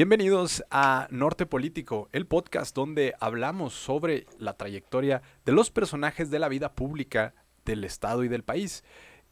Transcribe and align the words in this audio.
Bienvenidos 0.00 0.64
a 0.70 1.08
Norte 1.10 1.44
Político, 1.44 2.08
el 2.12 2.26
podcast 2.26 2.74
donde 2.74 3.12
hablamos 3.20 3.74
sobre 3.74 4.24
la 4.38 4.56
trayectoria 4.56 5.20
de 5.44 5.52
los 5.52 5.70
personajes 5.70 6.30
de 6.30 6.38
la 6.38 6.48
vida 6.48 6.72
pública 6.72 7.34
del 7.66 7.84
Estado 7.84 8.24
y 8.24 8.28
del 8.28 8.42
país. 8.42 8.82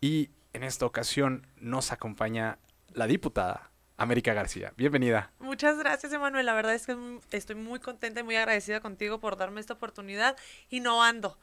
Y 0.02 0.28
en 0.52 0.64
esta 0.64 0.84
ocasión 0.84 1.46
nos 1.56 1.90
acompaña 1.90 2.58
la 2.92 3.06
diputada 3.06 3.70
América 3.98 4.32
García. 4.32 4.72
Bienvenida. 4.76 5.32
Muchas 5.40 5.76
gracias, 5.76 6.12
Emanuel. 6.12 6.46
La 6.46 6.54
verdad 6.54 6.72
es 6.72 6.86
que 6.86 6.96
estoy 7.32 7.56
muy 7.56 7.80
contenta 7.80 8.20
y 8.20 8.22
muy 8.22 8.36
agradecida 8.36 8.78
contigo 8.80 9.18
por 9.18 9.36
darme 9.36 9.60
esta 9.60 9.74
oportunidad 9.74 10.36
innovando. 10.70 11.36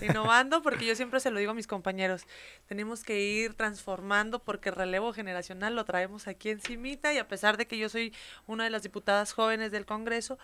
Innovando 0.00 0.62
porque 0.62 0.86
yo 0.86 0.96
siempre 0.96 1.20
se 1.20 1.30
lo 1.30 1.38
digo 1.38 1.50
a 1.50 1.54
mis 1.54 1.66
compañeros. 1.66 2.24
Tenemos 2.66 3.04
que 3.04 3.20
ir 3.20 3.52
transformando 3.52 4.38
porque 4.42 4.70
el 4.70 4.76
relevo 4.76 5.12
generacional 5.12 5.76
lo 5.76 5.84
traemos 5.84 6.28
aquí 6.28 6.48
encimita 6.48 7.12
y 7.12 7.18
a 7.18 7.28
pesar 7.28 7.58
de 7.58 7.66
que 7.66 7.76
yo 7.76 7.90
soy 7.90 8.14
una 8.46 8.64
de 8.64 8.70
las 8.70 8.82
diputadas 8.82 9.34
jóvenes 9.34 9.70
del 9.70 9.84
Congreso, 9.84 10.38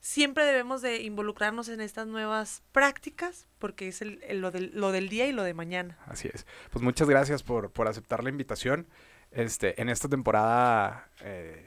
siempre 0.00 0.44
debemos 0.44 0.82
de 0.82 1.02
involucrarnos 1.02 1.68
en 1.68 1.80
estas 1.80 2.08
nuevas 2.08 2.64
prácticas 2.72 3.46
porque 3.60 3.86
es 3.86 4.00
lo, 4.02 4.50
del, 4.50 4.72
lo 4.74 4.90
del 4.90 5.08
día 5.08 5.26
y 5.26 5.32
lo 5.32 5.44
de 5.44 5.54
mañana. 5.54 5.96
Así 6.06 6.28
es. 6.34 6.44
Pues 6.70 6.82
muchas 6.82 7.08
gracias 7.08 7.44
por, 7.44 7.70
por 7.70 7.86
aceptar 7.86 8.24
la 8.24 8.30
invitación. 8.30 8.88
Este, 9.34 9.80
en 9.82 9.88
esta 9.88 10.08
temporada 10.08 11.08
eh, 11.20 11.66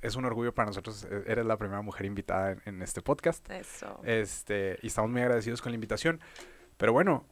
es 0.00 0.14
un 0.14 0.24
orgullo 0.24 0.54
para 0.54 0.66
nosotros. 0.66 1.04
E-, 1.04 1.24
eres 1.26 1.44
la 1.44 1.56
primera 1.56 1.82
mujer 1.82 2.06
invitada 2.06 2.56
en, 2.64 2.80
este 2.80 3.02
podcast. 3.02 3.48
Eso. 3.50 4.00
Este, 4.04 4.78
y 4.82 4.86
estamos 4.86 5.10
muy 5.10 5.20
agradecidos 5.20 5.60
con 5.60 5.72
la 5.72 5.74
invitación. 5.74 6.20
Pero 6.76 6.92
bueno, 6.92 7.26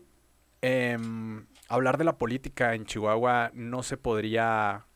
em, 0.60 1.46
hablar 1.68 1.98
de 1.98 2.04
la 2.04 2.18
política 2.18 2.74
en 2.74 2.84
Chihuahua 2.84 3.50
no 3.54 3.82
se 3.82 3.96
podría 3.96 4.86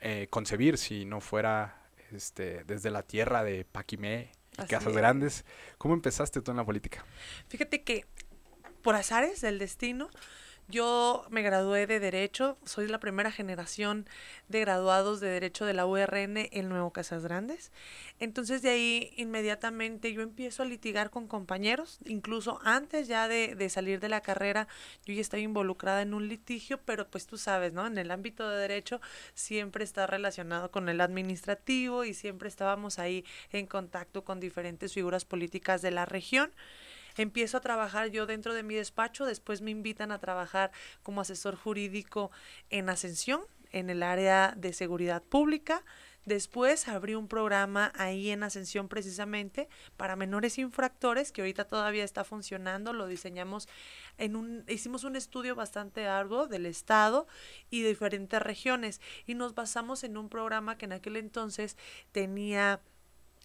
eh, 0.00 0.28
concebir 0.30 0.78
si 0.78 1.04
no 1.04 1.20
fuera 1.20 1.82
este, 2.12 2.62
desde 2.64 2.90
la 2.90 3.02
tierra 3.02 3.42
de 3.42 3.64
Paquimé 3.64 4.30
y 4.62 4.66
Casas 4.66 4.94
Grandes. 4.94 5.44
¿Cómo 5.78 5.94
empezaste 5.94 6.40
tú 6.42 6.52
en 6.52 6.58
la 6.58 6.64
política? 6.64 7.04
Fíjate 7.48 7.82
que 7.82 8.06
por 8.82 8.94
azares 8.94 9.40
del 9.40 9.58
destino, 9.58 10.10
yo 10.68 11.24
me 11.30 11.42
gradué 11.42 11.86
de 11.86 12.00
Derecho, 12.00 12.58
soy 12.64 12.88
la 12.88 12.98
primera 12.98 13.30
generación 13.30 14.06
de 14.48 14.60
graduados 14.60 15.20
de 15.20 15.28
Derecho 15.28 15.64
de 15.64 15.74
la 15.74 15.86
URN 15.86 16.48
en 16.50 16.68
Nuevo 16.68 16.92
Casas 16.92 17.22
Grandes. 17.22 17.70
Entonces 18.18 18.62
de 18.62 18.70
ahí 18.70 19.12
inmediatamente 19.16 20.12
yo 20.12 20.22
empiezo 20.22 20.62
a 20.62 20.66
litigar 20.66 21.10
con 21.10 21.28
compañeros, 21.28 21.98
incluso 22.04 22.58
antes 22.64 23.06
ya 23.06 23.28
de, 23.28 23.54
de, 23.54 23.68
salir 23.68 24.00
de 24.00 24.08
la 24.08 24.22
carrera 24.22 24.66
yo 25.04 25.14
ya 25.14 25.20
estaba 25.20 25.40
involucrada 25.40 26.02
en 26.02 26.14
un 26.14 26.28
litigio, 26.28 26.80
pero 26.84 27.08
pues 27.08 27.26
tú 27.26 27.38
sabes, 27.38 27.72
¿no? 27.72 27.86
En 27.86 27.96
el 27.98 28.10
ámbito 28.10 28.48
de 28.48 28.58
Derecho 28.58 29.00
siempre 29.34 29.84
está 29.84 30.06
relacionado 30.06 30.70
con 30.70 30.88
el 30.88 31.00
administrativo 31.00 32.04
y 32.04 32.12
siempre 32.12 32.48
estábamos 32.48 32.98
ahí 32.98 33.24
en 33.52 33.66
contacto 33.66 34.24
con 34.24 34.40
diferentes 34.40 34.92
figuras 34.92 35.24
políticas 35.24 35.80
de 35.82 35.92
la 35.92 36.06
región. 36.06 36.50
Empiezo 37.16 37.56
a 37.56 37.60
trabajar 37.60 38.08
yo 38.08 38.26
dentro 38.26 38.54
de 38.54 38.62
mi 38.62 38.74
despacho, 38.74 39.24
después 39.24 39.62
me 39.62 39.70
invitan 39.70 40.12
a 40.12 40.18
trabajar 40.18 40.70
como 41.02 41.20
asesor 41.20 41.56
jurídico 41.56 42.30
en 42.70 42.88
Ascensión, 42.88 43.42
en 43.72 43.90
el 43.90 44.02
área 44.02 44.54
de 44.56 44.72
seguridad 44.72 45.22
pública. 45.22 45.84
Después 46.26 46.88
abrí 46.88 47.14
un 47.14 47.28
programa 47.28 47.92
ahí 47.94 48.30
en 48.30 48.42
Ascensión 48.42 48.88
precisamente 48.88 49.68
para 49.96 50.16
menores 50.16 50.58
infractores 50.58 51.30
que 51.30 51.40
ahorita 51.40 51.68
todavía 51.68 52.02
está 52.02 52.24
funcionando. 52.24 52.92
Lo 52.92 53.06
diseñamos 53.06 53.68
en 54.18 54.34
un, 54.34 54.64
hicimos 54.66 55.04
un 55.04 55.14
estudio 55.14 55.54
bastante 55.54 56.08
arduo 56.08 56.48
del 56.48 56.66
estado 56.66 57.28
y 57.70 57.82
de 57.82 57.90
diferentes 57.90 58.42
regiones 58.42 59.00
y 59.24 59.34
nos 59.34 59.54
basamos 59.54 60.02
en 60.02 60.16
un 60.16 60.28
programa 60.28 60.76
que 60.76 60.86
en 60.86 60.94
aquel 60.94 61.16
entonces 61.16 61.76
tenía 62.10 62.80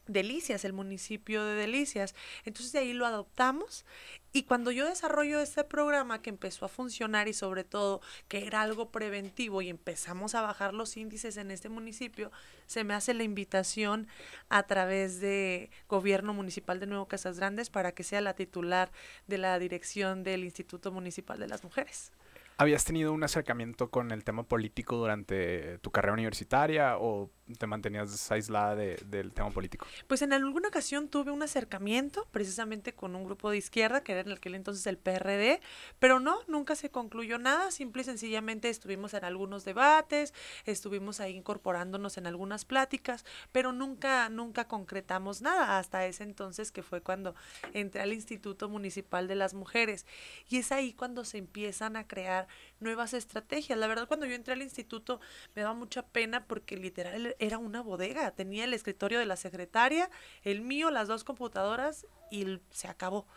Delicias, 0.08 0.66
el 0.66 0.74
municipio 0.74 1.44
de 1.44 1.56
Delicias. 1.56 2.16
Entonces 2.46 2.72
de 2.72 2.80
ahí 2.80 2.94
lo 2.94 3.06
adoptamos 3.06 3.86
y 4.34 4.44
cuando 4.44 4.72
yo 4.72 4.88
desarrollo 4.88 5.42
este 5.42 5.64
programa 5.64 6.22
que 6.22 6.30
empezó 6.30 6.66
a 6.66 6.70
funcionar 6.70 7.28
y 7.28 7.34
sobre 7.34 7.64
todo 7.64 8.02
que 8.28 8.48
era 8.48 8.62
algo 8.62 8.90
preventivo 8.90 9.62
y 9.62 9.70
empezamos 9.70 10.36
a 10.36 10.42
bajar 10.42 10.74
los 10.74 10.96
índices 10.96 11.38
en 11.38 11.52
este 11.52 11.68
municipio, 11.68 12.32
se 12.66 12.84
me 12.84 12.94
hace 12.94 13.14
la 13.14 13.24
invitación 13.24 14.08
a 14.50 14.64
través 14.64 15.20
de 15.20 15.70
Gobierno 15.90 16.34
Municipal 16.34 16.80
de 16.80 16.88
Nuevo 16.88 17.08
Casas 17.08 17.38
Grandes 17.38 17.70
para 17.70 17.92
que 17.92 18.04
sea 18.04 18.22
la 18.22 18.34
titular 18.34 18.92
de 19.28 19.38
la 19.38 19.60
dirección 19.60 20.24
del 20.24 20.44
Instituto 20.46 20.92
Municipal 20.92 21.38
de 21.38 21.48
las 21.48 21.64
Mujeres. 21.64 22.12
¿Habías 22.58 22.86
tenido 22.86 23.12
un 23.12 23.24
acercamiento 23.24 23.90
con 23.90 24.12
el 24.12 24.24
tema 24.24 24.44
político 24.44 24.96
durante 24.96 25.80
tu 25.80 25.90
carrera 25.90 26.14
universitaria 26.14 26.96
o 27.00 27.32
te 27.58 27.68
mantenías 27.68 28.32
aislada 28.32 28.76
del 28.76 29.32
tema 29.34 29.52
político? 29.52 29.86
Pues 30.08 30.22
en 30.22 30.34
alguna 30.34 30.70
ocasión 30.70 31.08
tuve 31.08 31.32
un 31.32 31.44
acercamiento 31.44 32.28
precisamente 32.32 32.94
con 32.94 33.16
un 33.16 33.24
grupo 33.24 33.50
de 33.50 33.58
izquierda 33.58 34.04
que 34.04 34.14
era 34.14 34.22
en 34.22 34.32
aquel 34.32 34.56
entonces 34.56 34.86
el 34.88 34.98
PRD, 34.98 35.62
pero 36.00 36.20
no, 36.20 36.40
nunca 36.48 36.76
se 36.76 36.90
concluyó 36.90 37.38
nada, 37.38 37.72
simple 37.72 38.02
y 38.02 38.06
sencillamente 38.06 38.70
estuvimos 38.70 39.14
en 39.14 39.26
algunos 39.26 39.66
debates, 39.66 40.34
estuvimos 40.66 41.20
ahí 41.20 41.36
incorporándonos 41.36 42.18
en 42.18 42.28
algunas 42.28 42.66
pláticas, 42.66 43.26
pero 43.52 43.72
nunca, 43.72 44.30
nunca 44.30 44.68
concretamos 44.68 45.42
nada 45.42 45.80
hasta 45.80 46.06
ese 46.06 46.24
entonces 46.24 46.72
que 46.72 46.84
fue 46.84 47.02
cuando 47.02 47.36
entré 47.74 48.02
al 48.02 48.14
Instituto 48.14 48.70
Municipal 48.70 49.28
de 49.28 49.36
las 49.36 49.54
Mujeres 49.54 50.06
y 50.50 50.58
es 50.58 50.72
ahí 50.72 50.94
cuando 50.94 51.26
se 51.26 51.38
empiezan 51.38 51.96
a 51.96 52.08
crear 52.08 52.48
nuevas 52.82 53.14
estrategias. 53.14 53.78
La 53.78 53.88
verdad, 53.88 54.08
cuando 54.08 54.26
yo 54.26 54.36
entré 54.36 54.54
al 54.54 54.62
instituto 54.62 55.20
me 55.56 55.62
daba 55.62 55.74
mucha 55.74 56.06
pena 56.06 56.46
porque 56.46 56.78
literal 56.78 57.36
era 57.40 57.58
una 57.58 57.82
bodega. 57.82 58.32
Tenía 58.32 58.66
el 58.66 58.74
escritorio 58.74 59.20
de 59.20 59.26
la 59.26 59.36
secretaria, 59.36 60.10
el 60.44 60.62
mío, 60.62 60.92
las 60.92 61.08
dos 61.08 61.24
computadoras 61.24 62.06
y 62.32 62.60
se 62.72 62.88
acabó. 62.88 63.28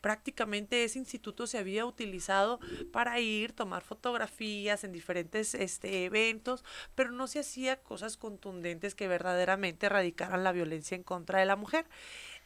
Prácticamente 0.00 0.84
ese 0.84 0.98
instituto 0.98 1.46
se 1.46 1.56
había 1.58 1.86
utilizado 1.86 2.60
para 2.92 3.18
ir, 3.20 3.52
tomar 3.52 3.82
fotografías 3.82 4.84
en 4.84 4.92
diferentes 4.92 5.54
este, 5.54 6.04
eventos, 6.04 6.62
pero 6.94 7.10
no 7.10 7.26
se 7.26 7.40
hacía 7.40 7.82
cosas 7.82 8.18
contundentes 8.18 8.94
que 8.94 9.08
verdaderamente 9.08 9.86
erradicaran 9.86 10.44
la 10.44 10.52
violencia 10.52 10.94
en 10.94 11.02
contra 11.02 11.40
de 11.40 11.46
la 11.46 11.56
mujer. 11.56 11.86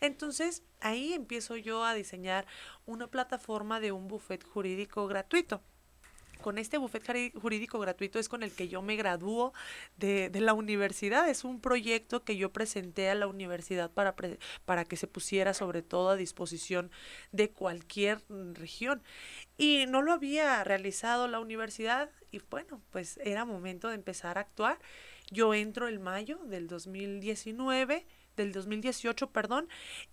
Entonces, 0.00 0.62
ahí 0.80 1.12
empiezo 1.12 1.56
yo 1.56 1.84
a 1.84 1.94
diseñar 1.94 2.46
una 2.86 3.08
plataforma 3.08 3.80
de 3.80 3.90
un 3.90 4.06
buffet 4.06 4.44
jurídico 4.44 5.08
gratuito 5.08 5.60
con 6.40 6.58
este 6.58 6.78
bufete 6.78 7.32
jurídico 7.40 7.78
gratuito 7.78 8.18
es 8.18 8.28
con 8.28 8.42
el 8.42 8.52
que 8.52 8.68
yo 8.68 8.82
me 8.82 8.96
gradúo 8.96 9.52
de, 9.96 10.30
de, 10.30 10.40
la 10.40 10.54
universidad. 10.54 11.28
Es 11.28 11.44
un 11.44 11.60
proyecto 11.60 12.24
que 12.24 12.36
yo 12.36 12.52
presenté 12.52 13.10
a 13.10 13.14
la 13.14 13.26
universidad 13.26 13.90
para, 13.90 14.14
para 14.64 14.84
que 14.84 14.96
se 14.96 15.06
pusiera 15.06 15.54
sobre 15.54 15.82
todo 15.82 16.10
a 16.10 16.16
disposición 16.16 16.90
de 17.32 17.50
cualquier 17.50 18.22
región. 18.54 19.02
Y 19.56 19.86
no 19.88 20.02
lo 20.02 20.12
había 20.12 20.62
realizado 20.64 21.28
la 21.28 21.40
universidad 21.40 22.10
y 22.30 22.40
bueno, 22.50 22.80
pues 22.90 23.18
era 23.24 23.44
momento 23.44 23.88
de 23.88 23.94
empezar 23.94 24.38
a 24.38 24.42
actuar. 24.42 24.78
Yo 25.30 25.54
entro 25.54 25.88
el 25.88 25.98
mayo 25.98 26.38
del 26.44 26.68
2019, 26.68 28.06
del 28.36 28.52
2018, 28.52 29.30
perdón, 29.30 29.68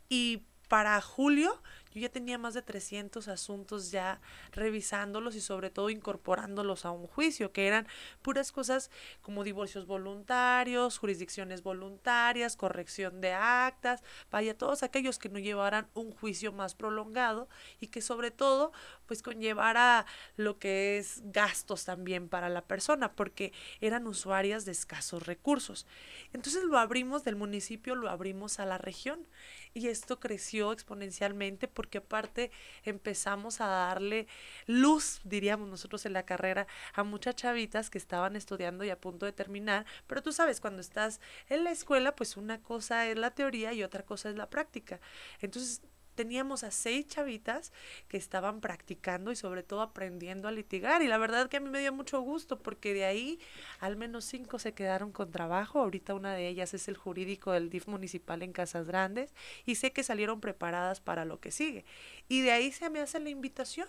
y 0.09 0.43
para 0.67 0.99
julio 1.01 1.61
yo 1.95 2.01
ya 2.01 2.09
tenía 2.09 2.37
más 2.37 2.53
de 2.53 2.61
300 2.61 3.29
asuntos 3.29 3.89
ya 3.89 4.19
revisándolos 4.51 5.33
y 5.35 5.41
sobre 5.41 5.69
todo 5.69 5.89
incorporándolos 5.89 6.83
a 6.83 6.91
un 6.91 7.07
juicio, 7.07 7.53
que 7.53 7.67
eran 7.67 7.87
puras 8.21 8.51
cosas 8.51 8.91
como 9.21 9.45
divorcios 9.45 9.85
voluntarios, 9.85 10.97
jurisdicciones 10.97 11.63
voluntarias, 11.63 12.57
corrección 12.57 13.21
de 13.21 13.31
actas, 13.31 14.03
vaya, 14.29 14.57
todos 14.57 14.83
aquellos 14.83 15.19
que 15.19 15.29
no 15.29 15.39
llevaran 15.39 15.87
un 15.93 16.11
juicio 16.11 16.51
más 16.51 16.75
prolongado 16.75 17.47
y 17.79 17.87
que 17.87 18.01
sobre 18.01 18.29
todo 18.29 18.73
pues 19.05 19.21
conllevara 19.21 20.05
lo 20.35 20.59
que 20.59 20.97
es 20.97 21.21
gastos 21.23 21.85
también 21.85 22.27
para 22.27 22.49
la 22.49 22.65
persona, 22.65 23.13
porque 23.13 23.53
eran 23.79 24.05
usuarias 24.05 24.65
de 24.65 24.73
escasos 24.73 25.25
recursos. 25.25 25.87
Entonces 26.33 26.63
lo 26.63 26.77
abrimos 26.77 27.23
del 27.23 27.37
municipio, 27.37 27.95
lo 27.95 28.09
abrimos 28.09 28.59
a 28.59 28.65
la 28.65 28.77
región 28.77 29.25
y 29.73 29.87
esto 29.87 30.19
creció 30.19 30.71
exponencialmente 30.71 31.67
aparte 31.93 32.51
empezamos 32.83 33.61
a 33.61 33.67
darle 33.67 34.27
luz, 34.67 35.21
diríamos 35.23 35.69
nosotros 35.69 36.05
en 36.05 36.13
la 36.13 36.23
carrera, 36.23 36.67
a 36.93 37.03
muchas 37.03 37.35
chavitas 37.35 37.89
que 37.89 37.97
estaban 37.97 38.35
estudiando 38.35 38.83
y 38.83 38.89
a 38.89 38.99
punto 38.99 39.25
de 39.25 39.31
terminar, 39.31 39.85
pero 40.07 40.21
tú 40.21 40.31
sabes, 40.31 40.61
cuando 40.61 40.81
estás 40.81 41.19
en 41.49 41.63
la 41.63 41.71
escuela, 41.71 42.15
pues 42.15 42.37
una 42.37 42.61
cosa 42.61 43.07
es 43.07 43.17
la 43.17 43.31
teoría 43.31 43.73
y 43.73 43.83
otra 43.83 44.03
cosa 44.03 44.29
es 44.29 44.35
la 44.35 44.49
práctica. 44.49 44.99
Entonces 45.41 45.81
teníamos 46.15 46.63
a 46.63 46.71
seis 46.71 47.07
chavitas 47.07 47.71
que 48.07 48.17
estaban 48.17 48.61
practicando 48.61 49.31
y 49.31 49.35
sobre 49.35 49.63
todo 49.63 49.81
aprendiendo 49.81 50.47
a 50.47 50.51
litigar. 50.51 51.01
Y 51.01 51.07
la 51.07 51.17
verdad 51.17 51.49
que 51.49 51.57
a 51.57 51.59
mí 51.59 51.69
me 51.69 51.79
dio 51.79 51.93
mucho 51.93 52.21
gusto 52.21 52.59
porque 52.59 52.93
de 52.93 53.05
ahí 53.05 53.39
al 53.79 53.97
menos 53.97 54.25
cinco 54.25 54.59
se 54.59 54.73
quedaron 54.73 55.11
con 55.11 55.31
trabajo. 55.31 55.79
Ahorita 55.79 56.13
una 56.13 56.33
de 56.33 56.47
ellas 56.47 56.73
es 56.73 56.87
el 56.87 56.97
jurídico 56.97 57.51
del 57.51 57.69
DIF 57.69 57.87
municipal 57.87 58.41
en 58.41 58.53
Casas 58.53 58.87
Grandes 58.87 59.33
y 59.65 59.75
sé 59.75 59.91
que 59.91 60.03
salieron 60.03 60.41
preparadas 60.41 61.01
para 61.01 61.25
lo 61.25 61.39
que 61.39 61.51
sigue. 61.51 61.85
Y 62.27 62.41
de 62.41 62.51
ahí 62.51 62.71
se 62.71 62.89
me 62.89 62.99
hace 62.99 63.19
la 63.19 63.29
invitación 63.29 63.87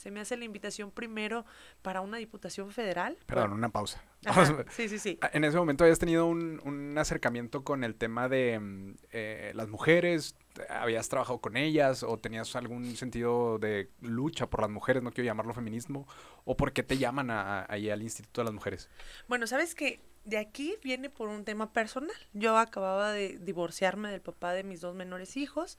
se 0.00 0.10
me 0.10 0.20
hace 0.20 0.36
la 0.36 0.44
invitación 0.44 0.90
primero 0.90 1.44
para 1.82 2.00
una 2.00 2.16
diputación 2.16 2.70
federal. 2.70 3.18
Perdón, 3.26 3.52
una 3.52 3.68
pausa. 3.68 4.02
sí, 4.70 4.88
sí, 4.88 4.98
sí. 4.98 5.18
En 5.32 5.44
ese 5.44 5.58
momento 5.58 5.84
habías 5.84 5.98
tenido 5.98 6.26
un, 6.26 6.60
un 6.64 6.96
acercamiento 6.96 7.64
con 7.64 7.84
el 7.84 7.94
tema 7.94 8.28
de 8.28 8.58
mm, 8.58 8.94
eh, 9.12 9.52
las 9.54 9.68
mujeres, 9.68 10.36
habías 10.68 11.08
trabajado 11.08 11.40
con 11.40 11.56
ellas 11.56 12.02
o 12.02 12.18
tenías 12.18 12.56
algún 12.56 12.96
sentido 12.96 13.58
de 13.58 13.90
lucha 14.00 14.48
por 14.48 14.62
las 14.62 14.70
mujeres, 14.70 15.02
no 15.02 15.10
quiero 15.10 15.26
llamarlo 15.26 15.52
feminismo, 15.52 16.06
o 16.44 16.56
por 16.56 16.72
qué 16.72 16.82
te 16.82 16.96
llaman 16.96 17.28
ahí 17.30 17.90
al 17.90 18.02
Instituto 18.02 18.40
de 18.40 18.46
las 18.46 18.54
Mujeres. 18.54 18.88
Bueno, 19.28 19.46
sabes 19.46 19.74
que 19.74 20.00
de 20.24 20.36
aquí 20.38 20.76
viene 20.82 21.08
por 21.08 21.28
un 21.28 21.44
tema 21.44 21.72
personal. 21.72 22.16
Yo 22.32 22.58
acababa 22.58 23.12
de 23.12 23.38
divorciarme 23.38 24.10
del 24.10 24.20
papá 24.20 24.52
de 24.52 24.64
mis 24.64 24.80
dos 24.80 24.94
menores 24.94 25.36
hijos 25.36 25.78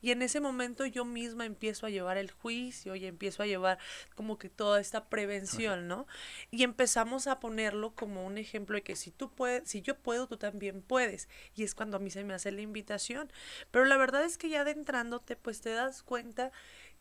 y 0.00 0.10
en 0.10 0.22
ese 0.22 0.40
momento 0.40 0.86
yo 0.86 1.04
misma 1.04 1.44
empiezo 1.44 1.86
a 1.86 1.90
llevar 1.90 2.18
el 2.18 2.30
juicio 2.30 2.96
y 2.96 3.06
empiezo 3.06 3.42
a 3.42 3.46
llevar 3.46 3.78
como 4.14 4.38
que 4.38 4.48
toda 4.48 4.80
esta 4.80 5.08
prevención, 5.08 5.86
¿no? 5.86 6.06
Y 6.50 6.64
empezamos 6.64 7.26
a 7.26 7.38
ponerlo 7.38 7.94
como 7.94 8.26
un 8.26 8.38
ejemplo 8.38 8.76
de 8.76 8.82
que 8.82 8.96
si 8.96 9.10
tú 9.10 9.30
puedes, 9.32 9.68
si 9.68 9.82
yo 9.82 9.96
puedo, 9.96 10.26
tú 10.26 10.36
también 10.36 10.82
puedes. 10.82 11.28
Y 11.54 11.62
es 11.62 11.74
cuando 11.74 11.96
a 11.96 12.00
mí 12.00 12.10
se 12.10 12.24
me 12.24 12.34
hace 12.34 12.50
la 12.50 12.62
invitación. 12.62 13.32
Pero 13.70 13.84
la 13.84 13.96
verdad 13.96 14.24
es 14.24 14.36
que 14.36 14.48
ya 14.48 14.62
adentrándote, 14.62 15.36
pues 15.36 15.60
te 15.60 15.70
das 15.70 16.02
cuenta 16.02 16.50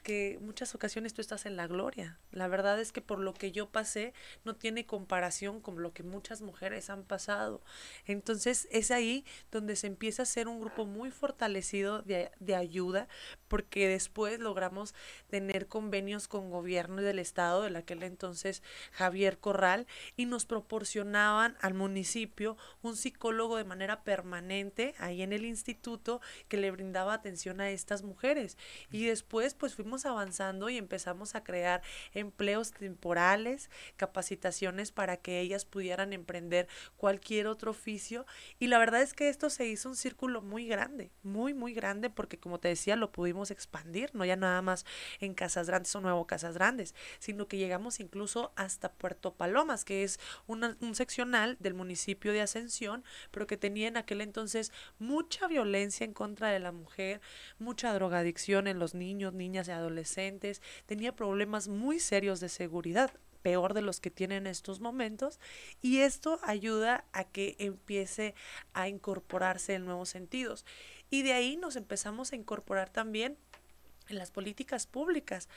que 0.06 0.38
muchas 0.40 0.76
ocasiones 0.76 1.16
tú 1.16 1.22
estás 1.22 1.48
en 1.48 1.56
la 1.56 1.66
gloria. 1.66 2.20
La 2.31 2.48
verdad 2.48 2.80
es 2.80 2.92
que 2.92 3.02
por 3.02 3.18
lo 3.18 3.34
que 3.34 3.52
yo 3.52 3.72
pasé 3.72 4.14
no 4.44 4.56
tiene 4.56 4.86
comparación 4.86 5.62
con 5.62 5.81
lo 5.81 5.94
que 5.94 6.04
muchas 6.04 6.44
mujeres 6.44 6.75
han 6.89 7.04
pasado. 7.04 7.62
Entonces 8.06 8.68
es 8.72 8.92
ahí 8.92 9.25
donde 9.51 9.75
se 9.75 9.88
empieza 9.88 10.24
a 10.24 10.25
ser 10.25 10.48
un 10.48 10.60
grupo 10.60 10.86
muy 10.86 11.12
fortalecido 11.12 12.01
de, 12.01 12.31
de 12.39 12.56
ayuda 12.56 13.07
porque 13.48 13.88
después 13.88 14.39
logramos 14.39 14.94
tener 15.30 15.68
convenios 15.68 16.27
con 16.27 16.50
gobierno 16.50 17.01
del 17.01 17.19
estado, 17.19 17.63
de 17.63 17.77
aquel 17.77 18.04
entonces 18.04 18.63
Javier 18.92 19.38
Corral, 19.39 19.88
y 20.16 20.25
nos 20.25 20.45
proporcionaban 20.45 21.57
al 21.62 21.74
municipio 21.74 22.57
un 22.81 22.95
psicólogo 22.95 23.57
de 23.57 23.63
manera 23.63 24.04
permanente 24.04 24.95
ahí 24.98 25.21
en 25.21 25.33
el 25.33 25.45
instituto 25.45 26.21
que 26.48 26.57
le 26.57 26.71
brindaba 26.71 27.13
atención 27.13 27.62
a 27.62 27.69
estas 27.69 28.04
mujeres. 28.04 28.57
Y 28.92 29.06
después 29.06 29.54
pues 29.54 29.75
fuimos 29.75 30.06
avanzando 30.06 30.69
y 30.69 30.78
empezamos 30.78 31.36
a 31.36 31.44
crear 31.44 31.81
empleos 32.13 32.71
temporales, 32.71 33.69
capacitaciones 33.98 34.92
para 34.92 35.18
que 35.18 35.39
ellas 35.39 35.66
pudieran 35.66 36.13
emprender 36.13 36.65
cualquier 36.98 37.48
otro 37.48 37.72
oficio. 37.72 38.26
Y 38.60 38.68
la 38.68 38.78
verdad 38.78 39.02
es 39.02 39.14
que 39.14 39.30
esto 39.30 39.50
se 39.50 39.66
hizo 39.68 39.90
un 39.90 39.96
círculo 39.96 40.42
muy 40.42 40.68
grande, 40.68 41.12
muy, 41.24 41.54
muy 41.54 41.74
grande, 41.74 42.10
porque 42.10 42.40
como 42.40 42.60
te 42.60 42.68
decía, 42.68 42.96
lo 42.96 43.12
pudimos 43.12 43.52
expandir, 43.52 44.10
no 44.14 44.26
ya 44.26 44.36
nada 44.36 44.62
más 44.62 44.86
en 45.20 45.34
Casas 45.34 45.68
Grandes 45.68 45.96
o 45.96 46.02
Nuevo 46.02 46.28
Casas 46.28 46.56
Grandes, 46.56 46.96
sino 47.20 47.48
que 47.48 47.58
llegamos 47.58 48.00
incluso 48.00 48.54
hasta 48.56 48.92
Puerto 48.92 49.34
Palomas, 49.34 49.86
que 49.86 50.04
es 50.04 50.20
un 50.48 50.96
seccional 50.96 51.58
del 51.60 51.74
municipio 51.74 52.34
de 52.34 52.42
Ascensión, 52.42 53.04
pero 53.32 53.48
que 53.48 53.58
tenía 53.58 53.88
en 53.88 53.98
aquel 53.98 54.22
entonces 54.22 54.72
mucha 55.00 55.48
violencia 55.48 56.06
en 56.06 56.14
contra 56.14 56.50
de 56.50 56.60
la 56.60 56.72
mujer, 56.72 57.22
mucha 57.60 57.94
drogadicción 57.94 58.68
en 58.68 58.80
los 58.80 58.94
niños, 58.94 59.34
niñas 59.34 59.68
y 59.68 59.72
adolescentes, 59.72 60.62
tenía 60.86 61.16
problemas 61.16 61.68
muy 61.68 62.00
serios 62.00 62.40
de 62.40 62.50
seguridad 62.50 63.12
peor 63.45 63.75
de 63.75 63.83
los 63.83 64.00
que 64.00 64.09
tienen 64.09 64.47
en 64.47 64.47
estos 64.47 64.80
momentos 64.80 65.39
y 65.83 66.00
esto 66.00 66.39
ayuda 66.42 67.06
a 67.13 67.25
que 67.25 67.56
empiece 67.59 68.33
a 68.74 68.88
incorporarse 68.88 69.75
en 69.75 69.86
nuevos 69.86 70.09
sentidos. 70.09 70.65
Y 71.12 71.21
de 71.21 71.33
ahí 71.33 71.56
nos 71.56 71.75
empezamos 71.75 72.31
a 72.31 72.38
incorporar 72.38 72.89
también 72.89 73.38
en 74.09 74.18
las 74.18 74.31
políticas 74.31 74.88
públicas. 74.88 75.50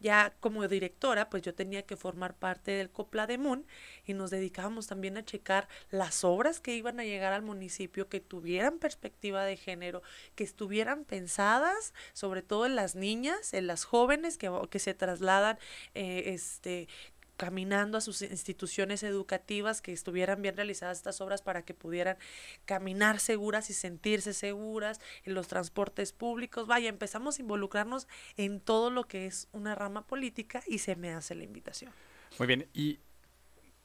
Ya 0.00 0.34
como 0.40 0.66
directora, 0.68 1.30
pues 1.30 1.42
yo 1.42 1.54
tenía 1.54 1.82
que 1.82 1.96
formar 1.96 2.34
parte 2.34 2.72
del 2.72 2.90
Copla 2.90 3.26
de 3.26 3.38
Moon 3.38 3.66
y 4.04 4.14
nos 4.14 4.30
dedicábamos 4.30 4.86
también 4.86 5.16
a 5.16 5.24
checar 5.24 5.68
las 5.90 6.24
obras 6.24 6.60
que 6.60 6.76
iban 6.76 7.00
a 7.00 7.04
llegar 7.04 7.32
al 7.32 7.42
municipio, 7.42 8.08
que 8.08 8.20
tuvieran 8.20 8.78
perspectiva 8.78 9.44
de 9.44 9.56
género, 9.56 10.02
que 10.34 10.44
estuvieran 10.44 11.04
pensadas 11.04 11.94
sobre 12.12 12.42
todo 12.42 12.66
en 12.66 12.76
las 12.76 12.94
niñas, 12.94 13.54
en 13.54 13.66
las 13.66 13.84
jóvenes 13.84 14.38
que, 14.38 14.50
que 14.70 14.78
se 14.78 14.94
trasladan 14.94 15.58
eh, 15.94 16.24
este, 16.26 16.88
caminando 17.36 17.98
a 17.98 18.00
sus 18.00 18.22
instituciones 18.22 19.02
educativas, 19.02 19.80
que 19.80 19.92
estuvieran 19.92 20.42
bien 20.42 20.56
realizadas 20.56 20.98
estas 20.98 21.20
obras 21.20 21.42
para 21.42 21.62
que 21.62 21.74
pudieran 21.74 22.16
caminar 22.64 23.20
seguras 23.20 23.70
y 23.70 23.74
sentirse 23.74 24.32
seguras 24.32 25.00
en 25.24 25.34
los 25.34 25.48
transportes 25.48 26.12
públicos. 26.12 26.66
Vaya, 26.66 26.88
empezamos 26.88 27.38
a 27.38 27.42
involucrarnos 27.42 28.08
en 28.36 28.60
todo 28.60 28.90
lo 28.90 29.04
que 29.04 29.26
es 29.26 29.48
una 29.52 29.74
rama 29.74 30.06
política 30.06 30.62
y 30.66 30.78
se 30.78 30.96
me 30.96 31.12
hace 31.12 31.34
la 31.34 31.44
invitación. 31.44 31.92
Muy 32.38 32.46
bien, 32.46 32.68
y 32.72 32.98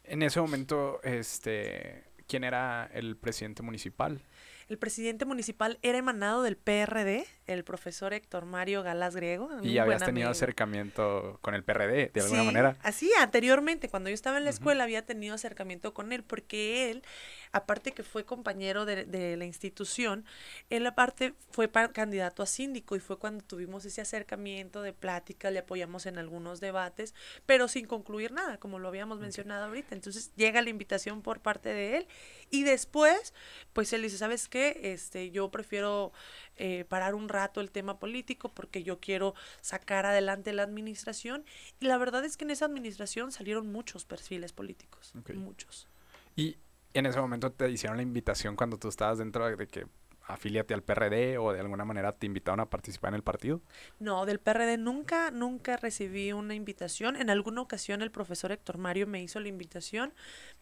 en 0.03 0.23
ese 0.23 0.41
momento, 0.41 1.01
este, 1.03 2.03
¿quién 2.27 2.43
era 2.43 2.89
el 2.93 3.15
presidente 3.15 3.61
municipal? 3.63 4.21
El 4.67 4.77
presidente 4.77 5.25
municipal 5.25 5.79
era 5.81 5.97
emanado 5.97 6.43
del 6.43 6.55
PRD, 6.55 7.25
el 7.49 7.63
profesor 7.63 8.13
Héctor 8.13 8.45
Mario 8.45 8.83
Galás 8.83 9.15
Griego. 9.15 9.49
Y 9.63 9.79
habías 9.79 10.05
tenido 10.05 10.29
acercamiento 10.29 11.39
con 11.41 11.55
el 11.55 11.63
PRD, 11.63 12.11
de 12.13 12.21
alguna 12.21 12.43
manera. 12.43 12.77
Así, 12.83 13.11
anteriormente, 13.19 13.89
cuando 13.89 14.09
yo 14.09 14.13
estaba 14.13 14.37
en 14.37 14.43
la 14.43 14.51
escuela, 14.51 14.83
había 14.83 15.05
tenido 15.05 15.33
acercamiento 15.33 15.93
con 15.93 16.13
él, 16.13 16.23
porque 16.23 16.91
él, 16.91 17.03
aparte 17.51 17.91
que 17.91 18.03
fue 18.03 18.23
compañero 18.23 18.85
de, 18.85 19.35
la 19.35 19.45
institución, 19.45 20.25
él 20.69 20.85
aparte 20.85 21.33
fue 21.49 21.69
candidato 21.91 22.43
a 22.43 22.45
síndico 22.45 22.95
y 22.95 22.99
fue 22.99 23.17
cuando 23.17 23.43
tuvimos 23.43 23.83
ese 23.85 24.01
acercamiento 24.01 24.83
de 24.83 24.93
plática, 24.93 25.49
le 25.49 25.59
apoyamos 25.59 26.05
en 26.05 26.19
algunos 26.19 26.59
debates, 26.59 27.15
pero 27.47 27.67
sin 27.67 27.87
concluir 27.87 28.31
nada, 28.31 28.59
como 28.59 28.77
lo 28.77 28.87
habíamos 28.87 29.19
mencionado 29.19 29.65
ahorita. 29.65 29.95
Entonces 29.95 30.31
llega 30.35 30.61
la 30.61 30.69
invitación 30.69 31.23
por 31.23 31.39
parte 31.39 31.69
de 31.69 31.97
él 31.97 32.07
y 32.51 32.63
después, 32.63 33.33
pues 33.73 33.91
él 33.93 34.03
dice, 34.03 34.17
¿sabes 34.17 34.47
qué? 34.47 34.79
Este, 34.83 35.31
yo 35.31 35.49
prefiero 35.49 36.11
eh, 36.57 36.85
parar 36.89 37.15
un 37.15 37.29
rato 37.29 37.38
el 37.61 37.71
tema 37.71 37.99
político 37.99 38.49
porque 38.49 38.83
yo 38.83 38.99
quiero 38.99 39.33
sacar 39.61 40.05
adelante 40.05 40.53
la 40.53 40.63
administración. 40.63 41.45
Y 41.79 41.85
la 41.85 41.97
verdad 41.97 42.25
es 42.25 42.37
que 42.37 42.45
en 42.45 42.51
esa 42.51 42.65
administración 42.65 43.31
salieron 43.31 43.71
muchos 43.71 44.05
perfiles 44.05 44.53
políticos, 44.53 45.13
muchos. 45.35 45.87
Y 46.35 46.57
en 46.93 47.05
ese 47.05 47.19
momento 47.19 47.51
te 47.51 47.69
hicieron 47.69 47.97
la 47.97 48.03
invitación 48.03 48.55
cuando 48.55 48.77
tú 48.77 48.87
estabas 48.87 49.17
dentro 49.17 49.45
de 49.45 49.67
que 49.67 49.85
afíliate 50.29 50.73
al 50.73 50.83
PRD 50.83 51.37
o 51.37 51.51
de 51.51 51.59
alguna 51.59 51.85
manera 51.85 52.11
te 52.11 52.27
invitaron 52.27 52.59
a 52.59 52.69
participar 52.69 53.09
en 53.09 53.15
el 53.15 53.23
partido? 53.23 53.61
No, 53.99 54.25
del 54.25 54.39
PRD 54.39 54.77
nunca, 54.77 55.31
nunca 55.31 55.75
recibí 55.77 56.31
una 56.31 56.53
invitación. 56.53 57.15
En 57.15 57.29
alguna 57.29 57.61
ocasión 57.61 58.01
el 58.01 58.11
profesor 58.11 58.51
Héctor 58.51 58.77
Mario 58.77 59.07
me 59.07 59.21
hizo 59.21 59.39
la 59.39 59.47
invitación, 59.47 60.13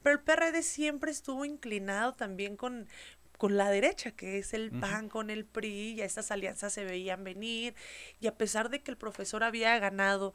pero 0.01 0.15
el 0.15 0.23
PRD 0.23 0.63
siempre 0.63 1.11
estuvo 1.11 1.43
inclinado 1.43 2.13
también 2.13 2.55
con, 2.55 2.87
con 3.37 3.57
la 3.57 3.69
derecha, 3.69 4.11
que 4.11 4.39
es 4.39 4.53
el 4.53 4.71
PAN 4.71 5.09
con 5.09 5.29
el 5.29 5.45
PRI, 5.45 5.93
y 5.93 6.01
estas 6.01 6.31
alianzas 6.31 6.73
se 6.73 6.83
veían 6.83 7.23
venir, 7.23 7.75
y 8.19 8.27
a 8.27 8.35
pesar 8.35 8.69
de 8.69 8.81
que 8.81 8.91
el 8.91 8.97
profesor 8.97 9.43
había 9.43 9.77
ganado 9.79 10.33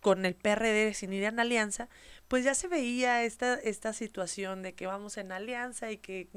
con 0.00 0.26
el 0.26 0.34
PRD 0.34 0.92
sin 0.92 1.14
ir 1.14 1.24
en 1.24 1.40
alianza, 1.40 1.88
pues 2.28 2.44
ya 2.44 2.54
se 2.54 2.68
veía 2.68 3.24
esta, 3.24 3.54
esta 3.54 3.94
situación 3.94 4.62
de 4.62 4.74
que 4.74 4.86
vamos 4.86 5.16
en 5.16 5.32
alianza 5.32 5.90
y 5.90 5.96
que 5.96 6.28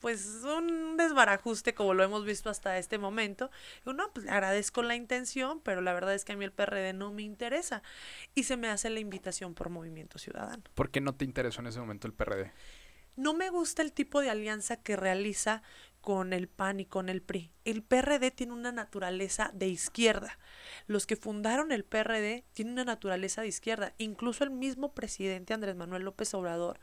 pues 0.00 0.42
un 0.44 0.96
desbarajuste 0.96 1.74
como 1.74 1.94
lo 1.94 2.02
hemos 2.02 2.24
visto 2.24 2.50
hasta 2.50 2.78
este 2.78 2.98
momento. 2.98 3.50
Uno, 3.84 4.10
pues 4.12 4.28
agradezco 4.28 4.82
la 4.82 4.94
intención, 4.94 5.60
pero 5.60 5.80
la 5.80 5.94
verdad 5.94 6.14
es 6.14 6.24
que 6.24 6.32
a 6.32 6.36
mí 6.36 6.44
el 6.44 6.52
PRD 6.52 6.92
no 6.92 7.12
me 7.12 7.22
interesa. 7.22 7.82
Y 8.34 8.42
se 8.42 8.56
me 8.56 8.68
hace 8.68 8.90
la 8.90 9.00
invitación 9.00 9.54
por 9.54 9.70
Movimiento 9.70 10.18
Ciudadano. 10.18 10.62
¿Por 10.74 10.90
qué 10.90 11.00
no 11.00 11.14
te 11.14 11.24
interesó 11.24 11.60
en 11.60 11.68
ese 11.68 11.80
momento 11.80 12.06
el 12.06 12.12
PRD? 12.12 12.52
No 13.16 13.32
me 13.32 13.50
gusta 13.50 13.82
el 13.82 13.92
tipo 13.92 14.20
de 14.20 14.30
alianza 14.30 14.76
que 14.76 14.94
realiza 14.94 15.62
con 16.02 16.32
el 16.32 16.48
PAN 16.48 16.80
y 16.80 16.86
con 16.86 17.08
el 17.08 17.22
PRI. 17.22 17.50
El 17.64 17.82
PRD 17.82 18.30
tiene 18.30 18.52
una 18.52 18.70
naturaleza 18.70 19.50
de 19.54 19.66
izquierda. 19.66 20.38
Los 20.86 21.06
que 21.06 21.16
fundaron 21.16 21.72
el 21.72 21.84
PRD 21.84 22.44
tienen 22.52 22.74
una 22.74 22.84
naturaleza 22.84 23.42
de 23.42 23.48
izquierda. 23.48 23.94
Incluso 23.98 24.44
el 24.44 24.50
mismo 24.50 24.94
presidente 24.94 25.54
Andrés 25.54 25.74
Manuel 25.74 26.04
López 26.04 26.32
Obrador 26.34 26.78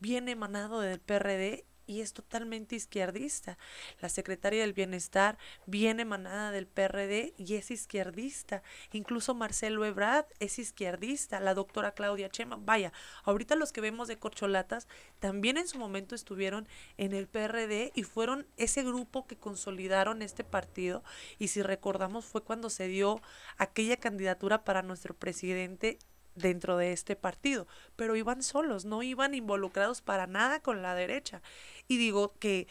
viene 0.00 0.32
emanado 0.32 0.80
del 0.80 1.00
PRD 1.00 1.64
y 1.88 2.02
es 2.02 2.12
totalmente 2.12 2.76
izquierdista. 2.76 3.58
La 4.00 4.08
secretaria 4.08 4.60
del 4.60 4.74
Bienestar 4.74 5.38
viene 5.66 6.02
emanada 6.02 6.52
del 6.52 6.68
PRD 6.68 7.34
y 7.36 7.54
es 7.54 7.72
izquierdista. 7.72 8.62
Incluso 8.92 9.34
Marcelo 9.34 9.84
Ebrard 9.84 10.26
es 10.38 10.58
izquierdista. 10.60 11.40
La 11.40 11.54
doctora 11.54 11.92
Claudia 11.92 12.28
Chema. 12.28 12.56
Vaya, 12.60 12.92
ahorita 13.24 13.56
los 13.56 13.72
que 13.72 13.80
vemos 13.80 14.06
de 14.06 14.18
corcholatas 14.18 14.86
también 15.18 15.56
en 15.56 15.66
su 15.66 15.78
momento 15.78 16.14
estuvieron 16.14 16.68
en 16.98 17.14
el 17.14 17.26
PRD 17.26 17.90
y 17.94 18.02
fueron 18.02 18.46
ese 18.58 18.82
grupo 18.82 19.26
que 19.26 19.36
consolidaron 19.36 20.20
este 20.22 20.44
partido. 20.44 21.02
Y 21.38 21.48
si 21.48 21.62
recordamos 21.62 22.26
fue 22.26 22.44
cuando 22.44 22.68
se 22.70 22.86
dio 22.86 23.20
aquella 23.56 23.96
candidatura 23.96 24.62
para 24.64 24.82
nuestro 24.82 25.14
presidente 25.14 25.98
dentro 26.38 26.76
de 26.76 26.92
este 26.92 27.16
partido, 27.16 27.66
pero 27.96 28.16
iban 28.16 28.42
solos, 28.42 28.84
no 28.84 29.02
iban 29.02 29.34
involucrados 29.34 30.00
para 30.02 30.26
nada 30.26 30.60
con 30.60 30.82
la 30.82 30.94
derecha. 30.94 31.42
Y 31.88 31.96
digo 31.96 32.34
que 32.38 32.66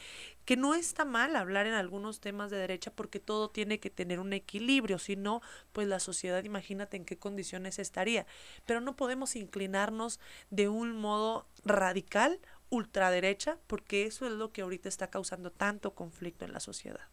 que 0.47 0.55
no 0.55 0.75
está 0.75 1.03
mal 1.03 1.35
hablar 1.35 1.67
en 1.67 1.73
algunos 1.73 2.21
temas 2.21 2.49
de 2.49 2.55
derecha 2.55 2.89
porque 2.89 3.19
todo 3.19 3.49
tiene 3.49 3.81
que 3.81 3.89
tener 3.89 4.21
un 4.21 4.31
equilibrio, 4.31 4.97
si 4.97 5.17
no, 5.17 5.41
pues 5.73 5.89
la 5.89 5.99
sociedad 5.99 6.41
imagínate 6.45 6.95
en 6.95 7.03
qué 7.03 7.17
condiciones 7.17 7.79
estaría, 7.79 8.25
pero 8.65 8.79
no 8.79 8.95
podemos 8.95 9.35
inclinarnos 9.35 10.21
de 10.49 10.69
un 10.69 10.95
modo 10.95 11.49
radical 11.65 12.39
ultraderecha 12.69 13.57
porque 13.67 14.05
eso 14.05 14.25
es 14.25 14.31
lo 14.31 14.53
que 14.53 14.61
ahorita 14.61 14.87
está 14.87 15.09
causando 15.09 15.51
tanto 15.51 15.93
conflicto 15.93 16.45
en 16.45 16.53
la 16.53 16.61
sociedad. 16.61 17.09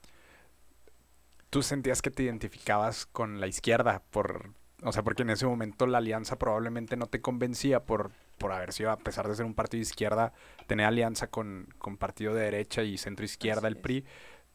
¿Tú 1.51 1.65
sentías 1.65 2.03
que 2.03 2.13
te 2.13 2.23
identificabas 2.23 3.05
con 3.05 3.41
la 3.41 3.49
izquierda 3.49 4.05
por 4.13 4.55
o 4.85 4.93
sea, 4.93 5.03
porque 5.03 5.23
en 5.23 5.31
ese 5.31 5.47
momento 5.47 5.87
la 5.87 5.99
alianza 5.99 6.39
probablemente 6.39 6.97
no 6.97 7.07
te 7.07 7.21
convencía 7.21 7.85
por, 7.85 8.11
por 8.39 8.53
haber 8.53 8.73
sido, 8.73 8.91
a 8.91 8.99
pesar 8.99 9.27
de 9.29 9.35
ser 9.35 9.47
un 9.47 9.55
partido 9.55 9.79
de 9.79 9.89
izquierda, 9.89 10.33
tener 10.67 10.87
alianza 10.87 11.29
con, 11.29 11.69
con 11.79 11.97
partido 11.97 12.35
de 12.35 12.43
derecha 12.43 12.83
y 12.83 12.99
centro 12.99 13.25
izquierda, 13.25 13.67
el 13.67 13.79
PRI. 13.79 14.05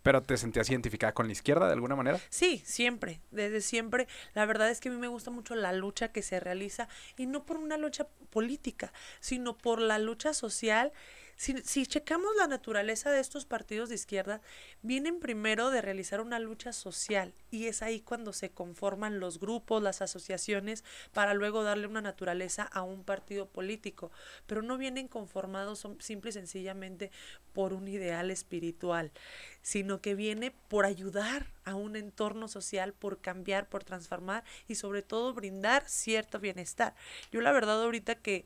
¿Pero 0.02 0.24
te 0.24 0.38
sentías 0.38 0.70
identificada 0.70 1.14
con 1.14 1.26
la 1.26 1.34
izquierda 1.34 1.68
de 1.68 1.74
alguna 1.74 1.96
manera? 1.96 2.20
Sí, 2.30 2.62
siempre, 2.64 3.20
desde 3.32 3.60
siempre. 3.60 4.08
La 4.34 4.46
verdad 4.46 4.70
es 4.70 4.80
que 4.80 4.88
a 4.88 4.92
mí 4.94 4.98
me 4.98 5.10
gusta 5.10 5.30
mucho 5.30 5.56
la 5.56 5.74
lucha 5.74 6.14
que 6.14 6.22
se 6.22 6.40
realiza 6.40 6.88
y 7.18 7.26
no 7.26 7.46
por 7.46 7.58
una 7.58 7.78
lucha 7.78 8.08
política, 8.30 8.94
sino 9.20 9.58
por 9.58 9.82
la 9.82 10.00
lucha 10.00 10.34
social 10.34 10.94
si, 11.40 11.56
si 11.64 11.86
checamos 11.88 12.36
la 12.38 12.48
naturaleza 12.48 13.12
de 13.12 13.22
estos 13.22 13.46
partidos 13.46 13.88
de 13.88 13.96
izquierda, 13.96 14.42
vienen 14.82 15.22
primero 15.22 15.70
de 15.70 15.82
realizar 15.82 16.20
una 16.20 16.38
lucha 16.38 16.74
social 16.74 17.34
y 17.50 17.68
es 17.68 17.82
ahí 17.82 18.02
cuando 18.02 18.34
se 18.34 18.50
conforman 18.50 19.22
los 19.22 19.40
grupos, 19.40 19.82
las 19.82 20.02
asociaciones, 20.02 20.84
para 21.14 21.34
luego 21.34 21.64
darle 21.64 21.88
una 21.88 22.02
naturaleza 22.02 22.64
a 22.64 22.82
un 22.82 23.06
partido 23.06 23.46
político, 23.48 24.12
pero 24.48 24.62
no 24.64 24.78
vienen 24.78 25.08
conformados 25.08 25.88
simple 26.00 26.32
y 26.32 26.34
sencillamente 26.34 27.10
por 27.54 27.72
un 27.72 27.88
ideal 27.88 28.32
espiritual, 28.32 29.14
sino 29.62 30.02
que 30.02 30.16
viene 30.16 30.52
por 30.68 30.84
ayudar 30.84 31.48
a 31.64 31.76
un 31.76 31.96
entorno 31.96 32.50
social, 32.50 32.92
por 32.92 33.22
cambiar, 33.22 33.70
por 33.70 33.86
transformar 33.86 34.44
y 34.68 34.76
sobre 34.76 35.04
todo 35.04 35.34
brindar 35.34 35.88
cierto 35.88 36.38
bienestar. 36.40 36.96
Yo 37.32 37.40
la 37.40 37.54
verdad 37.54 37.82
ahorita 37.82 38.16
que 38.16 38.44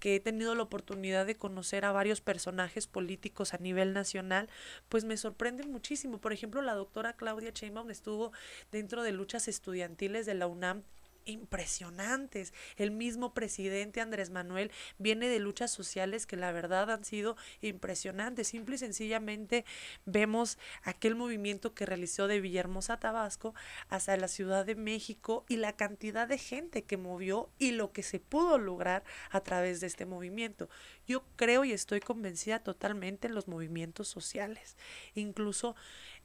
que 0.00 0.16
he 0.16 0.20
tenido 0.20 0.54
la 0.56 0.64
oportunidad 0.64 1.26
de 1.26 1.36
conocer 1.36 1.84
a 1.84 1.92
varios 1.92 2.20
personajes 2.20 2.88
políticos 2.88 3.54
a 3.54 3.58
nivel 3.58 3.92
nacional, 3.92 4.48
pues 4.88 5.04
me 5.04 5.16
sorprende 5.16 5.64
muchísimo. 5.64 6.18
Por 6.18 6.32
ejemplo, 6.32 6.62
la 6.62 6.74
doctora 6.74 7.12
Claudia 7.12 7.52
Sheinbaum 7.54 7.90
estuvo 7.90 8.32
dentro 8.72 9.04
de 9.04 9.12
luchas 9.12 9.46
estudiantiles 9.46 10.26
de 10.26 10.34
la 10.34 10.48
UNAM 10.48 10.82
impresionantes. 11.30 12.52
El 12.76 12.90
mismo 12.90 13.34
presidente 13.34 14.00
Andrés 14.00 14.30
Manuel 14.30 14.70
viene 14.98 15.28
de 15.28 15.38
luchas 15.38 15.70
sociales 15.70 16.26
que 16.26 16.36
la 16.36 16.52
verdad 16.52 16.90
han 16.90 17.04
sido 17.04 17.36
impresionantes. 17.60 18.48
Simple 18.48 18.76
y 18.76 18.78
sencillamente 18.78 19.64
vemos 20.04 20.58
aquel 20.82 21.14
movimiento 21.14 21.74
que 21.74 21.86
realizó 21.86 22.26
de 22.26 22.40
Villahermosa, 22.40 22.98
Tabasco, 22.98 23.54
hacia 23.88 24.16
la 24.16 24.28
Ciudad 24.28 24.64
de 24.66 24.74
México 24.74 25.44
y 25.48 25.56
la 25.56 25.76
cantidad 25.76 26.28
de 26.28 26.38
gente 26.38 26.84
que 26.84 26.96
movió 26.96 27.50
y 27.58 27.72
lo 27.72 27.92
que 27.92 28.02
se 28.02 28.20
pudo 28.20 28.58
lograr 28.58 29.04
a 29.30 29.40
través 29.40 29.80
de 29.80 29.86
este 29.86 30.06
movimiento. 30.06 30.68
Yo 31.06 31.24
creo 31.36 31.64
y 31.64 31.72
estoy 31.72 32.00
convencida 32.00 32.60
totalmente 32.60 33.28
en 33.28 33.34
los 33.34 33.48
movimientos 33.48 34.08
sociales. 34.08 34.76
Incluso 35.14 35.74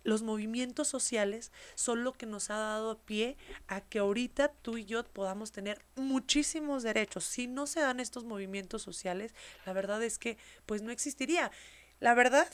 los 0.05 0.21
movimientos 0.21 0.87
sociales 0.87 1.51
son 1.73 2.03
lo 2.03 2.13
que 2.13 2.27
nos 2.27 2.49
ha 2.49 2.57
dado 2.57 2.99
pie 2.99 3.35
a 3.67 3.81
que 3.81 3.99
ahorita 3.99 4.49
tú 4.61 4.77
y 4.77 4.85
yo 4.85 5.03
podamos 5.03 5.51
tener 5.51 5.83
muchísimos 5.95 6.83
derechos. 6.83 7.25
Si 7.25 7.47
no 7.47 7.67
se 7.67 7.81
dan 7.81 7.99
estos 7.99 8.23
movimientos 8.23 8.83
sociales, 8.83 9.33
la 9.65 9.73
verdad 9.73 10.01
es 10.03 10.17
que 10.19 10.37
pues 10.65 10.83
no 10.83 10.91
existiría. 10.91 11.51
La 11.99 12.13
verdad, 12.13 12.47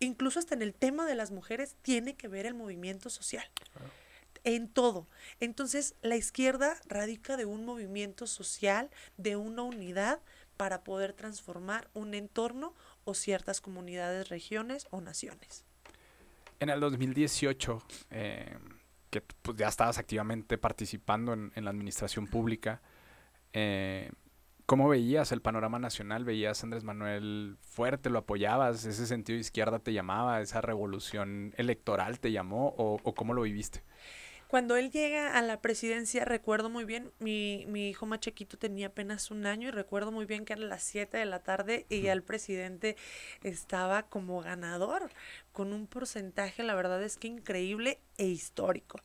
incluso 0.00 0.38
hasta 0.38 0.54
en 0.54 0.62
el 0.62 0.74
tema 0.74 1.06
de 1.06 1.14
las 1.14 1.30
mujeres 1.30 1.76
tiene 1.80 2.14
que 2.14 2.28
ver 2.28 2.44
el 2.44 2.54
movimiento 2.54 3.08
social. 3.10 3.50
En 4.44 4.68
todo. 4.68 5.08
Entonces, 5.40 5.94
la 6.02 6.16
izquierda 6.16 6.76
radica 6.86 7.36
de 7.36 7.46
un 7.46 7.64
movimiento 7.64 8.26
social, 8.26 8.90
de 9.16 9.34
una 9.34 9.62
unidad 9.62 10.20
para 10.58 10.84
poder 10.84 11.14
transformar 11.14 11.88
un 11.94 12.14
entorno 12.14 12.74
o 13.04 13.14
ciertas 13.14 13.60
comunidades, 13.60 14.28
regiones 14.28 14.86
o 14.90 15.00
naciones. 15.00 15.65
En 16.58 16.70
el 16.70 16.80
2018, 16.80 17.82
eh, 18.10 18.56
que 19.10 19.20
pues, 19.20 19.56
ya 19.56 19.68
estabas 19.68 19.98
activamente 19.98 20.58
participando 20.58 21.32
en, 21.32 21.52
la 21.64 21.70
administración 21.70 22.26
pública, 22.26 22.80
eh, 23.52 24.10
¿cómo 24.64 24.88
veías 24.88 25.32
el 25.32 25.42
panorama 25.42 25.78
nacional? 25.78 26.24
¿Veías 26.24 26.62
a 26.62 26.66
Andrés 26.66 26.84
Manuel 26.84 27.56
fuerte? 27.60 28.10
¿Lo 28.10 28.20
apoyabas? 28.20 28.84
¿Ese 28.84 29.06
sentido 29.06 29.36
de 29.36 29.40
izquierda 29.40 29.78
te 29.78 29.92
llamaba? 29.92 30.40
¿Esa 30.40 30.60
revolución 30.60 31.52
electoral 31.56 32.20
te 32.20 32.32
llamó? 32.32 32.74
¿O, 32.78 32.98
o 33.02 33.14
cómo 33.14 33.34
lo 33.34 33.42
viviste? 33.42 33.82
Cuando 34.48 34.76
él 34.76 34.90
llega 34.90 35.36
a 35.36 35.42
la 35.42 35.60
presidencia, 35.60 36.24
recuerdo 36.24 36.70
muy 36.70 36.84
bien, 36.84 37.12
mi, 37.18 37.64
mi 37.66 37.88
hijo 37.88 38.06
más 38.06 38.20
chiquito 38.20 38.56
tenía 38.56 38.88
apenas 38.88 39.30
un 39.32 39.44
año 39.44 39.68
y 39.68 39.70
recuerdo 39.72 40.12
muy 40.12 40.24
bien 40.24 40.44
que 40.44 40.52
eran 40.52 40.68
las 40.68 40.84
7 40.84 41.16
de 41.16 41.26
la 41.26 41.40
tarde 41.40 41.84
y 41.88 42.02
ya 42.02 42.12
el 42.12 42.22
presidente 42.22 42.96
estaba 43.42 44.04
como 44.04 44.40
ganador, 44.40 45.10
con 45.52 45.72
un 45.72 45.88
porcentaje, 45.88 46.62
la 46.62 46.74
verdad 46.74 47.02
es 47.02 47.16
que 47.16 47.26
increíble 47.26 47.98
e 48.18 48.26
histórico. 48.26 49.00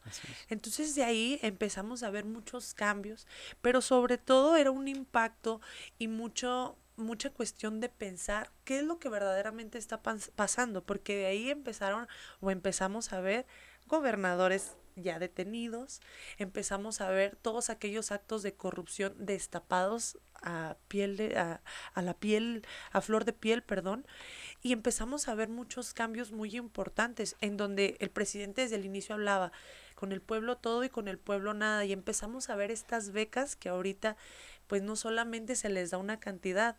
Entonces 0.49 0.93
de 0.93 1.03
ahí 1.03 1.39
empezamos 1.41 2.03
a 2.03 2.11
ver 2.11 2.25
muchos 2.25 2.75
cambios, 2.75 3.25
pero 3.61 3.81
sobre 3.81 4.19
todo 4.19 4.55
era 4.57 4.69
un 4.69 4.87
impacto 4.87 5.59
y 5.97 6.07
mucho 6.07 6.77
mucha 6.97 7.31
cuestión 7.31 7.79
de 7.79 7.89
pensar 7.89 8.51
qué 8.63 8.79
es 8.79 8.83
lo 8.83 8.99
que 8.99 9.09
verdaderamente 9.09 9.79
está 9.79 10.03
pasando, 10.03 10.83
porque 10.83 11.15
de 11.15 11.25
ahí 11.25 11.49
empezaron 11.49 12.07
o 12.41 12.51
empezamos 12.51 13.11
a 13.11 13.21
ver 13.21 13.47
gobernadores 13.87 14.75
ya 14.95 15.19
detenidos, 15.19 16.01
empezamos 16.37 17.01
a 17.01 17.09
ver 17.09 17.35
todos 17.35 17.69
aquellos 17.69 18.11
actos 18.11 18.43
de 18.43 18.53
corrupción 18.53 19.13
destapados 19.17 20.17
a 20.41 20.77
piel 20.87 21.17
de, 21.17 21.37
a, 21.37 21.61
a, 21.93 22.01
la 22.01 22.15
piel, 22.15 22.65
a 22.91 23.01
flor 23.01 23.25
de 23.25 23.33
piel, 23.33 23.63
perdón, 23.63 24.05
y 24.61 24.73
empezamos 24.73 25.27
a 25.27 25.35
ver 25.35 25.49
muchos 25.49 25.93
cambios 25.93 26.31
muy 26.31 26.55
importantes 26.55 27.35
en 27.41 27.57
donde 27.57 27.97
el 27.99 28.09
presidente 28.09 28.61
desde 28.61 28.75
el 28.75 28.85
inicio 28.85 29.15
hablaba 29.15 29.51
con 29.95 30.11
el 30.11 30.21
pueblo 30.21 30.57
todo 30.57 30.83
y 30.83 30.89
con 30.89 31.07
el 31.07 31.19
pueblo 31.19 31.53
nada, 31.53 31.85
y 31.85 31.93
empezamos 31.93 32.49
a 32.49 32.55
ver 32.55 32.71
estas 32.71 33.11
becas 33.11 33.55
que 33.55 33.69
ahorita 33.69 34.17
pues 34.67 34.81
no 34.81 34.95
solamente 34.95 35.55
se 35.55 35.69
les 35.69 35.91
da 35.91 35.97
una 35.97 36.19
cantidad, 36.19 36.77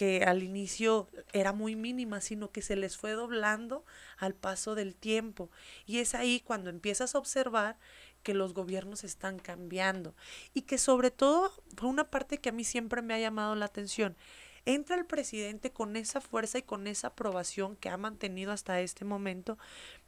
que 0.00 0.24
al 0.24 0.42
inicio 0.42 1.10
era 1.34 1.52
muy 1.52 1.76
mínima, 1.76 2.22
sino 2.22 2.50
que 2.50 2.62
se 2.62 2.74
les 2.74 2.96
fue 2.96 3.12
doblando 3.12 3.84
al 4.16 4.34
paso 4.34 4.74
del 4.74 4.96
tiempo. 4.96 5.50
Y 5.84 5.98
es 5.98 6.14
ahí 6.14 6.40
cuando 6.40 6.70
empiezas 6.70 7.14
a 7.14 7.18
observar 7.18 7.76
que 8.22 8.32
los 8.32 8.54
gobiernos 8.54 9.04
están 9.04 9.38
cambiando 9.38 10.14
y 10.54 10.62
que 10.62 10.78
sobre 10.78 11.10
todo 11.10 11.52
fue 11.76 11.90
una 11.90 12.08
parte 12.08 12.38
que 12.38 12.48
a 12.48 12.52
mí 12.52 12.64
siempre 12.64 13.02
me 13.02 13.12
ha 13.12 13.18
llamado 13.18 13.54
la 13.56 13.66
atención. 13.66 14.16
Entra 14.64 14.96
el 14.96 15.04
presidente 15.04 15.70
con 15.70 15.94
esa 15.96 16.22
fuerza 16.22 16.56
y 16.56 16.62
con 16.62 16.86
esa 16.86 17.08
aprobación 17.08 17.76
que 17.76 17.90
ha 17.90 17.98
mantenido 17.98 18.52
hasta 18.52 18.80
este 18.80 19.04
momento, 19.04 19.58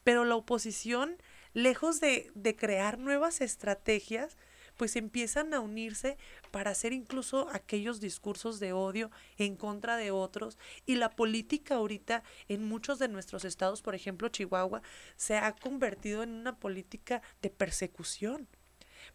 pero 0.05 0.25
la 0.25 0.37
oposición, 0.37 1.19
lejos 1.53 2.01
de, 2.01 2.31
de 2.35 2.57
crear 2.57 2.99
nuevas 2.99 3.43
estrategias, 3.43 4.39
pues 4.83 4.97
empiezan 4.97 5.55
a 5.55 5.61
unirse 5.61 6.19
para 6.51 6.73
hacer 6.73 6.93
incluso 6.93 7.49
aquellos 7.53 8.01
discursos 8.01 8.59
de 8.59 8.73
odio 8.73 9.12
en 9.39 9.55
contra 9.55 9.97
de 9.97 10.11
otros. 10.11 10.59
Y 10.87 10.97
la 10.97 11.11
política 11.11 11.77
ahorita 11.77 12.25
en 12.49 12.65
muchos 12.65 12.99
de 12.99 13.07
nuestros 13.07 13.45
estados, 13.45 13.81
por 13.81 13.95
ejemplo 13.95 14.29
Chihuahua, 14.29 14.83
se 15.15 15.37
ha 15.37 15.53
convertido 15.53 16.25
en 16.25 16.31
una 16.31 16.59
política 16.59 17.23
de 17.43 17.51
persecución 17.51 18.49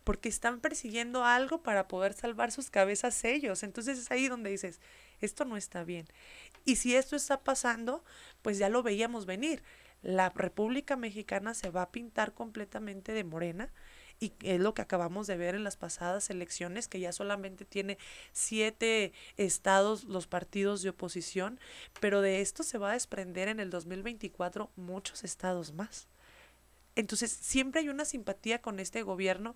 porque 0.05 0.29
están 0.29 0.61
persiguiendo 0.61 1.25
algo 1.25 1.61
para 1.63 1.89
poder 1.89 2.13
salvar 2.13 2.53
sus 2.53 2.69
cabezas 2.69 3.25
ellos. 3.25 3.61
Entonces 3.61 3.99
es 3.99 4.09
ahí 4.09 4.29
donde 4.29 4.51
dices, 4.51 4.79
esto 5.19 5.43
no 5.43 5.57
está 5.57 5.83
bien. 5.83 6.07
Y 6.63 6.77
si 6.77 6.95
esto 6.95 7.17
está 7.17 7.43
pasando, 7.43 8.05
pues 8.41 8.57
ya 8.57 8.69
lo 8.69 8.83
veíamos 8.83 9.25
venir. 9.25 9.63
La 10.01 10.29
República 10.29 10.95
Mexicana 10.95 11.53
se 11.53 11.71
va 11.71 11.81
a 11.81 11.91
pintar 11.91 12.33
completamente 12.33 13.11
de 13.11 13.25
morena 13.25 13.73
y 14.19 14.33
es 14.41 14.59
lo 14.59 14.73
que 14.73 14.81
acabamos 14.81 15.27
de 15.27 15.37
ver 15.37 15.55
en 15.55 15.63
las 15.63 15.77
pasadas 15.77 16.29
elecciones, 16.29 16.87
que 16.87 16.99
ya 16.99 17.11
solamente 17.11 17.65
tiene 17.65 17.97
siete 18.31 19.13
estados 19.37 20.05
los 20.05 20.27
partidos 20.27 20.81
de 20.81 20.89
oposición, 20.89 21.59
pero 21.99 22.21
de 22.21 22.41
esto 22.41 22.63
se 22.63 22.77
va 22.77 22.91
a 22.91 22.93
desprender 22.93 23.47
en 23.47 23.59
el 23.59 23.69
2024 23.69 24.71
muchos 24.75 25.23
estados 25.23 25.73
más. 25.73 26.07
Entonces, 26.95 27.31
siempre 27.31 27.81
hay 27.81 27.89
una 27.89 28.05
simpatía 28.05 28.59
con 28.59 28.79
este 28.79 29.03
gobierno 29.03 29.55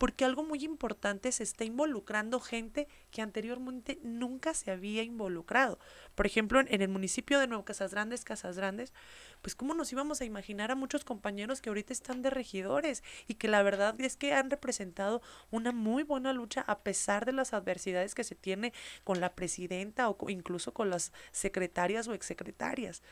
porque 0.00 0.24
algo 0.24 0.42
muy 0.42 0.64
importante 0.64 1.30
se 1.30 1.42
está 1.42 1.64
involucrando 1.64 2.40
gente 2.40 2.88
que 3.10 3.20
anteriormente 3.20 3.98
nunca 4.02 4.54
se 4.54 4.70
había 4.70 5.02
involucrado. 5.02 5.78
Por 6.14 6.24
ejemplo, 6.24 6.58
en, 6.58 6.80
el 6.80 6.88
municipio 6.88 7.38
de 7.38 7.46
Nuevo 7.46 7.66
Casas 7.66 7.90
Grandes, 7.90 8.24
Casas 8.24 8.56
Grandes, 8.56 8.94
pues 9.42 9.54
cómo 9.54 9.74
nos 9.74 9.92
íbamos 9.92 10.22
a 10.22 10.24
imaginar 10.24 10.70
a 10.70 10.74
muchos 10.74 11.04
compañeros 11.04 11.60
que 11.60 11.68
ahorita 11.68 11.92
están 11.92 12.22
de 12.22 12.30
regidores 12.30 13.04
y 13.28 13.34
que 13.34 13.48
la 13.48 13.62
verdad 13.62 13.94
es 14.00 14.16
que 14.16 14.32
han 14.32 14.48
representado 14.48 15.20
una 15.50 15.70
muy 15.70 16.02
buena 16.02 16.32
lucha 16.32 16.62
a 16.62 16.78
pesar 16.78 17.26
de 17.26 17.32
las 17.32 17.52
adversidades 17.52 18.14
que 18.14 18.24
se 18.24 18.34
tiene 18.34 18.72
con 19.04 19.20
la 19.20 19.34
presidenta 19.34 20.08
o 20.08 20.30
incluso 20.30 20.72
con 20.72 20.88
las 20.88 21.12
secretarias 21.30 22.08
o 22.08 22.14
exsecretarias. 22.14 23.02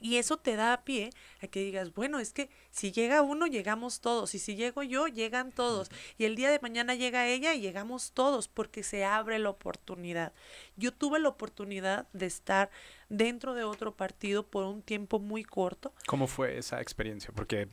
Y 0.00 0.16
eso 0.16 0.36
te 0.36 0.56
da 0.56 0.84
pie 0.84 1.10
a 1.42 1.46
que 1.46 1.60
digas, 1.60 1.92
bueno, 1.94 2.18
es 2.18 2.32
que 2.32 2.50
si 2.70 2.92
llega 2.92 3.22
uno, 3.22 3.46
llegamos 3.46 4.00
todos. 4.00 4.34
Y 4.34 4.38
si 4.38 4.56
llego 4.56 4.82
yo, 4.82 5.06
llegan 5.06 5.52
todos. 5.52 5.90
Y 6.18 6.24
el 6.24 6.36
día 6.36 6.50
de 6.50 6.58
mañana 6.60 6.94
llega 6.94 7.26
ella 7.26 7.54
y 7.54 7.60
llegamos 7.60 8.12
todos 8.12 8.48
porque 8.48 8.82
se 8.82 9.04
abre 9.04 9.38
la 9.38 9.50
oportunidad. 9.50 10.32
Yo 10.76 10.92
tuve 10.92 11.18
la 11.18 11.28
oportunidad 11.28 12.08
de 12.12 12.26
estar 12.26 12.70
dentro 13.08 13.54
de 13.54 13.64
otro 13.64 13.94
partido 13.94 14.46
por 14.46 14.64
un 14.64 14.82
tiempo 14.82 15.18
muy 15.18 15.44
corto. 15.44 15.92
¿Cómo 16.06 16.26
fue 16.26 16.58
esa 16.58 16.80
experiencia? 16.80 17.32
Porque 17.34 17.68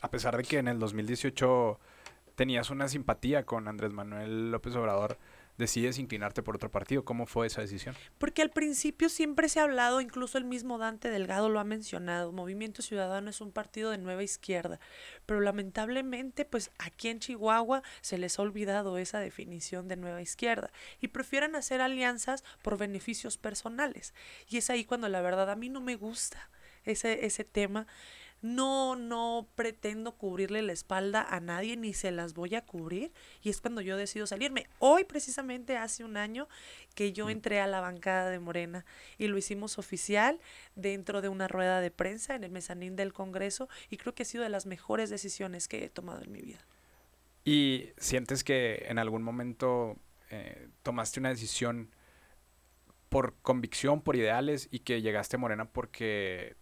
a 0.00 0.10
pesar 0.10 0.36
de 0.36 0.44
que 0.44 0.58
en 0.58 0.68
el 0.68 0.78
2018 0.78 1.78
tenías 2.34 2.70
una 2.70 2.88
simpatía 2.88 3.44
con 3.44 3.68
Andrés 3.68 3.92
Manuel 3.92 4.50
López 4.50 4.74
Obrador, 4.76 5.18
decides 5.58 5.98
inclinarte 5.98 6.42
por 6.42 6.54
otro 6.54 6.70
partido. 6.70 7.04
¿Cómo 7.04 7.26
fue 7.26 7.48
esa 7.48 7.60
decisión? 7.60 7.94
Porque 8.16 8.42
al 8.42 8.50
principio 8.50 9.08
siempre 9.08 9.48
se 9.48 9.60
ha 9.60 9.64
hablado, 9.64 10.00
incluso 10.00 10.38
el 10.38 10.44
mismo 10.44 10.78
Dante 10.78 11.10
Delgado 11.10 11.48
lo 11.48 11.60
ha 11.60 11.64
mencionado, 11.64 12.32
Movimiento 12.32 12.80
Ciudadano 12.80 13.28
es 13.28 13.40
un 13.40 13.52
partido 13.52 13.90
de 13.90 13.98
nueva 13.98 14.22
izquierda, 14.22 14.80
pero 15.26 15.40
lamentablemente 15.40 16.44
pues 16.44 16.70
aquí 16.78 17.08
en 17.08 17.20
Chihuahua 17.20 17.82
se 18.00 18.18
les 18.18 18.38
ha 18.38 18.42
olvidado 18.42 18.96
esa 18.98 19.18
definición 19.18 19.88
de 19.88 19.96
nueva 19.96 20.22
izquierda 20.22 20.70
y 21.00 21.08
prefieren 21.08 21.56
hacer 21.56 21.80
alianzas 21.80 22.44
por 22.62 22.78
beneficios 22.78 23.36
personales. 23.36 24.14
Y 24.48 24.58
es 24.58 24.70
ahí 24.70 24.84
cuando 24.84 25.08
la 25.08 25.20
verdad 25.20 25.50
a 25.50 25.56
mí 25.56 25.68
no 25.68 25.80
me 25.80 25.96
gusta 25.96 26.50
ese, 26.84 27.26
ese 27.26 27.44
tema 27.44 27.86
no, 28.40 28.94
no 28.96 29.48
pretendo 29.54 30.12
cubrirle 30.12 30.62
la 30.62 30.72
espalda 30.72 31.22
a 31.22 31.40
nadie 31.40 31.76
ni 31.76 31.92
se 31.92 32.10
las 32.10 32.34
voy 32.34 32.54
a 32.54 32.64
cubrir 32.64 33.12
y 33.42 33.50
es 33.50 33.60
cuando 33.60 33.80
yo 33.80 33.96
decido 33.96 34.26
salirme. 34.26 34.66
Hoy 34.78 35.04
precisamente 35.04 35.76
hace 35.76 36.04
un 36.04 36.16
año 36.16 36.48
que 36.94 37.12
yo 37.12 37.30
entré 37.30 37.60
a 37.60 37.66
la 37.66 37.80
bancada 37.80 38.30
de 38.30 38.38
Morena 38.38 38.84
y 39.18 39.26
lo 39.26 39.38
hicimos 39.38 39.78
oficial 39.78 40.40
dentro 40.76 41.20
de 41.20 41.28
una 41.28 41.48
rueda 41.48 41.80
de 41.80 41.90
prensa 41.90 42.34
en 42.34 42.44
el 42.44 42.50
mezanín 42.50 42.96
del 42.96 43.12
Congreso 43.12 43.68
y 43.90 43.96
creo 43.96 44.14
que 44.14 44.22
ha 44.22 44.26
sido 44.26 44.44
de 44.44 44.50
las 44.50 44.66
mejores 44.66 45.10
decisiones 45.10 45.66
que 45.68 45.84
he 45.84 45.90
tomado 45.90 46.22
en 46.22 46.32
mi 46.32 46.40
vida. 46.40 46.64
¿Y 47.44 47.90
sientes 47.96 48.44
que 48.44 48.84
en 48.88 48.98
algún 48.98 49.22
momento 49.22 49.96
eh, 50.30 50.68
tomaste 50.82 51.18
una 51.18 51.30
decisión 51.30 51.90
por 53.08 53.34
convicción, 53.40 54.02
por 54.02 54.16
ideales 54.16 54.68
y 54.70 54.80
que 54.80 55.00
llegaste 55.00 55.36
a 55.36 55.38
Morena 55.38 55.64
porque 55.70 56.56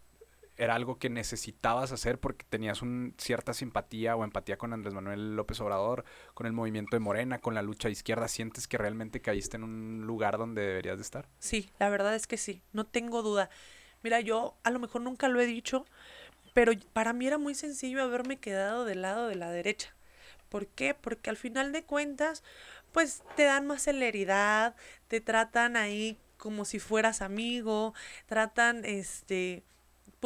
era 0.56 0.74
algo 0.74 0.98
que 0.98 1.10
necesitabas 1.10 1.92
hacer 1.92 2.18
porque 2.18 2.46
tenías 2.48 2.82
un, 2.82 3.14
cierta 3.18 3.52
simpatía 3.52 4.16
o 4.16 4.24
empatía 4.24 4.56
con 4.56 4.72
Andrés 4.72 4.94
Manuel 4.94 5.36
López 5.36 5.60
Obrador, 5.60 6.04
con 6.34 6.46
el 6.46 6.52
movimiento 6.52 6.96
de 6.96 7.00
Morena, 7.00 7.40
con 7.40 7.54
la 7.54 7.62
lucha 7.62 7.88
de 7.88 7.92
izquierda. 7.92 8.28
¿Sientes 8.28 8.66
que 8.66 8.78
realmente 8.78 9.20
caíste 9.20 9.56
en 9.56 9.64
un 9.64 10.06
lugar 10.06 10.38
donde 10.38 10.62
deberías 10.62 10.96
de 10.96 11.02
estar? 11.02 11.28
Sí, 11.38 11.70
la 11.78 11.88
verdad 11.88 12.14
es 12.14 12.26
que 12.26 12.36
sí, 12.36 12.62
no 12.72 12.86
tengo 12.86 13.22
duda. 13.22 13.50
Mira, 14.02 14.20
yo 14.20 14.56
a 14.62 14.70
lo 14.70 14.78
mejor 14.78 15.02
nunca 15.02 15.28
lo 15.28 15.40
he 15.40 15.46
dicho, 15.46 15.84
pero 16.54 16.72
para 16.92 17.12
mí 17.12 17.26
era 17.26 17.38
muy 17.38 17.54
sencillo 17.54 18.02
haberme 18.02 18.38
quedado 18.38 18.84
del 18.84 19.02
lado 19.02 19.28
de 19.28 19.34
la 19.34 19.50
derecha. 19.50 19.94
¿Por 20.48 20.68
qué? 20.68 20.94
Porque 20.94 21.28
al 21.28 21.36
final 21.36 21.72
de 21.72 21.84
cuentas, 21.84 22.42
pues 22.92 23.22
te 23.34 23.44
dan 23.44 23.66
más 23.66 23.82
celeridad, 23.82 24.74
te 25.08 25.20
tratan 25.20 25.76
ahí 25.76 26.18
como 26.36 26.64
si 26.64 26.78
fueras 26.78 27.20
amigo, 27.20 27.94
tratan 28.26 28.84
este 28.84 29.64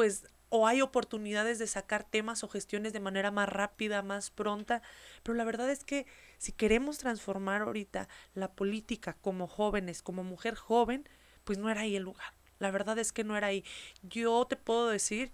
pues 0.01 0.25
o 0.49 0.67
hay 0.67 0.81
oportunidades 0.81 1.59
de 1.59 1.67
sacar 1.67 2.05
temas 2.05 2.43
o 2.43 2.49
gestiones 2.49 2.95
de 2.95 3.01
manera 3.01 3.31
más 3.31 3.51
rápida, 3.51 4.01
más 4.01 4.31
pronta, 4.31 4.81
pero 5.23 5.37
la 5.37 5.45
verdad 5.45 5.69
es 5.69 5.85
que 5.85 6.07
si 6.39 6.53
queremos 6.53 6.97
transformar 6.97 7.61
ahorita 7.61 8.09
la 8.33 8.51
política 8.51 9.19
como 9.21 9.47
jóvenes, 9.47 10.01
como 10.01 10.25
mujer 10.25 10.55
joven, 10.55 11.07
pues 11.45 11.59
no 11.59 11.69
era 11.69 11.83
ahí 11.83 11.97
el 11.97 12.05
lugar. 12.05 12.33
La 12.61 12.71
verdad 12.71 12.99
es 12.99 13.13
que 13.13 13.25
no 13.25 13.37
era 13.37 13.49
ahí. 13.49 13.63
Yo 14.01 14.47
te 14.49 14.57
puedo 14.57 14.89
decir, 14.89 15.33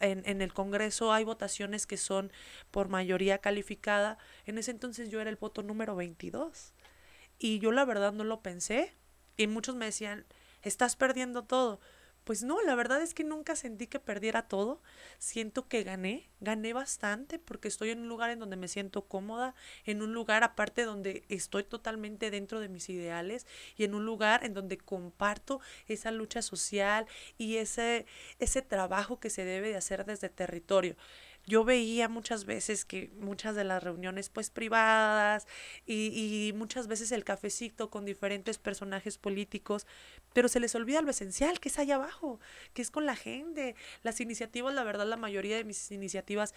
en, 0.00 0.22
en 0.24 0.40
el 0.40 0.54
Congreso 0.54 1.12
hay 1.12 1.24
votaciones 1.24 1.86
que 1.86 1.98
son 1.98 2.32
por 2.70 2.88
mayoría 2.88 3.42
calificada. 3.42 4.16
En 4.46 4.56
ese 4.56 4.70
entonces 4.70 5.10
yo 5.10 5.20
era 5.20 5.28
el 5.28 5.36
voto 5.36 5.62
número 5.62 5.96
22. 5.96 6.72
Y 7.38 7.58
yo 7.58 7.72
la 7.72 7.84
verdad 7.84 8.14
no 8.14 8.24
lo 8.24 8.40
pensé. 8.40 8.94
Y 9.36 9.48
muchos 9.48 9.76
me 9.76 9.84
decían, 9.84 10.24
estás 10.62 10.96
perdiendo 10.96 11.44
todo 11.44 11.78
pues 12.24 12.42
no, 12.42 12.62
la 12.62 12.74
verdad 12.74 13.02
es 13.02 13.14
que 13.14 13.24
nunca 13.24 13.56
sentí 13.56 13.86
que 13.86 13.98
perdiera 13.98 14.42
todo. 14.48 14.80
Siento 15.18 15.68
que 15.68 15.82
gané, 15.82 16.30
gané 16.40 16.72
bastante 16.72 17.38
porque 17.38 17.68
estoy 17.68 17.90
en 17.90 18.00
un 18.00 18.08
lugar 18.08 18.30
en 18.30 18.38
donde 18.38 18.56
me 18.56 18.68
siento 18.68 19.06
cómoda, 19.06 19.54
en 19.84 20.02
un 20.02 20.12
lugar 20.14 20.44
aparte 20.44 20.84
donde 20.84 21.24
estoy 21.28 21.64
totalmente 21.64 22.30
dentro 22.30 22.60
de 22.60 22.68
mis 22.68 22.88
ideales 22.88 23.46
y 23.76 23.84
en 23.84 23.94
un 23.94 24.06
lugar 24.06 24.44
en 24.44 24.54
donde 24.54 24.78
comparto 24.78 25.60
esa 25.88 26.10
lucha 26.10 26.42
social 26.42 27.06
y 27.38 27.56
ese, 27.56 28.06
ese 28.38 28.62
trabajo 28.62 29.18
que 29.18 29.30
se 29.30 29.44
debe 29.44 29.70
de 29.70 29.76
hacer 29.76 30.04
desde 30.04 30.28
territorio 30.28 30.96
yo 31.46 31.64
veía 31.64 32.08
muchas 32.08 32.44
veces 32.44 32.84
que 32.84 33.10
muchas 33.18 33.56
de 33.56 33.64
las 33.64 33.82
reuniones 33.82 34.28
pues 34.28 34.50
privadas 34.50 35.46
y, 35.86 36.48
y, 36.48 36.52
muchas 36.52 36.86
veces 36.86 37.10
el 37.12 37.24
cafecito 37.24 37.90
con 37.90 38.04
diferentes 38.04 38.58
personajes 38.58 39.18
políticos, 39.18 39.86
pero 40.32 40.48
se 40.48 40.60
les 40.60 40.74
olvida 40.74 41.02
lo 41.02 41.10
esencial 41.10 41.58
que 41.58 41.68
es 41.68 41.78
allá 41.78 41.96
abajo, 41.96 42.38
que 42.74 42.82
es 42.82 42.90
con 42.90 43.06
la 43.06 43.16
gente. 43.16 43.74
Las 44.02 44.20
iniciativas, 44.20 44.72
la 44.74 44.84
verdad, 44.84 45.06
la 45.06 45.16
mayoría 45.16 45.56
de 45.56 45.64
mis 45.64 45.90
iniciativas, 45.90 46.54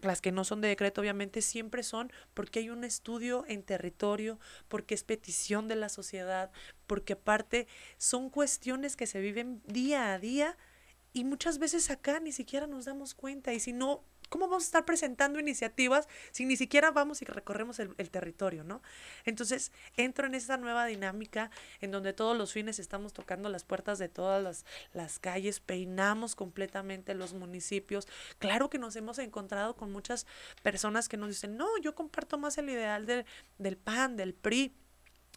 las 0.00 0.20
que 0.20 0.32
no 0.32 0.44
son 0.44 0.60
de 0.60 0.68
decreto 0.68 1.00
obviamente, 1.00 1.40
siempre 1.40 1.82
son 1.82 2.12
porque 2.34 2.58
hay 2.58 2.70
un 2.70 2.84
estudio 2.84 3.44
en 3.46 3.62
territorio, 3.62 4.40
porque 4.68 4.94
es 4.94 5.04
petición 5.04 5.68
de 5.68 5.76
la 5.76 5.88
sociedad, 5.88 6.50
porque 6.86 7.14
aparte 7.14 7.68
son 7.96 8.30
cuestiones 8.30 8.96
que 8.96 9.06
se 9.06 9.20
viven 9.20 9.62
día 9.66 10.12
a 10.12 10.18
día 10.18 10.56
y 11.16 11.24
muchas 11.24 11.58
veces 11.58 11.90
acá 11.90 12.20
ni 12.20 12.30
siquiera 12.30 12.66
nos 12.66 12.84
damos 12.84 13.14
cuenta 13.14 13.54
y 13.54 13.58
si 13.60 13.72
no 13.72 14.04
¿cómo 14.28 14.48
vamos 14.48 14.64
a 14.64 14.66
estar 14.66 14.84
presentando 14.84 15.38
iniciativas 15.38 16.08
si 16.30 16.44
ni 16.44 16.56
siquiera 16.56 16.90
vamos 16.90 17.22
y 17.22 17.24
recorremos 17.24 17.78
el, 17.78 17.94
territorio, 18.10 18.64
¿no? 18.64 18.82
Entonces, 19.24 19.72
entro 19.96 20.26
en 20.26 20.34
esa 20.34 20.56
nueva 20.56 20.86
dinámica 20.86 21.50
en 21.80 21.90
donde 21.90 22.12
todos 22.12 22.36
los 22.36 22.52
fines 22.52 22.78
estamos 22.78 23.12
tocando 23.12 23.48
las 23.48 23.64
puertas 23.64 23.98
de 23.98 24.08
todas 24.08 24.42
las, 24.42 24.64
las 24.92 25.18
calles, 25.18 25.60
peinamos 25.60 26.34
completamente 26.34 27.14
los 27.14 27.34
municipios. 27.34 28.06
Claro 28.38 28.70
que 28.70 28.78
nos 28.78 28.96
hemos 28.96 29.18
encontrado 29.18 29.76
con 29.76 29.92
muchas 29.92 30.26
personas 30.62 31.08
que 31.08 31.16
nos 31.16 31.28
dicen, 31.28 31.56
no, 31.56 31.66
yo 31.82 31.94
comparto 31.94 32.38
más 32.38 32.58
el 32.58 32.70
ideal 32.70 33.06
del 33.06 33.76
PAN, 33.76 34.16
del 34.16 34.34
PRI 34.34 34.74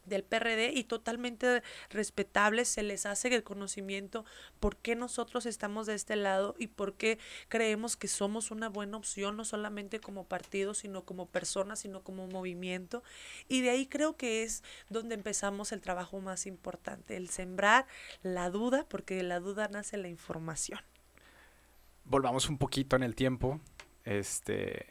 del 0.06 0.24
PRD 0.24 0.72
y 0.74 0.84
totalmente 0.84 1.64
respetables, 1.90 2.68
se 2.68 2.84
les 2.84 3.06
hace 3.06 3.34
el 3.34 3.44
conocimiento 3.44 4.26
por 4.60 4.78
qué 4.78 4.96
nosotros 4.96 5.46
estamos 5.46 5.88
de 5.88 5.96
este 5.96 6.16
lado 6.16 6.56
y 6.58 6.68
por 6.68 6.94
qué 6.94 7.20
creemos 7.48 7.96
que 7.96 8.08
somos 8.08 8.52
una 8.52 8.70
buena 8.70 8.98
opción, 8.98 9.38
no 9.38 9.46
solamente 9.46 10.00
como 10.00 10.26
partido, 10.26 10.74
sino 10.74 11.04
como 11.04 11.26
personas, 11.26 11.80
sino 11.80 12.02
como 12.02 12.28
movimiento. 12.28 13.04
Y 13.48 13.62
de 13.62 13.70
ahí 13.70 13.86
creo 13.86 14.18
que 14.18 14.44
es 14.44 14.64
donde 14.90 15.16
empezamos 15.16 15.72
el 15.72 15.82
trabajo 15.82 16.20
más 16.20 16.46
importante, 16.46 17.18
el 17.18 17.30
sembrar 17.30 17.86
la 18.24 18.50
duda, 18.50 18.86
porque 18.90 19.16
de 19.16 19.24
la 19.24 19.40
duda 19.40 19.68
nace 19.68 19.98
la 19.98 20.10
información. 20.10 20.80
Volvamos 22.06 22.50
un 22.50 22.58
poquito 22.58 22.96
en 22.96 23.04
el 23.04 23.16
tiempo. 23.16 23.60
Este, 24.04 24.88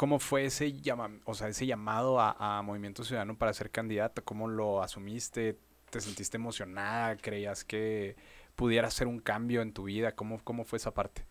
¿Cómo 0.00 0.18
fue 0.18 0.46
ese, 0.46 0.72
llama, 0.72 1.10
o 1.26 1.34
sea, 1.34 1.48
ese 1.48 1.66
llamado 1.66 2.18
a, 2.18 2.62
Movimiento 2.62 3.04
Ciudadano 3.04 3.36
para 3.36 3.52
ser 3.52 3.70
candidato? 3.70 4.24
¿Cómo 4.24 4.48
lo 4.48 4.82
asumiste? 4.82 5.58
¿Te 5.90 6.00
sentiste 6.00 6.38
emocionada? 6.38 7.18
¿Creías 7.18 7.66
que 7.66 8.16
pudiera 8.56 8.88
hacer 8.88 9.06
un 9.06 9.20
cambio 9.20 9.60
en 9.60 9.74
tu 9.74 9.82
vida? 9.82 10.12
¿Cómo, 10.12 10.42
cómo 10.42 10.64
fue 10.64 10.78
esa 10.78 10.94
parte? 10.94 11.26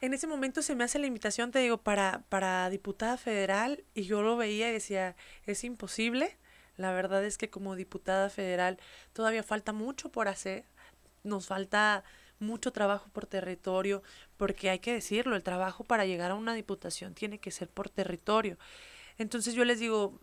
En 0.00 0.14
ese 0.14 0.28
momento 0.28 0.62
se 0.62 0.76
me 0.76 0.84
hace 0.84 1.00
la 1.00 1.08
invitación, 1.08 1.50
te 1.50 1.58
digo, 1.58 1.78
para, 1.78 2.22
para 2.28 2.70
diputada 2.70 3.16
federal 3.16 3.82
y 3.94 4.02
yo 4.04 4.22
lo 4.22 4.36
veía 4.36 4.70
y 4.70 4.74
decía, 4.74 5.16
es 5.44 5.64
imposible. 5.64 6.38
La 6.76 6.92
verdad 6.92 7.24
es 7.24 7.36
que 7.36 7.50
como 7.50 7.74
diputada 7.74 8.30
federal 8.30 8.78
todavía 9.12 9.42
falta 9.42 9.72
mucho 9.72 10.12
por 10.12 10.28
hacer. 10.28 10.66
Nos 11.24 11.48
falta 11.48 12.04
mucho 12.44 12.72
trabajo 12.72 13.08
por 13.12 13.26
territorio, 13.26 14.02
porque 14.36 14.70
hay 14.70 14.78
que 14.78 14.92
decirlo, 14.92 15.36
el 15.36 15.42
trabajo 15.42 15.84
para 15.84 16.06
llegar 16.06 16.30
a 16.30 16.34
una 16.34 16.54
diputación 16.54 17.14
tiene 17.14 17.38
que 17.38 17.50
ser 17.50 17.68
por 17.68 17.88
territorio. 17.88 18.58
Entonces 19.18 19.54
yo 19.54 19.64
les 19.64 19.80
digo, 19.80 20.18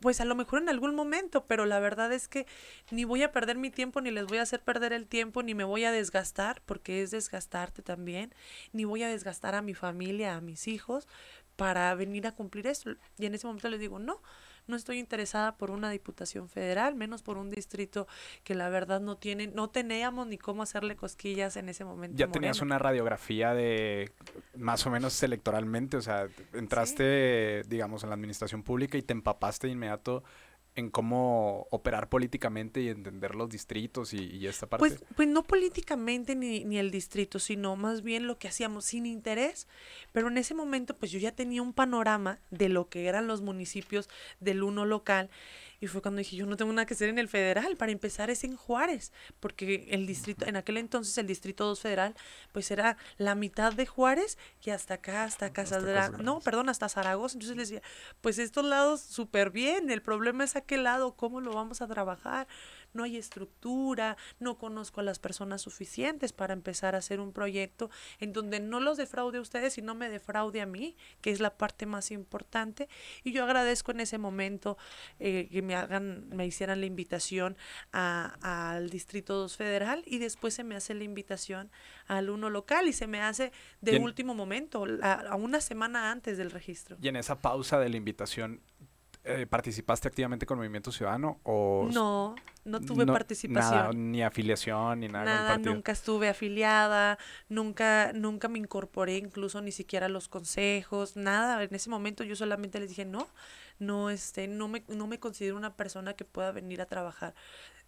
pues 0.00 0.20
a 0.20 0.24
lo 0.24 0.34
mejor 0.34 0.60
en 0.60 0.68
algún 0.68 0.94
momento, 0.94 1.46
pero 1.46 1.64
la 1.64 1.78
verdad 1.78 2.12
es 2.12 2.26
que 2.26 2.46
ni 2.90 3.04
voy 3.04 3.22
a 3.22 3.30
perder 3.30 3.56
mi 3.56 3.70
tiempo, 3.70 4.00
ni 4.00 4.10
les 4.10 4.26
voy 4.26 4.38
a 4.38 4.42
hacer 4.42 4.60
perder 4.60 4.92
el 4.92 5.06
tiempo, 5.06 5.42
ni 5.42 5.54
me 5.54 5.64
voy 5.64 5.84
a 5.84 5.92
desgastar, 5.92 6.60
porque 6.66 7.02
es 7.02 7.12
desgastarte 7.12 7.82
también, 7.82 8.34
ni 8.72 8.84
voy 8.84 9.04
a 9.04 9.08
desgastar 9.08 9.54
a 9.54 9.62
mi 9.62 9.74
familia, 9.74 10.34
a 10.34 10.40
mis 10.40 10.66
hijos, 10.66 11.06
para 11.56 11.94
venir 11.94 12.26
a 12.26 12.32
cumplir 12.32 12.66
esto. 12.66 12.90
Y 13.16 13.26
en 13.26 13.34
ese 13.34 13.46
momento 13.46 13.68
les 13.68 13.78
digo, 13.78 14.00
no, 14.00 14.20
no 14.72 14.76
estoy 14.76 14.98
interesada 14.98 15.56
por 15.56 15.70
una 15.70 15.90
diputación 15.90 16.48
federal, 16.48 16.94
menos 16.94 17.22
por 17.22 17.36
un 17.36 17.50
distrito 17.50 18.08
que 18.42 18.54
la 18.54 18.70
verdad 18.70 19.00
no 19.00 19.16
tiene, 19.16 19.46
no 19.46 19.68
teníamos 19.68 20.26
ni 20.26 20.38
cómo 20.38 20.62
hacerle 20.62 20.96
cosquillas 20.96 21.56
en 21.56 21.68
ese 21.68 21.84
momento. 21.84 22.16
Ya 22.16 22.28
tenías 22.28 22.62
una 22.62 22.78
radiografía 22.78 23.52
de 23.52 24.10
más 24.56 24.86
o 24.86 24.90
menos 24.90 25.22
electoralmente, 25.22 25.98
o 25.98 26.00
sea, 26.00 26.26
entraste, 26.54 27.62
digamos, 27.68 28.02
en 28.02 28.08
la 28.08 28.14
administración 28.14 28.62
pública 28.62 28.96
y 28.96 29.02
te 29.02 29.12
empapaste 29.12 29.66
de 29.66 29.74
inmediato 29.74 30.24
en 30.74 30.90
cómo 30.90 31.66
operar 31.70 32.08
políticamente 32.08 32.80
y 32.80 32.88
entender 32.88 33.34
los 33.34 33.50
distritos 33.50 34.14
y, 34.14 34.24
y 34.24 34.46
esta 34.46 34.66
parte. 34.66 34.86
Pues, 34.86 35.04
pues 35.14 35.28
no 35.28 35.42
políticamente 35.42 36.34
ni, 36.34 36.64
ni 36.64 36.78
el 36.78 36.90
distrito, 36.90 37.38
sino 37.38 37.76
más 37.76 38.02
bien 38.02 38.26
lo 38.26 38.38
que 38.38 38.48
hacíamos 38.48 38.86
sin 38.86 39.04
interés. 39.04 39.68
Pero 40.12 40.28
en 40.28 40.38
ese 40.38 40.54
momento, 40.54 40.96
pues 40.96 41.10
yo 41.12 41.18
ya 41.18 41.32
tenía 41.32 41.62
un 41.62 41.74
panorama 41.74 42.40
de 42.50 42.68
lo 42.68 42.88
que 42.88 43.06
eran 43.06 43.26
los 43.26 43.42
municipios 43.42 44.08
del 44.40 44.62
uno 44.62 44.86
local. 44.86 45.30
Y 45.82 45.88
fue 45.88 46.00
cuando 46.00 46.20
dije, 46.20 46.36
yo 46.36 46.46
no 46.46 46.56
tengo 46.56 46.72
nada 46.72 46.86
que 46.86 46.94
hacer 46.94 47.08
en 47.08 47.18
el 47.18 47.28
federal, 47.28 47.76
para 47.76 47.90
empezar 47.90 48.30
es 48.30 48.44
en 48.44 48.54
Juárez, 48.54 49.12
porque 49.40 49.88
el 49.90 50.06
distrito, 50.06 50.46
en 50.46 50.54
aquel 50.54 50.76
entonces 50.76 51.18
el 51.18 51.26
distrito 51.26 51.66
2 51.66 51.80
federal, 51.80 52.14
pues 52.52 52.70
era 52.70 52.96
la 53.18 53.34
mitad 53.34 53.72
de 53.72 53.84
Juárez 53.84 54.38
y 54.64 54.70
hasta 54.70 54.94
acá, 54.94 55.24
hasta 55.24 55.52
Casa 55.52 55.80
no, 56.22 56.38
perdón, 56.38 56.68
hasta 56.68 56.88
Zaragoza. 56.88 57.34
Entonces 57.34 57.56
les 57.56 57.68
decía, 57.70 57.82
pues 58.20 58.38
estos 58.38 58.64
lados 58.64 59.00
súper 59.00 59.50
bien, 59.50 59.90
el 59.90 60.02
problema 60.02 60.44
es 60.44 60.54
aquel 60.54 60.84
lado, 60.84 61.16
¿cómo 61.16 61.40
lo 61.40 61.52
vamos 61.52 61.82
a 61.82 61.88
trabajar? 61.88 62.46
No 62.92 63.04
hay 63.04 63.16
estructura, 63.16 64.16
no 64.38 64.58
conozco 64.58 65.00
a 65.00 65.04
las 65.04 65.18
personas 65.18 65.62
suficientes 65.62 66.32
para 66.32 66.52
empezar 66.52 66.94
a 66.94 66.98
hacer 66.98 67.20
un 67.20 67.32
proyecto 67.32 67.90
en 68.18 68.32
donde 68.32 68.60
no 68.60 68.80
los 68.80 68.96
defraude 68.96 69.38
a 69.38 69.40
ustedes, 69.40 69.74
sino 69.74 69.94
me 69.94 70.08
defraude 70.08 70.60
a 70.60 70.66
mí, 70.66 70.96
que 71.20 71.30
es 71.30 71.40
la 71.40 71.56
parte 71.56 71.86
más 71.86 72.10
importante. 72.10 72.88
Y 73.24 73.32
yo 73.32 73.44
agradezco 73.44 73.92
en 73.92 74.00
ese 74.00 74.18
momento 74.18 74.76
eh, 75.18 75.48
que 75.50 75.62
me 75.62 75.74
hagan, 75.74 76.28
me 76.28 76.46
hicieran 76.46 76.80
la 76.80 76.86
invitación 76.86 77.56
al 77.92 78.90
Distrito 78.90 79.34
2 79.34 79.56
Federal 79.56 80.02
y 80.06 80.18
después 80.18 80.54
se 80.54 80.64
me 80.64 80.74
hace 80.74 80.94
la 80.94 81.04
invitación 81.04 81.70
al 82.06 82.30
uno 82.30 82.50
local 82.50 82.88
y 82.88 82.92
se 82.92 83.06
me 83.06 83.20
hace 83.20 83.52
de 83.80 83.98
último 83.98 84.34
momento, 84.34 84.84
a 85.02 85.36
una 85.36 85.60
semana 85.60 86.10
antes 86.10 86.38
del 86.38 86.50
registro. 86.50 86.96
Y 87.00 87.08
en 87.08 87.16
esa 87.16 87.40
pausa 87.40 87.78
de 87.78 87.88
la 87.88 87.96
invitación, 87.96 88.60
eh, 89.24 89.46
¿participaste 89.46 90.08
activamente 90.08 90.46
con 90.46 90.58
Movimiento 90.58 90.90
Ciudadano? 90.90 91.40
O 91.44 91.88
no, 91.92 92.34
no 92.64 92.80
tuve 92.80 93.06
participación. 93.06 94.10
ni 94.10 94.22
afiliación, 94.22 95.00
ni 95.00 95.08
nada. 95.08 95.24
Nada, 95.24 95.58
nunca 95.58 95.92
estuve 95.92 96.28
afiliada, 96.28 97.18
nunca, 97.48 98.12
nunca 98.12 98.48
me 98.48 98.58
incorporé 98.58 99.18
incluso 99.18 99.60
ni 99.60 99.70
siquiera 99.70 100.06
a 100.06 100.08
los 100.08 100.28
consejos, 100.28 101.16
nada. 101.16 101.62
En 101.62 101.74
ese 101.74 101.88
momento 101.88 102.24
yo 102.24 102.34
solamente 102.34 102.80
les 102.80 102.88
dije, 102.88 103.04
no, 103.04 103.28
no, 103.78 104.10
este, 104.10 104.48
no 104.48 104.66
me, 104.68 104.84
no 104.88 105.06
me 105.06 105.20
considero 105.20 105.56
una 105.56 105.74
persona 105.76 106.14
que 106.14 106.24
pueda 106.24 106.50
venir 106.50 106.80
a 106.80 106.86
trabajar 106.86 107.34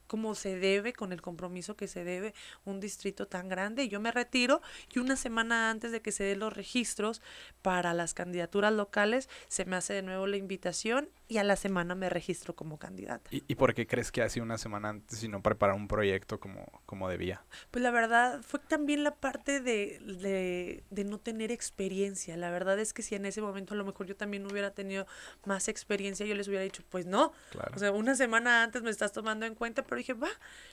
como 0.07 0.35
se 0.35 0.59
debe, 0.59 0.93
con 0.93 1.13
el 1.13 1.23
compromiso 1.23 1.77
que 1.77 1.89
se 1.89 2.05
debe 2.05 2.35
un 2.65 2.81
distrito 2.81 3.27
tan 3.27 3.49
grande. 3.49 3.89
Yo 3.89 4.01
me 4.01 4.11
retiro 4.11 4.61
y 4.93 4.99
una 4.99 5.17
semana 5.17 5.71
antes 5.71 5.93
de 5.93 6.03
que 6.03 6.13
se 6.13 6.25
den 6.25 6.41
los 6.41 6.53
registros 6.53 7.23
para 7.63 7.95
las 7.95 8.15
candidaturas 8.15 8.73
locales, 8.73 9.29
se 9.49 9.65
me 9.65 9.77
hace 9.77 9.95
de 9.95 10.03
nuevo 10.03 10.27
la 10.27 10.37
invitación 10.37 11.09
y 11.29 11.39
a 11.39 11.45
la 11.45 11.57
semana 11.57 11.95
me 11.95 12.11
registro 12.11 12.55
como 12.55 12.79
candidata. 12.79 13.31
¿Y, 13.31 13.43
y 13.49 13.55
por 13.55 13.75
qué 13.75 13.87
crees 13.87 14.13
que 14.13 14.23
sido 14.29 14.45
una 14.45 14.59
semana 14.59 14.91
antes 14.91 15.23
y 15.23 15.29
no 15.29 15.43
preparar 15.43 15.77
un 15.77 15.89
proyecto 15.89 16.41
como, 16.41 16.83
como 16.87 17.09
debía? 17.09 17.45
Pues 17.71 17.83
la 17.83 17.91
verdad 17.91 18.43
fue 18.43 18.61
también 18.61 19.05
la 19.05 19.15
parte 19.15 19.61
de, 19.61 19.99
de, 20.01 20.85
de, 20.91 21.05
no 21.05 21.19
tener 21.19 21.51
experiencia. 21.51 22.37
La 22.37 22.51
verdad 22.51 22.79
es 22.79 22.93
que 22.93 23.03
si 23.03 23.15
en 23.15 23.27
ese 23.27 23.41
momento 23.41 23.75
a 23.75 23.77
lo 23.77 23.85
mejor 23.85 24.07
yo 24.07 24.17
también 24.17 24.47
hubiera 24.51 24.73
tenido 24.73 25.07
más 25.45 25.69
experiencia, 25.69 26.27
yo 26.27 26.35
les 26.35 26.49
hubiera 26.49 26.65
dicho, 26.65 26.83
pues 26.89 27.07
no. 27.07 27.33
O 27.75 27.79
sea, 27.79 27.93
una 27.93 28.15
semana 28.15 28.63
antes 28.63 28.83
me 28.83 28.91
estás 28.91 29.13
tomando 29.13 29.47
en 29.47 29.55
cuenta, 29.55 29.83
pero 29.85 29.94
dije, 29.99 30.15
va, 30.15 30.31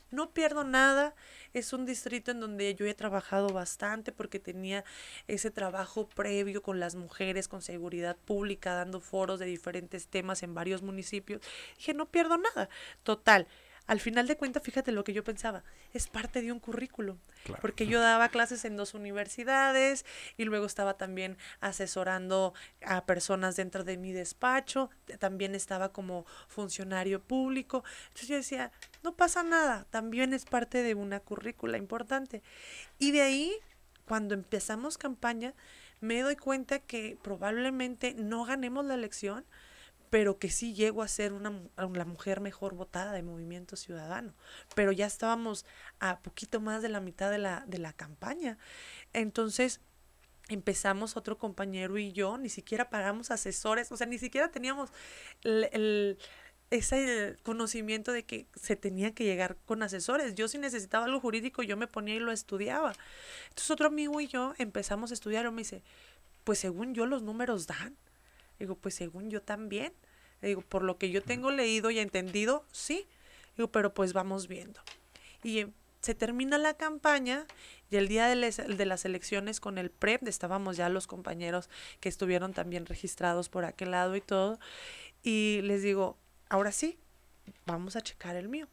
no 0.10 0.31
pierdo 0.31 0.63
nada. 0.63 1.15
Es 1.53 1.73
un 1.73 1.86
distrito 1.86 2.31
en 2.31 2.39
donde 2.39 2.75
yo 2.75 2.86
he 2.86 2.93
trabajado 2.93 3.49
bastante 3.49 4.12
porque 4.12 4.39
tenía 4.39 4.84
ese 5.27 5.51
trabajo 5.51 6.07
previo 6.07 6.62
con 6.62 6.79
las 6.79 6.95
mujeres, 6.95 7.47
con 7.47 7.62
seguridad 7.62 8.17
pública, 8.17 8.73
dando 8.73 9.01
foros 9.01 9.39
de 9.39 9.45
diferentes 9.45 10.07
temas 10.07 10.43
en 10.43 10.53
varios 10.53 10.81
municipios. 10.81 11.41
Dije, 11.77 11.93
no 11.93 12.07
pierdo 12.10 12.38
nada. 12.38 12.69
Total 13.03 13.47
al 13.88 14.00
final 14.00 14.28
de 14.28 14.38
cuentas, 14.38 14.63
fíjate 14.63 14.91
lo 14.91 15.04
que 15.04 15.13
yo 15.13 15.24
pensaba, 15.24 15.63
es 15.94 16.08
parte 16.08 16.41
de 16.41 16.52
un 16.52 16.60
currículum, 16.60 17.17
porque 17.62 17.88
yo 17.88 18.00
daba 18.00 18.30
clases 18.30 18.63
en 18.65 18.78
dos 18.78 18.94
universidades 18.94 20.06
y 20.38 20.46
luego 20.46 20.65
estaba 20.65 20.96
también 20.96 21.38
asesorando 21.60 22.54
a 22.86 23.06
personas 23.06 23.56
dentro 23.56 23.84
de 23.84 23.98
mi 23.98 24.12
despacho, 24.12 24.89
también 25.20 25.56
estaba 25.56 25.89
como 25.89 26.26
funcionario 26.48 27.22
público, 27.22 27.84
entonces 28.08 28.28
yo 28.28 28.36
decía, 28.36 28.72
no 29.04 29.15
pasa 29.15 29.44
nada, 29.44 29.86
también 29.89 30.34
es 30.34 30.46
parte 30.46 30.84
de 30.84 30.96
una 30.96 31.20
currícula 31.20 31.78
importante. 31.78 32.41
Y 33.00 33.12
de 33.12 33.22
ahí, 33.22 33.54
cuando 34.06 34.36
empezamos 34.36 34.98
campaña, 34.98 35.54
me 36.00 36.22
doy 36.22 36.36
cuenta 36.36 36.80
que 36.80 37.17
probablemente 37.22 38.13
no 38.15 38.46
ganemos 38.46 38.86
la 38.86 38.96
elección, 38.96 39.46
pero 40.12 40.38
que 40.38 40.50
sí 40.50 40.74
llego 40.74 41.02
a 41.02 41.08
ser 41.08 41.32
una, 41.32 41.54
la 41.78 42.06
mujer 42.06 42.41
mejor 42.41 42.76
votada 42.76 43.13
de 43.13 43.24
Movimiento 43.24 43.78
Ciudadano. 43.78 44.36
Pero 44.76 44.91
ya 44.91 45.06
estábamos 45.06 45.65
a 46.02 46.19
poquito 46.19 46.60
más 46.60 46.82
de 46.82 46.89
la 46.89 47.00
mitad 47.00 47.32
de 47.32 47.38
la, 47.38 47.63
de 47.65 47.78
la 47.78 47.93
campaña. 47.93 48.58
Entonces 49.13 49.80
empezamos 50.50 51.15
otro 51.15 51.38
compañero 51.38 51.97
y 51.97 52.12
yo, 52.12 52.38
ni 52.38 52.50
siquiera 52.50 52.89
pagamos 52.89 53.32
asesores, 53.32 53.89
o 53.93 53.95
sea, 53.95 54.06
ni 54.06 54.19
siquiera 54.19 54.52
teníamos 54.52 54.89
el, 55.43 56.17
ese 56.71 57.38
conocimiento 57.43 58.12
de 58.12 58.26
que 58.26 58.47
se 58.56 58.76
tenía 58.76 59.13
que 59.15 59.24
llegar 59.24 59.56
con 59.65 59.82
asesores. 59.82 60.36
Yo 60.36 60.50
si 60.50 60.58
necesitaba 60.58 61.06
algo 61.06 61.21
jurídico, 61.21 61.63
yo 61.63 61.78
me 61.78 61.88
ponía 61.88 62.15
y 62.15 62.19
lo 62.19 62.34
estudiaba. 62.34 62.91
Entonces 63.47 63.71
otro 63.71 63.88
amigo 63.88 64.19
y 64.19 64.28
yo 64.28 64.56
empezamos 64.58 65.12
a 65.12 65.13
estudiar 65.13 65.45
y 65.45 65.52
me 65.52 65.62
dice, 65.62 65.84
pues 66.43 66.60
según 66.60 66.93
yo 66.93 67.06
los 67.06 67.24
números 67.24 67.65
dan. 67.65 67.95
Digo, 68.62 68.76
pues 68.76 68.93
según 68.93 69.32
yo 69.32 69.41
también. 69.41 69.91
Digo, 70.39 70.62
por 70.62 70.84
lo 70.84 71.00
que 71.00 71.10
yo 71.10 71.24
tengo 71.24 71.50
leído 71.50 71.89
y 71.89 71.97
entendido, 71.97 72.63
sí. 72.71 73.08
Digo, 73.58 73.71
pero 73.71 73.95
pues 73.95 74.13
vamos 74.13 74.47
viendo. 74.47 74.80
Y 75.43 75.65
se 76.02 76.13
termina 76.13 76.60
la 76.60 76.76
campaña 76.76 77.47
y 77.89 77.95
el 77.95 78.08
día 78.08 78.28
de, 78.28 78.36
de, 78.36 78.86
las 78.86 79.04
elecciones 79.04 79.60
con 79.60 79.80
el 79.80 79.89
PREP, 79.89 80.28
estábamos 80.28 80.78
ya 80.78 80.89
los 80.89 81.08
compañeros 81.08 81.71
que 82.00 82.10
estuvieron 82.10 82.54
también 82.54 82.86
registrados 82.86 83.50
por 83.50 83.65
aquel 83.65 83.89
lado 83.89 84.15
y 84.15 84.21
todo. 84.21 84.60
Y 85.24 85.62
les 85.63 85.82
digo, 85.82 86.19
ahora 86.47 86.71
sí, 86.71 87.00
vamos 87.65 87.95
a 87.95 88.02
checar 88.02 88.36
el 88.36 88.47
mío. 88.47 88.67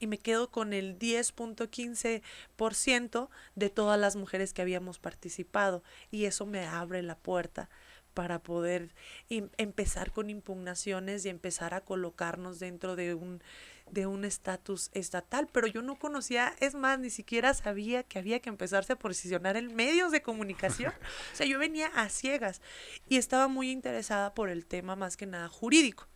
Y 0.00 0.08
me 0.08 0.18
quedo 0.18 0.50
con 0.50 0.72
el 0.72 0.98
10.15% 0.98 3.28
de 3.54 3.70
todas 3.70 4.00
las 4.00 4.16
mujeres 4.16 4.52
que 4.52 4.62
habíamos 4.62 4.98
participado. 4.98 5.84
Y 6.10 6.24
eso 6.24 6.46
me 6.46 6.66
abre 6.66 7.00
la 7.02 7.16
puerta 7.16 7.70
para 8.14 8.40
poder 8.40 8.94
empezar 9.28 10.12
con 10.12 10.30
impugnaciones 10.30 11.24
y 11.24 11.28
empezar 11.28 11.74
a 11.74 11.82
colocarnos 11.82 12.58
dentro 12.58 12.96
de 12.96 13.14
un 13.14 13.42
de 13.90 14.06
un 14.06 14.24
estatus 14.24 14.90
estatal, 14.92 15.48
pero 15.50 15.66
yo 15.66 15.82
no 15.82 15.98
conocía, 15.98 16.54
es 16.60 16.74
más, 16.74 16.98
ni 16.98 17.10
siquiera 17.10 17.54
sabía 17.54 18.02
que 18.02 18.18
había 18.18 18.40
que 18.40 18.50
empezarse 18.50 18.92
a 18.92 18.98
posicionar 18.98 19.56
en 19.56 19.74
medios 19.74 20.12
de 20.12 20.22
comunicación. 20.22 20.92
o 21.32 21.36
sea, 21.36 21.46
yo 21.46 21.58
venía 21.58 21.86
a 21.94 22.08
ciegas 22.08 22.60
y 23.08 23.16
estaba 23.16 23.48
muy 23.48 23.70
interesada 23.70 24.34
por 24.34 24.50
el 24.50 24.66
tema 24.66 24.96
más 24.96 25.16
que 25.16 25.26
nada 25.26 25.48
jurídico. 25.48 26.06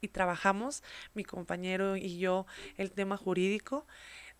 Y 0.00 0.08
trabajamos, 0.08 0.84
mi 1.14 1.24
compañero 1.24 1.96
y 1.96 2.18
yo, 2.18 2.46
el 2.76 2.92
tema 2.92 3.16
jurídico 3.16 3.84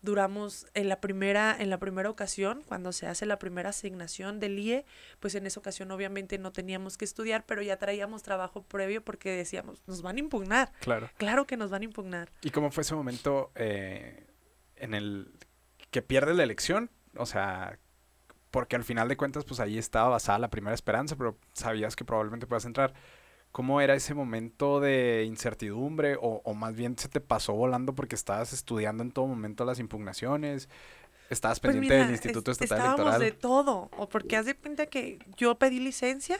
duramos 0.01 0.65
en 0.73 0.87
la 0.87 1.01
primera 1.01 1.55
en 1.59 1.69
la 1.69 1.77
primera 1.77 2.09
ocasión 2.09 2.63
cuando 2.65 2.91
se 2.91 3.07
hace 3.07 3.25
la 3.25 3.37
primera 3.37 3.69
asignación 3.69 4.39
del 4.39 4.57
IE 4.57 4.85
pues 5.19 5.35
en 5.35 5.45
esa 5.45 5.59
ocasión 5.59 5.91
obviamente 5.91 6.37
no 6.37 6.51
teníamos 6.51 6.97
que 6.97 7.05
estudiar 7.05 7.45
pero 7.45 7.61
ya 7.61 7.77
traíamos 7.77 8.23
trabajo 8.23 8.63
previo 8.63 9.03
porque 9.03 9.31
decíamos 9.31 9.81
nos 9.87 10.01
van 10.01 10.15
a 10.15 10.19
impugnar. 10.19 10.71
Claro. 10.79 11.09
Claro 11.17 11.45
que 11.45 11.57
nos 11.57 11.69
van 11.69 11.81
a 11.81 11.85
impugnar. 11.85 12.31
Y 12.41 12.51
cómo 12.51 12.71
fue 12.71 12.81
ese 12.81 12.95
momento 12.95 13.51
eh, 13.55 14.27
en 14.75 14.93
el 14.93 15.33
que 15.91 16.01
pierde 16.01 16.33
la 16.33 16.43
elección 16.43 16.89
o 17.15 17.25
sea 17.25 17.77
porque 18.51 18.75
al 18.75 18.83
final 18.83 19.09
de 19.09 19.17
cuentas 19.17 19.43
pues 19.43 19.59
ahí 19.59 19.77
estaba 19.77 20.09
basada 20.09 20.39
la 20.39 20.49
primera 20.49 20.73
esperanza 20.73 21.17
pero 21.17 21.37
sabías 21.53 21.95
que 21.95 22.05
probablemente 22.05 22.47
puedas 22.47 22.65
entrar 22.65 22.93
¿Cómo 23.51 23.81
era 23.81 23.95
ese 23.95 24.13
momento 24.13 24.79
de 24.79 25.25
incertidumbre 25.27 26.15
o, 26.15 26.41
o, 26.45 26.53
más 26.53 26.75
bien 26.75 26.97
se 26.97 27.09
te 27.09 27.19
pasó 27.19 27.53
volando 27.53 27.95
porque 27.95 28.15
estabas 28.15 28.53
estudiando 28.53 29.03
en 29.03 29.11
todo 29.11 29.25
momento 29.27 29.65
las 29.65 29.79
impugnaciones? 29.79 30.69
Estabas 31.29 31.59
pues 31.59 31.73
pendiente 31.73 31.97
del 31.97 32.11
Instituto 32.11 32.51
Estatal 32.51 32.77
estábamos 32.77 33.19
de 33.19 33.31
todo, 33.31 33.89
o 33.97 34.09
porque 34.09 34.35
haz 34.35 34.45
de 34.47 34.55
cuenta 34.55 34.87
que 34.87 35.19
yo 35.37 35.59
pedí 35.59 35.79
licencia 35.79 36.39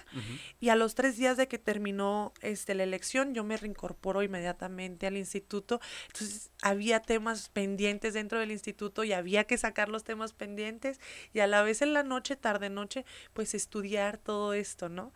y 0.59 0.69
a 0.69 0.75
los 0.75 0.95
tres 0.95 1.15
días 1.15 1.37
de 1.37 1.47
que 1.47 1.59
terminó 1.59 2.33
este, 2.41 2.73
la 2.73 2.83
elección 2.83 3.33
yo 3.33 3.43
me 3.43 3.55
reincorporo 3.57 4.23
inmediatamente 4.23 5.05
al 5.05 5.17
instituto. 5.17 5.79
Entonces 6.07 6.49
había 6.61 7.01
temas 7.01 7.49
pendientes 7.49 8.13
dentro 8.13 8.39
del 8.39 8.51
instituto 8.51 9.03
y 9.03 9.13
había 9.13 9.43
que 9.43 9.57
sacar 9.57 9.89
los 9.89 10.03
temas 10.03 10.33
pendientes 10.33 10.99
y 11.33 11.39
a 11.39 11.47
la 11.47 11.61
vez 11.61 11.81
en 11.81 11.93
la 11.93 12.03
noche, 12.03 12.35
tarde 12.35 12.69
noche, 12.69 13.05
pues 13.33 13.53
estudiar 13.53 14.17
todo 14.17 14.53
esto, 14.53 14.89
¿no? 14.89 15.13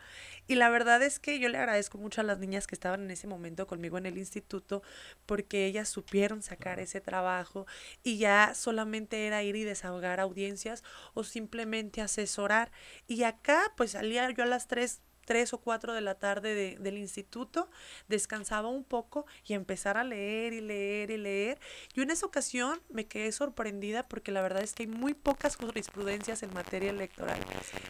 Y 0.48 0.56
la 0.56 0.70
verdad 0.70 1.02
es 1.02 1.20
que 1.20 1.40
yo 1.40 1.50
le 1.50 1.58
agradezco 1.58 1.98
mucho 1.98 2.22
a 2.22 2.24
las 2.24 2.38
niñas 2.38 2.68
que 2.68 2.76
estaban 2.76 3.04
en 3.04 3.12
ese 3.12 3.28
momento 3.28 3.66
conmigo 3.66 3.98
en 3.98 4.06
el 4.06 4.18
instituto 4.18 4.84
porque 5.26 5.66
ellas 5.66 5.90
supieron 5.90 6.42
sacar 6.42 6.80
ese 6.80 7.02
trabajo 7.02 7.66
y 8.04 8.18
ya 8.18 8.54
solamente 8.54 9.26
era 9.26 9.42
ir 9.42 9.63
desahogar 9.64 10.20
audiencias 10.20 10.84
o 11.14 11.24
simplemente 11.24 12.02
asesorar. 12.02 12.72
Y 13.08 13.24
acá 13.24 13.62
pues 13.78 13.92
salía 13.92 14.30
yo 14.32 14.44
a 14.44 14.48
las 14.48 14.68
3 14.68 15.02
3 15.26 15.54
o 15.54 15.58
4 15.62 15.94
de 15.94 16.02
la 16.02 16.16
tarde 16.16 16.54
de- 16.54 16.78
del 16.82 16.98
instituto, 16.98 17.70
descansaba 18.10 18.68
un 18.68 18.84
poco 18.84 19.26
y 19.46 19.54
empezar 19.54 19.96
a 19.98 20.04
leer 20.04 20.52
y 20.52 20.60
leer 20.60 21.12
y 21.12 21.18
leer. 21.18 21.60
Yo 21.94 22.04
en 22.04 22.12
esa 22.12 22.26
ocasión 22.26 22.82
me 22.90 23.06
quedé 23.06 23.32
sorprendida 23.32 24.04
porque 24.04 24.34
la 24.34 24.42
verdad 24.42 24.64
es 24.64 24.74
que 24.74 24.84
hay 24.84 24.88
muy 24.88 25.14
pocas 25.14 25.56
jurisprudencias 25.56 26.44
en 26.44 26.54
materia 26.54 26.90
electoral. 26.90 27.40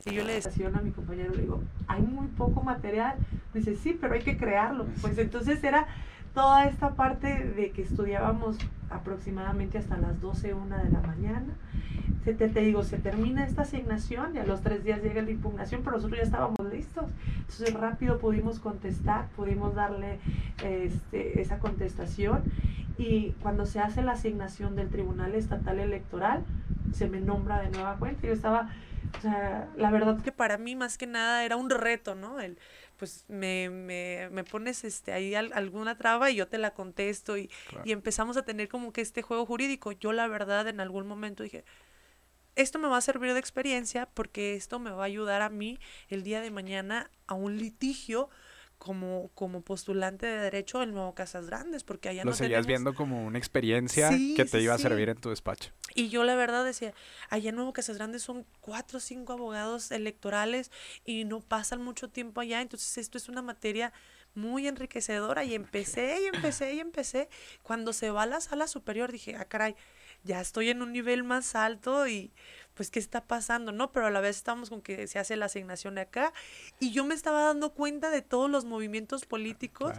Y 0.05 0.13
yo 0.13 0.23
le 0.23 0.33
decía 0.33 0.67
a 0.67 0.81
mi 0.81 0.91
compañero, 0.91 1.33
le 1.33 1.41
digo, 1.41 1.63
hay 1.88 2.03
muy 2.03 2.27
poco 2.27 2.62
material. 2.62 3.17
Dice, 3.51 3.77
sí, 3.77 3.97
pero 3.99 4.13
hay 4.13 4.21
que 4.21 4.38
crearlo. 4.38 4.86
Pues 5.01 5.17
entonces 5.17 5.63
era 5.63 5.88
toda 6.34 6.65
esta 6.65 6.96
parte 6.96 7.46
de 7.46 7.72
que 7.72 7.84
estudiábamos 7.84 8.58
aproximadamente 8.89 9.78
hasta 9.78 9.98
las 9.98 10.19
12, 10.22 10.54
una 10.54 10.84
de 10.84 10.91
la 10.91 11.02
mañana. 11.02 11.54
Se 12.24 12.34
te, 12.34 12.48
te 12.48 12.62
digo, 12.62 12.84
se 12.84 12.98
termina 12.98 13.46
esta 13.46 13.63
asignación 13.63 14.36
y 14.36 14.39
a 14.39 14.46
los 14.46 14.62
tres 14.62 14.84
días 14.84 15.04
llega 15.04 15.22
la 15.22 15.32
impugnación, 15.32 15.82
pero 15.84 15.98
nosotros 15.98 16.19
ya 16.19 16.24
estábamos 16.24 16.60
listos. 16.72 17.06
Entonces 17.38 17.74
rápido 17.74 18.19
pudimos 18.19 18.60
contestar, 18.60 19.28
pudimos 19.36 19.76
darle 19.76 20.19
este, 20.63 21.41
esa 21.41 21.60
contestación 21.60 22.43
y 22.98 23.32
cuando 23.41 23.65
se 23.65 23.80
hace 23.80 24.02
la 24.02 24.13
asignación 24.13 24.76
del 24.76 24.89
Tribunal 24.89 25.36
Estatal 25.36 25.80
Electoral, 25.80 26.43
se 26.93 27.10
me 27.10 27.19
nombra 27.19 27.62
de 27.62 27.69
nueva 27.72 27.96
cuenta. 27.98 28.26
Yo 28.28 28.34
estaba, 28.34 28.69
o 29.17 29.22
sea, 29.22 29.67
la 29.76 29.91
verdad 29.91 30.22
que 30.22 30.32
para 30.32 30.58
mí 30.58 30.76
más 30.76 30.98
que 30.98 31.08
nada 31.08 31.43
era 31.43 31.58
un 31.58 31.69
reto, 31.69 32.15
¿no? 32.15 32.39
El, 32.39 32.58
pues 33.03 33.25
me, 33.27 33.69
me, 33.69 34.29
me 34.31 34.45
pones 34.45 34.85
este, 34.85 35.11
ahí 35.11 35.35
al- 35.35 35.51
alguna 35.51 35.97
traba 35.97 36.31
y 36.31 36.35
yo 36.35 36.47
te 36.47 36.57
la 36.57 36.73
contesto 36.73 37.35
y, 37.37 37.49
Claro. 37.67 37.83
y 37.85 37.91
empezamos 37.91 38.37
a 38.37 38.43
tener 38.45 38.69
como 38.69 38.93
que 38.93 39.01
este 39.01 39.21
juego 39.21 39.45
jurídico. 39.45 39.91
Yo 39.91 40.13
la 40.13 40.25
verdad 40.29 40.69
en 40.69 40.79
algún 40.79 41.05
momento 41.05 41.43
dije, 41.43 41.65
esto 42.55 42.79
me 42.79 42.87
va 42.87 42.95
a 42.95 43.01
servir 43.01 43.33
de 43.33 43.39
experiencia 43.39 44.05
porque 44.13 44.55
esto 44.55 44.79
me 44.79 44.91
va 44.91 45.03
a 45.03 45.05
ayudar 45.07 45.41
a 45.41 45.49
mí 45.49 45.79
el 46.07 46.23
día 46.23 46.39
de 46.39 46.49
mañana 46.49 47.11
a 47.27 47.33
un 47.33 47.57
litigio 47.57 48.29
como, 48.84 49.30
como 49.34 49.62
postulante 49.62 50.26
de 50.26 50.38
derecho 50.39 50.84
en 50.84 50.91
Nuevo 50.93 51.15
Casas 51.15 51.48
Grandes, 51.48 51.86
porque 51.86 52.10
allá 52.10 52.24
Lo 52.26 52.32
no 52.32 52.36
seguías 52.36 52.65
tenemos- 52.65 52.67
viendo 52.67 52.93
como 52.96 53.26
una 53.26 53.38
experiencia 53.38 54.10
Sí, 54.12 54.34
que 54.36 54.43
te 54.43 54.58
sí, 54.58 54.63
iba 54.65 54.74
a 54.74 54.78
sí. 54.78 54.84
servir 54.84 55.08
en 55.08 55.17
tu 55.17 55.30
despacho. 55.30 55.72
Y 55.96 56.10
yo 56.10 56.24
la 56.26 56.36
verdad 56.36 56.65
decía, 56.65 56.93
allá 57.30 57.50
en 57.52 57.56
Nuevo 57.56 57.72
Casas 57.72 57.96
Grandes 57.98 58.24
son 58.24 58.46
cuatro 58.60 58.98
o 58.98 59.00
cinco 59.00 59.32
abogados 59.34 59.91
electorales 59.91 60.69
y 61.06 61.24
no 61.24 61.39
pasan 61.39 61.82
mucho 61.82 62.10
tiempo 62.10 62.41
allá, 62.41 62.62
entonces 62.62 62.98
esto 62.98 63.17
es 63.17 63.30
una 63.30 63.41
materia 63.41 63.93
muy 64.36 64.67
enriquecedora 64.67 65.43
y 65.43 65.54
empecé 65.56 66.19
y 66.22 66.26
empecé 66.36 66.74
y 66.74 66.80
empecé. 66.80 67.30
Cuando 67.62 67.93
se 67.93 68.12
va 68.12 68.24
a 68.24 68.28
la 68.28 68.41
sala 68.41 68.67
superior 68.67 69.12
dije, 69.12 69.36
ah, 69.36 69.46
caray, 69.46 69.76
ya 70.24 70.39
estoy 70.41 70.69
en 70.69 70.82
un 70.82 70.91
nivel 70.93 71.24
más 71.24 71.56
alto 71.56 72.08
y 72.08 72.32
pues 72.74 72.89
qué 72.89 73.00
está 73.00 73.22
pasando, 73.22 73.72
¿no? 73.72 73.91
Pero 73.91 74.08
a 74.08 74.12
la 74.12 74.22
vez 74.22 74.38
estamos 74.38 74.69
con 74.69 74.82
que 74.82 75.08
se 75.08 75.19
hace 75.19 75.36
la 75.36 75.46
asignación 75.46 75.96
de 75.96 76.02
acá 76.02 76.34
y 76.80 76.91
yo 76.91 77.06
me 77.06 77.13
estaba 77.13 77.43
dando 77.43 77.74
cuenta 77.74 78.10
de 78.10 78.22
todos 78.22 78.50
los 78.50 78.65
movimientos 78.65 79.26
políticos. 79.26 79.93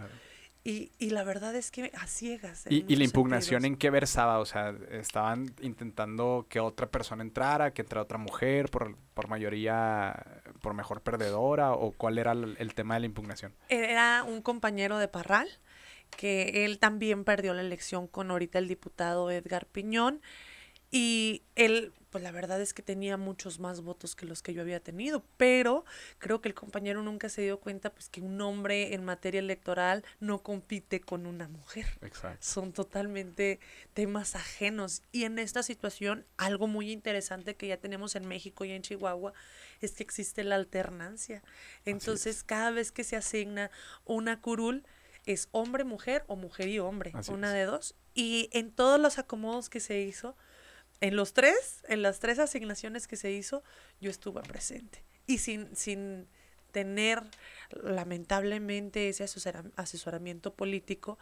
Y, 0.65 0.91
y 0.97 1.11
la 1.11 1.23
verdad 1.23 1.55
es 1.55 1.69
que 1.69 1.91
a 1.93 2.07
ciegas. 2.07 2.65
Y, 2.67 2.91
y 2.91 2.95
la 2.95 3.03
impugnación 3.03 3.61
sentidos. 3.61 3.65
en 3.65 3.77
qué 3.77 3.89
versaba, 3.91 4.39
o 4.39 4.45
sea, 4.47 4.73
estaban 4.89 5.53
intentando 5.61 6.47
que 6.49 6.59
otra 6.59 6.87
persona 6.87 7.21
entrara, 7.21 7.71
que 7.71 7.83
entrara 7.83 8.01
otra 8.01 8.17
mujer, 8.17 8.69
por, 8.71 8.97
por 9.13 9.29
mayoría, 9.29 10.41
por 10.61 10.73
mejor 10.73 11.01
perdedora, 11.01 11.73
o 11.73 11.91
cuál 11.91 12.17
era 12.17 12.31
el, 12.31 12.55
el 12.57 12.73
tema 12.73 12.95
de 12.95 13.01
la 13.01 13.05
impugnación. 13.05 13.53
Era 13.69 14.23
un 14.27 14.41
compañero 14.41 14.97
de 14.97 15.07
Parral, 15.07 15.47
que 16.17 16.65
él 16.65 16.79
también 16.79 17.25
perdió 17.25 17.53
la 17.53 17.61
elección 17.61 18.07
con 18.07 18.31
ahorita 18.31 18.57
el 18.57 18.67
diputado 18.67 19.29
Edgar 19.29 19.67
Piñón. 19.67 20.19
Y 20.97 21.41
él, 21.55 21.91
pues 22.09 22.23
la 22.23 22.31
verdad 22.31 22.61
es 22.61 22.73
que 22.73 22.81
tenía 22.81 23.17
muchos 23.17 23.59
más 23.59 23.81
votos 23.81 24.15
que 24.15 24.25
los 24.25 24.41
que 24.41 24.53
yo 24.53 24.61
había 24.61 24.79
tenido, 24.79 25.25
pero 25.35 25.83
creo 26.19 26.39
que 26.39 26.47
el 26.47 26.55
compañero 26.55 27.03
nunca 27.03 27.27
se 27.27 27.41
dio 27.41 27.59
cuenta 27.59 27.89
pues 27.89 28.07
que 28.07 28.21
un 28.21 28.39
hombre 28.39 28.93
en 28.93 29.03
materia 29.03 29.39
electoral 29.39 30.05
no 30.21 30.41
compite 30.41 31.01
con 31.01 31.25
una 31.25 31.49
mujer 31.49 31.85
Exacto. 32.01 32.37
son 32.39 32.71
totalmente 32.71 33.59
temas 33.93 34.35
ajenos. 34.35 35.01
Y 35.11 35.25
en 35.25 35.37
esta 35.37 35.63
situación, 35.63 36.25
algo 36.37 36.67
muy 36.67 36.93
interesante 36.93 37.57
que 37.57 37.67
ya 37.67 37.75
tenemos 37.75 38.15
en 38.15 38.25
México 38.25 38.63
y 38.63 38.71
en 38.71 38.81
Chihuahua 38.81 39.33
es 39.81 39.91
que 39.95 40.03
existe 40.03 40.45
la 40.45 40.55
alternancia. 40.55 41.43
Entonces, 41.83 42.41
cada 42.45 42.71
vez 42.71 42.93
que 42.93 43.03
se 43.03 43.17
asigna 43.17 43.69
una 44.05 44.39
curul, 44.39 44.85
es 45.25 45.49
hombre, 45.51 45.83
mujer 45.83 46.23
o 46.27 46.37
mujer 46.37 46.69
y 46.69 46.79
hombre, 46.79 47.11
Así 47.15 47.33
una 47.33 47.49
es. 47.49 47.53
de 47.55 47.65
dos. 47.65 47.95
Y 48.13 48.47
en 48.53 48.71
todos 48.71 48.97
los 48.97 49.17
acomodos 49.19 49.69
que 49.69 49.81
se 49.81 49.99
hizo, 49.99 50.37
en 51.01 51.15
los 51.15 51.33
tres, 51.33 51.83
en 51.87 52.01
las 52.01 52.19
tres 52.19 52.39
asignaciones 52.39 53.07
que 53.07 53.15
se 53.15 53.31
hizo, 53.31 53.63
yo 54.01 54.09
estuve 54.09 54.41
presente. 54.41 55.03
Y 55.27 55.39
sin, 55.39 55.75
sin 55.75 56.27
tener 56.71 57.21
lamentablemente 57.69 59.09
ese 59.09 59.23
asesora- 59.23 59.71
asesoramiento 59.75 60.53
político, 60.53 61.17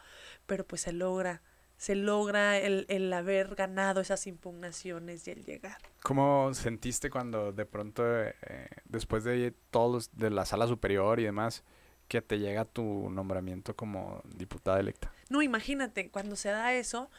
pero 0.46 0.66
pues 0.66 0.82
se 0.82 0.92
logra, 0.92 1.42
se 1.78 1.96
logra 1.96 2.58
el, 2.58 2.86
el 2.90 3.12
haber 3.14 3.56
ganado 3.56 4.02
esas 4.02 4.28
impugnaciones 4.28 5.28
y 5.28 5.32
el 5.32 5.46
llegar. 5.46 5.78
¿Cómo 6.02 6.54
sentiste 6.54 7.10
cuando 7.10 7.52
de 7.52 7.66
pronto, 7.66 8.04
eh, 8.06 8.34
después 8.86 9.24
de 9.24 9.54
todos 9.70 10.10
de 10.18 10.30
la 10.30 10.46
sala 10.46 10.68
superior 10.68 11.20
y 11.20 11.24
demás, 11.24 11.64
que 12.08 12.22
te 12.22 12.38
llega 12.38 12.66
tu 12.66 13.10
nombramiento 13.10 13.76
como 13.76 14.22
diputada 14.26 14.80
electa? 14.80 15.14
No, 15.30 15.42
imagínate, 15.42 16.10
cuando 16.10 16.36
se 16.36 16.50
da 16.50 16.74
eso, 16.74 17.10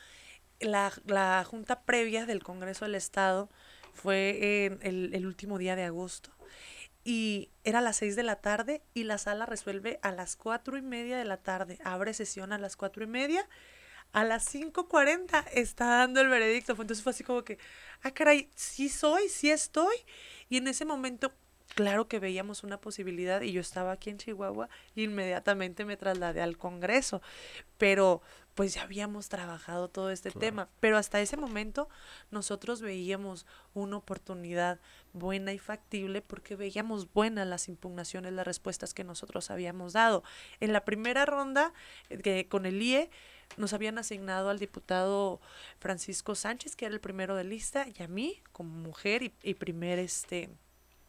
la, 0.61 0.93
la 1.07 1.45
junta 1.45 1.83
previa 1.83 2.27
del 2.27 2.43
Congreso 2.43 2.85
del 2.85 2.95
Estado 2.95 3.49
fue 3.93 4.67
el, 4.83 5.15
el 5.15 5.27
último 5.27 5.59
día 5.59 5.77
de 5.77 5.85
agosto 5.85 6.31
y 7.05 7.51
era 7.65 7.81
a 7.81 7.83
las 7.83 7.99
seis 7.99 8.17
de 8.17 8.23
la 8.23 8.37
tarde 8.37 8.83
y 8.95 9.05
la 9.05 9.19
sala 9.19 9.45
resuelve 9.45 9.99
a 10.03 10.11
las 10.11 10.37
cuatro 10.37 10.79
y 10.79 10.83
media 10.83 11.19
de 11.19 11.27
la 11.27 11.37
tarde. 11.37 11.79
Abre 11.85 12.15
sesión 12.15 12.53
a 12.53 12.59
las 12.59 12.77
cuatro 12.77 13.05
y 13.05 13.07
media. 13.07 13.47
A 14.13 14.25
las 14.25 14.53
5.40 14.55 15.45
está 15.53 15.87
dando 15.87 16.21
el 16.21 16.29
veredicto. 16.29 16.73
Entonces 16.73 17.03
fue 17.03 17.11
así 17.11 17.25
como 17.25 17.45
que, 17.45 17.59
ah, 18.03 18.13
caray, 18.13 18.49
sí 18.55 18.89
soy, 18.89 19.29
sí 19.29 19.51
estoy. 19.51 19.97
Y 20.49 20.57
en 20.57 20.69
ese 20.69 20.85
momento, 20.85 21.33
claro 21.75 22.09
que 22.09 22.21
veíamos 22.21 22.63
una 22.63 22.81
posibilidad 22.81 23.43
y 23.43 23.53
yo 23.53 23.61
estaba 23.61 23.93
aquí 23.93 24.11
en 24.11 24.19
Chihuahua 24.19 24.69
y 24.95 25.05
inmediatamente 25.05 25.85
me 25.85 25.97
trasladé 25.97 26.41
al 26.41 26.57
Congreso. 26.57 27.21
Pero 27.77 28.23
pues 28.55 28.75
ya 28.75 28.83
habíamos 28.83 29.29
trabajado 29.29 29.89
todo 29.89 30.11
este 30.11 30.31
Claro. 30.31 30.41
tema. 30.41 30.69
Pero 30.81 30.97
hasta 30.97 31.21
ese 31.21 31.37
momento 31.37 31.89
nosotros 32.31 32.81
veíamos 32.81 33.47
una 33.75 33.97
oportunidad 33.97 34.79
buena 35.13 35.53
y 35.53 35.59
factible 35.59 36.23
porque 36.23 36.55
veíamos 36.57 37.13
buenas 37.13 37.47
las 37.47 37.69
impugnaciones, 37.69 38.33
las 38.33 38.47
respuestas 38.47 38.95
que 38.95 39.05
nosotros 39.05 39.51
habíamos 39.51 39.93
dado. 39.93 40.23
En 40.61 40.73
la 40.73 40.85
primera 40.85 41.27
ronda 41.27 41.73
eh, 42.11 42.19
que 42.19 42.47
con 42.49 42.65
el 42.67 42.81
IE 42.81 43.11
nos 43.57 43.73
habían 43.73 43.99
asignado 43.99 44.51
al 44.51 44.59
diputado 44.59 45.41
Francisco 45.79 46.35
Sánchez, 46.35 46.77
que 46.77 46.87
era 46.87 46.95
el 46.95 47.01
primero 47.01 47.35
de 47.37 47.45
lista, 47.45 47.87
y 47.95 48.03
a 48.03 48.09
mí 48.09 48.43
como 48.53 48.71
mujer 48.71 49.23
y, 49.23 49.35
y 49.43 49.55
primer 49.55 49.99
este 49.99 50.49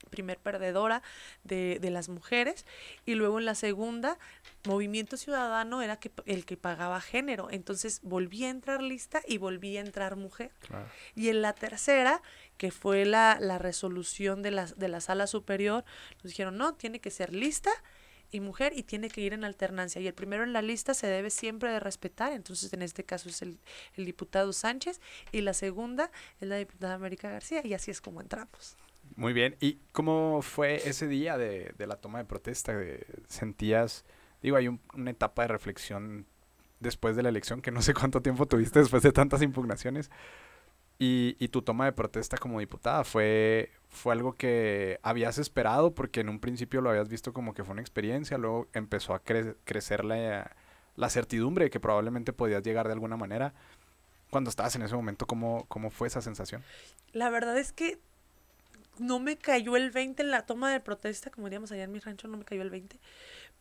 primer 0.10 0.38
perdedora 0.38 1.02
de, 1.44 1.80
de 1.80 1.90
las 1.90 2.10
mujeres 2.10 2.66
y 3.06 3.16
luego 3.16 3.40
en 3.40 3.46
la 3.46 3.56
segunda 3.56 4.18
Movimiento 4.66 5.18
Ciudadano 5.18 5.82
era 5.82 5.98
que, 5.98 6.12
el 6.26 6.46
que 6.46 6.58
pagaba 6.58 7.00
género 7.02 7.48
entonces 7.52 8.00
volví 8.04 8.46
a 8.46 8.50
entrar 8.50 8.82
lista 8.82 9.22
y 9.28 9.38
volví 9.38 9.78
a 9.78 9.82
entrar 9.82 10.16
mujer 10.16 10.52
Claro. 10.68 10.88
y 11.16 11.30
en 11.30 11.42
la 11.42 11.54
tercera, 11.54 12.22
que 12.58 12.72
fue 12.72 13.06
la, 13.06 13.38
la 13.40 13.58
resolución 13.58 14.42
de 14.42 14.52
la, 14.52 14.66
de 14.66 14.88
la 14.88 15.02
sala 15.02 15.28
superior, 15.28 15.84
nos 16.24 16.32
dijeron, 16.32 16.58
no, 16.58 16.74
tiene 16.74 17.00
que 17.00 17.12
ser 17.12 17.34
lista 17.34 17.70
y 18.32 18.40
mujer 18.40 18.74
y 18.76 18.84
tiene 18.84 19.10
que 19.10 19.22
ir 19.22 19.34
en 19.34 19.44
alternancia. 19.44 20.02
Y 20.02 20.08
el 20.08 20.14
primero 20.14 20.44
en 20.44 20.52
la 20.54 20.62
lista 20.62 20.94
se 20.94 21.08
debe 21.08 21.30
siempre 21.30 21.72
de 21.72 21.80
respetar. 21.80 22.34
Entonces, 22.34 22.74
en 22.74 22.82
este 22.82 23.04
caso 23.04 23.30
es 23.30 23.42
el, 23.42 23.60
el 23.96 24.06
diputado 24.06 24.52
Sánchez 24.52 25.00
y 25.32 25.42
la 25.42 25.54
segunda 25.54 26.12
es 26.42 26.48
la 26.48 26.58
diputada 26.58 26.96
América 26.96 27.30
García 27.30 27.62
y 27.64 27.74
así 27.74 27.92
es 27.92 28.02
como 28.02 28.22
entramos. 28.22 28.76
Muy 29.16 29.34
bien. 29.34 29.56
¿Y 29.60 29.80
cómo 29.92 30.42
fue 30.42 30.88
ese 30.88 31.08
día 31.08 31.38
de, 31.38 31.74
de 31.78 31.88
la 31.88 31.98
toma 31.98 32.20
de 32.20 32.26
protesta? 32.26 32.74
¿Sentías, 33.28 34.06
digo, 34.42 34.58
hay 34.58 34.68
un- 34.68 34.82
una 34.94 35.12
etapa 35.12 35.44
de 35.44 35.48
reflexión 35.50 36.26
después 36.80 37.16
de 37.16 37.24
la 37.24 37.30
elección, 37.30 37.62
que 37.62 37.72
no 37.72 37.82
sé 37.82 37.94
cuánto 37.94 38.22
tiempo 38.22 38.46
tuviste 38.46 38.80
después 38.80 39.04
de 39.04 39.12
tantas 39.12 39.42
impugnaciones? 39.42 40.10
Y, 40.98 41.36
y 41.40 41.50
tu 41.50 41.62
toma 41.62 41.86
de 41.86 41.92
protesta 41.92 42.38
como 42.38 42.60
diputada 42.60 43.04
fue, 43.04 43.72
fue 43.90 44.14
algo 44.14 44.34
que 44.34 45.00
habías 45.04 45.38
esperado 45.38 45.94
porque 45.94 46.22
en 46.22 46.30
un 46.30 46.40
principio 46.40 46.80
lo 46.80 46.90
habías 46.90 47.10
visto 47.10 47.34
como 47.34 47.54
que 47.54 47.66
fue 47.66 47.74
una 47.74 47.82
experiencia, 47.82 48.38
luego 48.38 48.68
empezó 48.74 49.14
a 49.14 49.22
cre- 49.24 49.58
crecer 49.66 50.06
la, 50.06 50.56
la 50.96 51.10
certidumbre 51.10 51.66
de 51.66 51.70
que 51.70 51.82
probablemente 51.82 52.32
podías 52.32 52.64
llegar 52.64 52.88
de 52.88 52.94
alguna 52.94 53.18
manera. 53.18 53.54
Cuando 54.30 54.50
estabas 54.50 54.76
en 54.76 54.84
ese 54.84 54.96
momento, 54.96 55.28
¿cómo, 55.28 55.66
cómo 55.68 55.90
fue 55.92 56.08
esa 56.08 56.22
sensación? 56.22 56.64
La 57.12 57.30
verdad 57.30 57.58
es 57.58 57.74
que 57.74 58.00
no 59.00 59.20
me 59.20 59.38
cayó 59.38 59.76
el 59.78 59.92
20 59.92 60.24
en 60.24 60.32
la 60.32 60.46
toma 60.46 60.72
de 60.72 60.80
protesta, 60.80 61.30
como 61.30 61.48
diríamos 61.48 61.72
allá 61.72 61.84
en 61.84 61.92
mi 61.92 62.00
rancho, 62.00 62.28
no 62.28 62.38
me 62.38 62.46
cayó 62.46 62.62
el 62.62 62.70
20, 62.70 63.00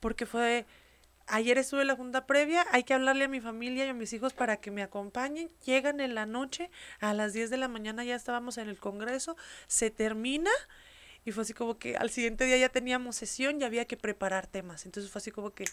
porque 0.00 0.26
fue, 0.26 0.66
ayer 1.26 1.58
estuve 1.58 1.82
en 1.82 1.88
la 1.88 1.96
junta 1.96 2.26
previa, 2.26 2.66
hay 2.72 2.84
que 2.84 2.94
hablarle 2.94 3.24
a 3.24 3.28
mi 3.28 3.40
familia 3.40 3.86
y 3.86 3.88
a 3.90 3.94
mis 3.94 4.12
hijos 4.12 4.34
para 4.34 4.58
que 4.58 4.70
me 4.70 4.82
acompañen, 4.82 5.50
llegan 5.64 6.00
en 6.00 6.14
la 6.14 6.26
noche, 6.26 6.70
a 7.00 7.14
las 7.14 7.32
10 7.32 7.50
de 7.50 7.56
la 7.58 7.68
mañana 7.68 8.04
ya 8.04 8.14
estábamos 8.16 8.58
en 8.58 8.68
el 8.68 8.78
Congreso, 8.78 9.36
se 9.66 9.90
termina 9.90 10.50
Y 11.24 11.32
fue 11.32 11.42
así 11.42 11.54
como 11.54 11.78
que 11.78 11.96
al 11.96 12.10
siguiente 12.10 12.44
día 12.44 12.56
ya 12.58 12.68
teníamos 12.68 13.16
sesión 13.16 13.60
y 13.60 13.64
había 13.64 13.86
que 13.86 13.96
preparar 13.96 14.46
temas. 14.46 14.84
Entonces 14.86 15.10
fue 15.10 15.20
así 15.20 15.30
como 15.30 15.50
que, 15.54 15.64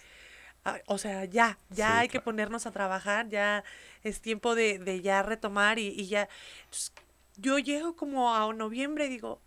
ah, 0.66 0.80
o 0.88 0.98
sea, 0.98 1.26
ya, 1.26 1.60
ya 1.70 2.00
hay 2.00 2.10
que 2.10 2.22
ponernos 2.22 2.66
a 2.66 2.72
trabajar, 2.72 3.30
ya 3.30 3.64
es 4.04 4.22
tiempo 4.22 4.56
de, 4.56 4.80
de 4.80 5.02
ya 5.02 5.24
retomar 5.24 5.80
y, 5.80 5.88
y 5.90 6.08
ya. 6.08 6.30
yo 7.38 7.60
llego 7.60 7.96
como 7.96 8.36
a 8.36 8.54
noviembre 8.54 9.06
y 9.06 9.10
digo, 9.10 9.42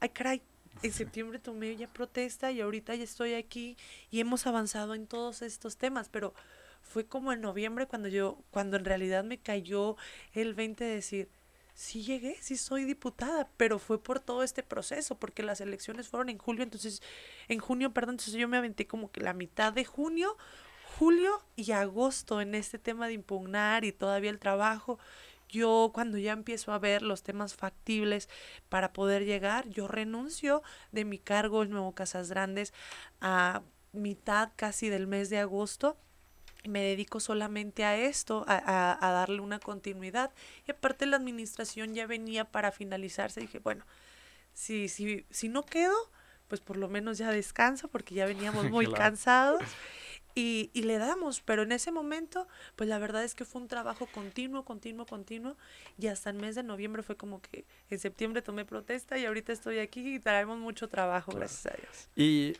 ay, 0.00 0.08
caray, 0.10 0.42
en 0.82 0.92
septiembre 0.92 1.38
tomé 1.38 1.76
ya 1.76 1.88
protesta 1.88 2.52
y 2.52 2.60
ahorita 2.60 2.94
ya 2.94 3.04
estoy 3.04 3.34
aquí 3.34 3.76
y 4.10 4.20
hemos 4.20 4.46
avanzado 4.46 4.94
en 4.94 5.06
todos 5.06 5.42
estos 5.42 5.76
temas, 5.76 6.08
pero 6.08 6.34
fue 6.82 7.06
como 7.06 7.32
en 7.32 7.40
noviembre 7.40 7.86
cuando 7.86 8.08
yo, 8.08 8.38
cuando 8.50 8.76
en 8.76 8.84
realidad 8.84 9.24
me 9.24 9.38
cayó 9.38 9.96
el 10.32 10.54
20 10.54 10.84
de 10.84 10.94
decir, 10.94 11.28
sí 11.74 12.02
llegué, 12.02 12.36
sí 12.40 12.56
soy 12.56 12.84
diputada, 12.84 13.50
pero 13.56 13.78
fue 13.78 14.02
por 14.02 14.20
todo 14.20 14.42
este 14.42 14.62
proceso, 14.62 15.18
porque 15.18 15.42
las 15.42 15.60
elecciones 15.60 16.08
fueron 16.08 16.30
en 16.30 16.38
julio, 16.38 16.62
entonces, 16.62 17.02
en 17.48 17.58
junio, 17.58 17.92
perdón, 17.92 18.14
entonces 18.14 18.34
yo 18.34 18.48
me 18.48 18.56
aventé 18.56 18.86
como 18.86 19.10
que 19.10 19.20
la 19.20 19.34
mitad 19.34 19.72
de 19.72 19.84
junio, 19.84 20.36
julio 20.98 21.42
y 21.54 21.72
agosto 21.72 22.40
en 22.40 22.54
este 22.54 22.78
tema 22.78 23.06
de 23.06 23.12
impugnar 23.12 23.84
y 23.84 23.92
todavía 23.92 24.30
el 24.30 24.38
trabajo. 24.38 24.98
Yo 25.48 25.90
cuando 25.94 26.18
ya 26.18 26.32
empiezo 26.32 26.72
a 26.72 26.78
ver 26.78 27.02
los 27.02 27.22
temas 27.22 27.54
factibles 27.54 28.28
para 28.68 28.92
poder 28.92 29.24
llegar, 29.24 29.68
yo 29.68 29.88
renuncio 29.88 30.62
de 30.92 31.04
mi 31.04 31.18
cargo 31.18 31.62
en 31.62 31.70
Nuevo 31.70 31.92
Casas 31.92 32.30
Grandes 32.30 32.72
a 33.20 33.62
mitad 33.92 34.50
casi 34.56 34.88
del 34.88 35.06
mes 35.06 35.30
de 35.30 35.38
agosto 35.38 35.96
me 36.68 36.82
dedico 36.82 37.20
solamente 37.20 37.84
a 37.84 37.96
esto, 37.96 38.44
a, 38.48 38.98
a, 39.00 39.12
darle 39.12 39.40
una 39.40 39.58
continuidad. 39.58 40.32
Y 40.66 40.72
aparte 40.72 41.06
la 41.06 41.16
administración 41.16 41.94
ya 41.94 42.06
venía 42.06 42.44
para 42.44 42.72
finalizarse. 42.72 43.40
Dije, 43.40 43.58
bueno, 43.58 43.84
si, 44.52 44.88
si, 44.88 45.26
si 45.30 45.48
no 45.48 45.62
quedo, 45.64 45.94
pues 46.48 46.60
por 46.60 46.76
lo 46.76 46.88
menos 46.88 47.18
ya 47.18 47.30
descanso 47.30 47.88
porque 47.88 48.14
ya 48.14 48.26
veníamos 48.26 48.64
muy 48.70 48.92
cansados. 48.92 49.62
Y, 50.38 50.70
y, 50.74 50.82
le 50.82 50.98
damos, 50.98 51.40
pero 51.40 51.62
en 51.62 51.72
ese 51.72 51.90
momento, 51.90 52.46
pues 52.76 52.88
la 52.88 52.98
verdad 52.98 53.24
es 53.24 53.34
que 53.34 53.44
fue 53.44 53.62
un 53.62 53.68
trabajo 53.68 54.06
continuo, 54.06 54.64
continuo, 54.64 55.06
continuo, 55.06 55.56
y 55.98 56.08
hasta 56.08 56.28
el 56.28 56.36
mes 56.36 56.54
de 56.54 56.62
noviembre 56.62 57.02
fue 57.02 57.16
como 57.16 57.40
que 57.40 57.64
en 57.88 57.98
septiembre 57.98 58.42
tomé 58.42 58.66
protesta 58.66 59.16
y 59.16 59.24
ahorita 59.24 59.52
estoy 59.52 59.78
aquí 59.78 60.16
y 60.16 60.20
traemos 60.20 60.58
mucho 60.58 60.88
trabajo, 60.88 61.32
gracias 61.32 61.72
a 61.72 61.76
Dios. 61.76 62.08
Y 62.14 62.54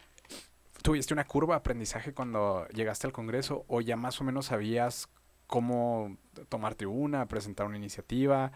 ¿Tuviste 0.87 1.13
una 1.13 1.25
curva 1.25 1.55
de 1.55 1.59
aprendizaje 1.59 2.15
cuando 2.15 2.65
llegaste 2.69 3.09
al 3.09 3.13
Congreso 3.13 3.65
o 3.67 3.81
ya 3.81 3.97
más 3.97 4.21
o 4.21 4.25
menos 4.25 4.47
sabías 4.47 5.09
cómo 5.49 6.17
tomar 6.49 6.77
tribuna, 6.77 7.27
presentar 7.27 7.67
una 7.67 7.77
iniciativa? 7.77 8.53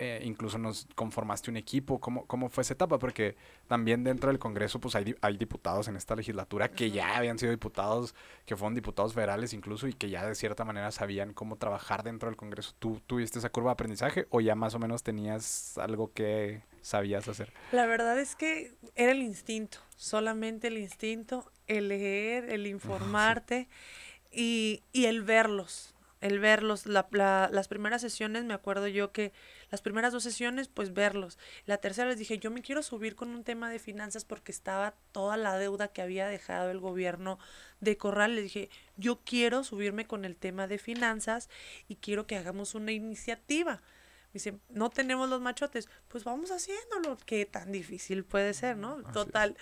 Eh, 0.00 0.20
incluso 0.24 0.58
nos 0.58 0.86
conformaste 0.94 1.50
un 1.50 1.56
equipo. 1.56 1.98
¿Cómo, 1.98 2.24
¿Cómo 2.26 2.48
fue 2.48 2.62
esa 2.62 2.74
etapa? 2.74 3.00
Porque 3.00 3.34
también 3.66 4.04
dentro 4.04 4.30
del 4.30 4.38
Congreso 4.38 4.78
pues 4.78 4.94
hay, 4.94 5.16
hay 5.20 5.36
diputados 5.36 5.88
en 5.88 5.96
esta 5.96 6.14
legislatura 6.14 6.70
que 6.70 6.92
ya 6.92 7.16
habían 7.16 7.36
sido 7.36 7.50
diputados, 7.50 8.14
que 8.46 8.56
fueron 8.56 8.76
diputados 8.76 9.14
federales 9.14 9.52
incluso 9.52 9.88
y 9.88 9.94
que 9.94 10.08
ya 10.08 10.24
de 10.24 10.36
cierta 10.36 10.64
manera 10.64 10.92
sabían 10.92 11.32
cómo 11.32 11.56
trabajar 11.56 12.04
dentro 12.04 12.28
del 12.28 12.36
Congreso. 12.36 12.74
¿Tú 12.78 13.00
tuviste 13.06 13.40
esa 13.40 13.50
curva 13.50 13.70
de 13.70 13.72
aprendizaje 13.72 14.26
o 14.30 14.40
ya 14.40 14.54
más 14.54 14.74
o 14.74 14.78
menos 14.78 15.02
tenías 15.02 15.76
algo 15.78 16.12
que 16.12 16.62
sabías 16.80 17.26
hacer? 17.26 17.52
La 17.72 17.86
verdad 17.86 18.20
es 18.20 18.36
que 18.36 18.76
era 18.94 19.10
el 19.10 19.22
instinto, 19.22 19.78
solamente 19.96 20.68
el 20.68 20.78
instinto 20.78 21.50
el 21.68 21.88
leer, 21.88 22.50
el 22.50 22.66
informarte 22.66 23.68
y, 24.30 24.82
y, 24.92 25.04
el 25.04 25.22
verlos, 25.22 25.94
el 26.20 26.38
verlos. 26.38 26.86
La, 26.86 27.08
las 27.52 27.68
primeras 27.68 28.02
sesiones, 28.02 28.44
me 28.44 28.54
acuerdo 28.54 28.88
yo 28.88 29.12
que 29.12 29.32
las 29.70 29.82
primeras 29.82 30.12
dos 30.12 30.22
sesiones, 30.22 30.68
pues 30.68 30.92
verlos. 30.92 31.38
La 31.66 31.78
tercera 31.78 32.08
les 32.08 32.18
dije, 32.18 32.38
yo 32.38 32.50
me 32.50 32.62
quiero 32.62 32.82
subir 32.82 33.14
con 33.14 33.30
un 33.30 33.44
tema 33.44 33.70
de 33.70 33.78
finanzas 33.78 34.24
porque 34.24 34.52
estaba 34.52 34.94
toda 35.12 35.36
la 35.36 35.58
deuda 35.58 35.88
que 35.88 36.02
había 36.02 36.28
dejado 36.28 36.70
el 36.70 36.80
gobierno 36.80 37.38
de 37.80 37.96
Corral. 37.96 38.34
Les 38.34 38.44
dije, 38.44 38.70
yo 38.96 39.20
quiero 39.24 39.64
subirme 39.64 40.06
con 40.06 40.24
el 40.24 40.36
tema 40.36 40.66
de 40.66 40.78
finanzas 40.78 41.48
y 41.88 41.96
quiero 41.96 42.26
que 42.26 42.36
hagamos 42.36 42.74
una 42.74 42.92
iniciativa. 42.92 43.82
Me 44.28 44.34
dice, 44.34 44.58
no 44.68 44.90
tenemos 44.90 45.28
los 45.30 45.40
machotes, 45.40 45.88
pues 46.08 46.24
vamos 46.24 46.50
haciéndolo. 46.50 47.16
Qué 47.24 47.46
tan 47.46 47.72
difícil 47.72 48.24
puede 48.24 48.52
ser, 48.52 48.76
¿no? 48.76 49.02
Total 49.12 49.56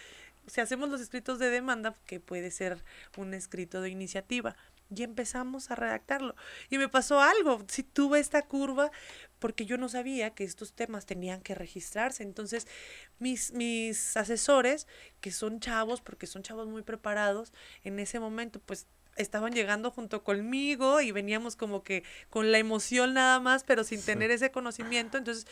si 0.47 0.61
hacemos 0.61 0.89
los 0.89 1.01
escritos 1.01 1.39
de 1.39 1.51
demanda, 1.51 1.95
que 2.07 2.21
puede 2.21 2.51
ser 2.51 2.79
un 3.17 3.35
escrito 3.35 3.81
de 3.81 3.91
iniciativa, 3.91 4.57
y 4.95 5.03
empezamos 5.03 5.71
a 5.71 5.75
redactarlo. 5.75 6.35
Y 6.71 6.79
me 6.79 6.89
pasó 6.89 7.21
algo, 7.21 7.65
si 7.69 7.83
tuve 7.83 8.21
esta 8.21 8.43
curva, 8.43 8.91
porque 9.39 9.67
yo 9.67 9.79
no 9.79 9.89
sabía 9.89 10.31
que 10.31 10.45
estos 10.45 10.73
temas 10.73 11.07
tenían 11.07 11.41
que 11.41 11.55
registrarse. 11.55 12.23
Entonces, 12.23 12.67
mis, 13.19 13.53
mis 13.53 14.17
asesores, 14.17 14.87
que 15.21 15.31
son 15.31 15.61
chavos, 15.61 16.01
porque 16.01 16.27
son 16.27 16.43
chavos 16.43 16.69
muy 16.69 16.83
preparados, 16.83 17.53
en 17.85 17.99
ese 17.99 18.21
momento, 18.21 18.61
pues 18.61 18.87
estaban 19.17 19.53
llegando 19.53 19.91
junto 19.91 20.23
conmigo 20.23 21.01
y 21.01 21.11
veníamos 21.11 21.57
como 21.57 21.83
que 21.83 22.05
con 22.31 22.53
la 22.53 22.59
emoción 22.59 23.15
nada 23.15 23.41
más, 23.41 23.65
pero 23.65 23.83
sin 23.83 24.03
tener 24.03 24.31
ese 24.31 24.51
conocimiento. 24.51 25.19
Entonces, 25.19 25.47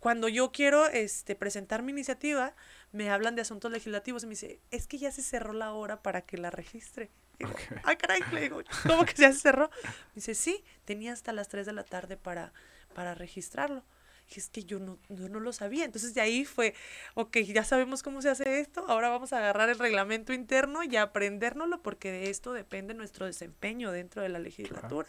cuando 0.00 0.28
yo 0.28 0.52
quiero 0.52 0.86
este, 0.88 1.34
presentar 1.34 1.82
mi 1.82 1.92
iniciativa, 1.92 2.54
me 2.92 3.10
hablan 3.10 3.34
de 3.34 3.42
asuntos 3.42 3.70
legislativos 3.70 4.22
y 4.22 4.26
me 4.26 4.30
dice, 4.30 4.60
es 4.70 4.86
que 4.86 4.98
ya 4.98 5.10
se 5.10 5.22
cerró 5.22 5.52
la 5.52 5.72
hora 5.72 6.02
para 6.02 6.22
que 6.22 6.36
la 6.36 6.50
registre. 6.50 7.10
Digo, 7.38 7.52
Ay, 7.84 7.96
caray, 7.96 8.20
le 8.32 8.40
digo, 8.42 8.62
¿cómo 8.86 9.04
que 9.04 9.14
ya 9.14 9.32
se 9.32 9.40
cerró? 9.40 9.70
Me 9.84 10.16
dice, 10.16 10.34
sí, 10.34 10.64
tenía 10.84 11.12
hasta 11.12 11.32
las 11.32 11.48
3 11.48 11.66
de 11.66 11.72
la 11.72 11.84
tarde 11.84 12.16
para, 12.16 12.52
para 12.94 13.14
registrarlo. 13.14 13.84
Y 14.28 14.40
es 14.40 14.48
que 14.48 14.64
yo 14.64 14.80
no, 14.80 14.98
yo 15.08 15.28
no 15.28 15.38
lo 15.38 15.52
sabía. 15.52 15.84
Entonces 15.84 16.14
de 16.14 16.20
ahí 16.20 16.44
fue, 16.44 16.74
ok, 17.14 17.38
ya 17.38 17.64
sabemos 17.64 18.02
cómo 18.02 18.22
se 18.22 18.30
hace 18.30 18.60
esto, 18.60 18.84
ahora 18.88 19.08
vamos 19.08 19.32
a 19.32 19.38
agarrar 19.38 19.68
el 19.68 19.78
reglamento 19.78 20.32
interno 20.32 20.82
y 20.82 20.96
aprendérnoslo 20.96 21.82
porque 21.82 22.10
de 22.10 22.30
esto 22.30 22.52
depende 22.52 22.94
nuestro 22.94 23.26
desempeño 23.26 23.92
dentro 23.92 24.22
de 24.22 24.28
la 24.28 24.38
legislatura. 24.38 25.08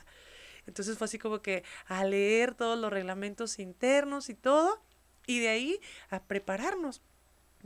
Entonces 0.68 0.98
fue 0.98 1.06
así 1.06 1.18
como 1.18 1.42
que 1.42 1.64
a 1.86 2.04
leer 2.04 2.54
todos 2.54 2.78
los 2.78 2.92
reglamentos 2.92 3.58
internos 3.58 4.30
y 4.30 4.36
todo, 4.36 4.84
y 5.26 5.40
de 5.40 5.50
ahí 5.50 5.80
a 6.10 6.24
prepararnos. 6.24 7.02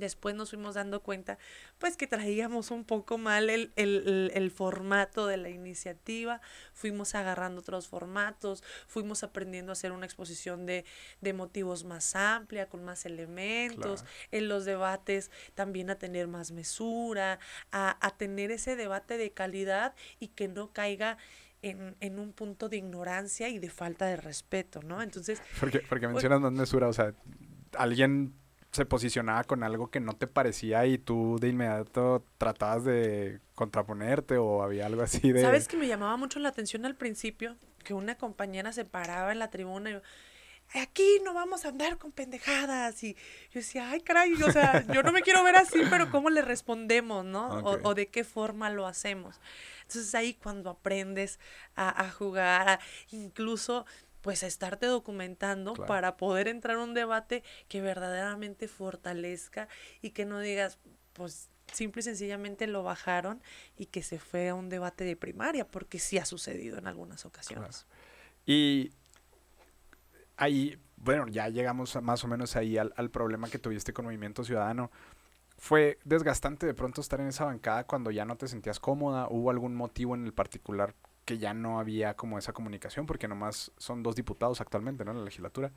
Después 0.01 0.33
nos 0.33 0.49
fuimos 0.49 0.73
dando 0.73 1.03
cuenta, 1.03 1.37
pues 1.77 1.95
que 1.95 2.07
traíamos 2.07 2.71
un 2.71 2.83
poco 2.83 3.19
mal 3.19 3.51
el, 3.51 3.71
el, 3.75 4.31
el, 4.33 4.49
formato 4.49 5.27
de 5.27 5.37
la 5.37 5.49
iniciativa, 5.49 6.41
fuimos 6.73 7.13
agarrando 7.13 7.61
otros 7.61 7.87
formatos, 7.87 8.63
fuimos 8.87 9.23
aprendiendo 9.23 9.71
a 9.71 9.73
hacer 9.73 9.91
una 9.91 10.07
exposición 10.07 10.65
de, 10.65 10.85
de 11.21 11.33
motivos 11.33 11.83
más 11.83 12.15
amplia, 12.15 12.67
con 12.67 12.83
más 12.83 13.05
elementos, 13.05 14.03
en 14.31 14.47
los 14.49 14.65
debates 14.65 15.29
también 15.53 15.91
a 15.91 15.99
tener 15.99 16.27
más 16.27 16.51
mesura, 16.51 17.39
a, 17.71 18.05
a 18.05 18.17
tener 18.17 18.49
ese 18.49 18.75
debate 18.75 19.17
de 19.17 19.31
calidad 19.31 19.93
y 20.19 20.29
que 20.29 20.47
no 20.47 20.73
caiga 20.73 21.19
en, 21.61 21.95
en, 21.99 22.17
un 22.17 22.33
punto 22.33 22.69
de 22.69 22.77
ignorancia 22.77 23.49
y 23.49 23.59
de 23.59 23.69
falta 23.69 24.07
de 24.07 24.17
respeto, 24.17 24.81
¿no? 24.81 25.01
Entonces... 25.01 25.41
Porque, 25.59 25.79
porque 25.79 26.07
pues 26.07 26.13
mencionas 26.13 26.41
más 26.41 26.51
mesura, 26.51 26.87
o 26.87 26.93
sea, 26.93 27.13
alguien 27.77 28.33
se 28.71 28.85
posicionaba 28.85 29.43
con 29.43 29.63
algo 29.63 29.89
que 29.89 29.99
no 29.99 30.13
te 30.13 30.27
parecía 30.27 30.85
y 30.85 30.97
tú 30.97 31.37
de 31.39 31.49
inmediato 31.49 32.25
tratabas 32.37 32.85
de 32.85 33.39
contraponerte 33.53 34.37
o 34.37 34.63
había 34.63 34.85
algo 34.85 35.01
así 35.01 35.31
de... 35.31 35.41
¿Sabes 35.41 35.67
que 35.67 35.77
me 35.77 35.87
llamaba 35.87 36.15
mucho 36.17 36.39
la 36.39 36.49
atención 36.49 36.85
al 36.85 36.95
principio? 36.95 37.57
Que 37.83 37.93
una 37.93 38.15
compañera 38.15 38.71
se 38.71 38.85
paraba 38.85 39.31
en 39.31 39.39
la 39.39 39.49
tribuna 39.49 39.89
y 39.89 40.79
aquí 40.79 41.19
no 41.23 41.33
vamos 41.33 41.65
a 41.65 41.69
andar 41.69 41.97
con 41.97 42.11
pendejadas. 42.11 43.03
Y 43.03 43.13
yo 43.13 43.59
decía, 43.59 43.89
ay, 43.89 44.01
caray, 44.01 44.33
o 44.41 44.51
sea, 44.51 44.85
yo 44.93 45.03
no 45.03 45.11
me 45.11 45.21
quiero 45.21 45.43
ver 45.43 45.57
así, 45.57 45.81
pero 45.89 46.09
¿cómo 46.09 46.29
le 46.29 46.41
respondemos, 46.41 47.25
no? 47.25 47.59
O, 47.59 47.89
o, 47.89 47.93
de 47.93 48.07
qué 48.07 48.23
forma 48.23 48.69
lo 48.69 48.87
hacemos. 48.87 49.39
Entonces 49.81 50.15
ahí 50.15 50.33
cuando 50.33 50.69
aprendes 50.69 51.39
a, 51.75 52.05
a 52.05 52.09
jugar, 52.09 52.79
incluso 53.11 53.85
pues 54.21 54.43
a 54.43 54.47
estarte 54.47 54.85
documentando 54.85 55.73
para 55.73 56.17
poder 56.17 56.47
entrar 56.47 56.77
a 56.77 56.83
un 56.83 56.93
debate 56.93 57.43
que 57.67 57.81
verdaderamente 57.81 58.67
fortalezca 58.67 59.67
y 60.01 60.11
que 60.11 60.25
no 60.25 60.39
digas, 60.39 60.77
pues 61.13 61.49
simple 61.71 62.01
y 62.01 62.03
sencillamente 62.03 62.67
lo 62.67 62.83
bajaron 62.83 63.41
y 63.77 63.87
que 63.87 64.03
se 64.03 64.19
fue 64.19 64.49
a 64.49 64.55
un 64.55 64.69
debate 64.69 65.03
de 65.03 65.15
primaria, 65.15 65.67
porque 65.67 65.99
sí 65.99 66.17
ha 66.17 66.25
sucedido 66.25 66.77
en 66.77 66.87
algunas 66.87 67.25
ocasiones. 67.25 67.85
Y 68.45 68.91
ahí, 70.37 70.77
bueno, 70.97 71.27
ya 71.27 71.49
llegamos 71.49 72.01
más 72.01 72.23
o 72.23 72.27
menos 72.27 72.55
ahí 72.55 72.77
al, 72.77 72.93
al, 72.97 73.09
problema 73.09 73.49
que 73.49 73.59
tuviste 73.59 73.93
con 73.93 74.05
Movimiento 74.05 74.43
Ciudadano. 74.43 74.91
¿Fue 75.57 75.99
desgastante 76.03 76.65
de 76.65 76.73
pronto 76.73 77.01
estar 77.01 77.21
en 77.21 77.27
esa 77.27 77.45
bancada 77.45 77.85
cuando 77.85 78.09
ya 78.09 78.25
no 78.25 78.35
te 78.35 78.47
sentías 78.47 78.79
cómoda? 78.79 79.27
¿Hubo 79.29 79.51
algún 79.51 79.75
motivo 79.75 80.15
en 80.15 80.25
el 80.25 80.33
particular 80.33 80.95
que 81.31 81.37
ya 81.37 81.53
no 81.53 81.79
había 81.79 82.15
como 82.15 82.37
esa 82.37 82.51
comunicación, 82.51 83.05
porque 83.05 83.29
nomás 83.29 83.71
son 83.77 84.03
dos 84.03 84.17
diputados 84.17 84.59
actualmente, 84.59 85.05
¿no? 85.05 85.11
En 85.11 85.19
la 85.19 85.23
legislatura. 85.23 85.71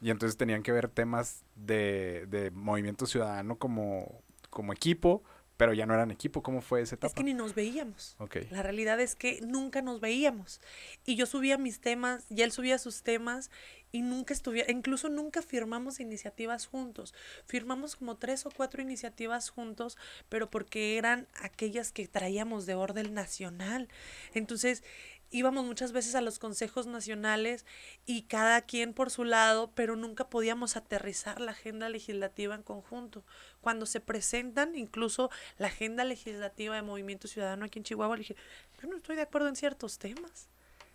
Y 0.00 0.10
entonces 0.10 0.36
tenían 0.36 0.62
que 0.62 0.70
ver 0.70 0.86
temas 0.86 1.44
de, 1.56 2.26
de 2.28 2.52
movimiento 2.52 3.06
ciudadano 3.06 3.56
como, 3.58 4.22
como 4.50 4.72
equipo, 4.72 5.24
pero 5.60 5.74
ya 5.74 5.84
no 5.84 5.92
eran 5.92 6.10
equipo. 6.10 6.42
¿Cómo 6.42 6.62
fue 6.62 6.80
esa 6.80 6.94
etapa? 6.94 7.08
Es 7.08 7.14
que 7.14 7.22
ni 7.22 7.34
nos 7.34 7.54
veíamos. 7.54 8.16
Ok. 8.18 8.36
La 8.50 8.62
realidad 8.62 8.98
es 8.98 9.14
que 9.14 9.42
nunca 9.42 9.82
nos 9.82 10.00
veíamos. 10.00 10.58
Y 11.04 11.16
yo 11.16 11.26
subía 11.26 11.58
mis 11.58 11.82
temas 11.82 12.24
y 12.30 12.40
él 12.40 12.50
subía 12.50 12.78
sus 12.78 13.02
temas 13.02 13.50
y 13.92 14.00
nunca 14.00 14.32
estuviera, 14.32 14.72
incluso 14.72 15.10
nunca 15.10 15.42
firmamos 15.42 16.00
iniciativas 16.00 16.64
juntos. 16.64 17.12
Firmamos 17.44 17.96
como 17.96 18.16
tres 18.16 18.46
o 18.46 18.50
cuatro 18.50 18.80
iniciativas 18.80 19.50
juntos, 19.50 19.98
pero 20.30 20.48
porque 20.48 20.96
eran 20.96 21.28
aquellas 21.42 21.92
que 21.92 22.08
traíamos 22.08 22.64
de 22.64 22.74
orden 22.74 23.12
nacional. 23.12 23.88
Entonces, 24.32 24.82
íbamos 25.30 25.64
muchas 25.64 25.92
veces 25.92 26.14
a 26.14 26.20
los 26.20 26.38
consejos 26.38 26.86
nacionales 26.86 27.64
y 28.04 28.22
cada 28.22 28.62
quien 28.62 28.92
por 28.92 29.10
su 29.10 29.24
lado, 29.24 29.70
pero 29.74 29.96
nunca 29.96 30.28
podíamos 30.28 30.76
aterrizar 30.76 31.40
la 31.40 31.52
agenda 31.52 31.88
legislativa 31.88 32.54
en 32.54 32.62
conjunto. 32.62 33.24
Cuando 33.60 33.86
se 33.86 34.00
presentan 34.00 34.74
incluso 34.76 35.30
la 35.58 35.68
agenda 35.68 36.04
legislativa 36.04 36.74
de 36.74 36.82
Movimiento 36.82 37.28
Ciudadano 37.28 37.64
aquí 37.64 37.78
en 37.78 37.84
Chihuahua, 37.84 38.16
le 38.16 38.20
dije, 38.20 38.36
yo 38.82 38.88
no 38.88 38.96
estoy 38.96 39.16
de 39.16 39.22
acuerdo 39.22 39.48
en 39.48 39.56
ciertos 39.56 39.98
temas. 39.98 40.48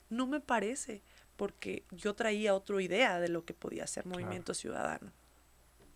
No 0.09 0.27
me 0.27 0.39
parece, 0.39 1.01
porque 1.35 1.83
yo 1.91 2.13
traía 2.13 2.53
otra 2.55 2.81
idea 2.81 3.19
de 3.19 3.29
lo 3.29 3.45
que 3.45 3.53
podía 3.53 3.87
ser 3.87 4.05
Movimiento 4.05 4.53
Ciudadano. 4.53 5.11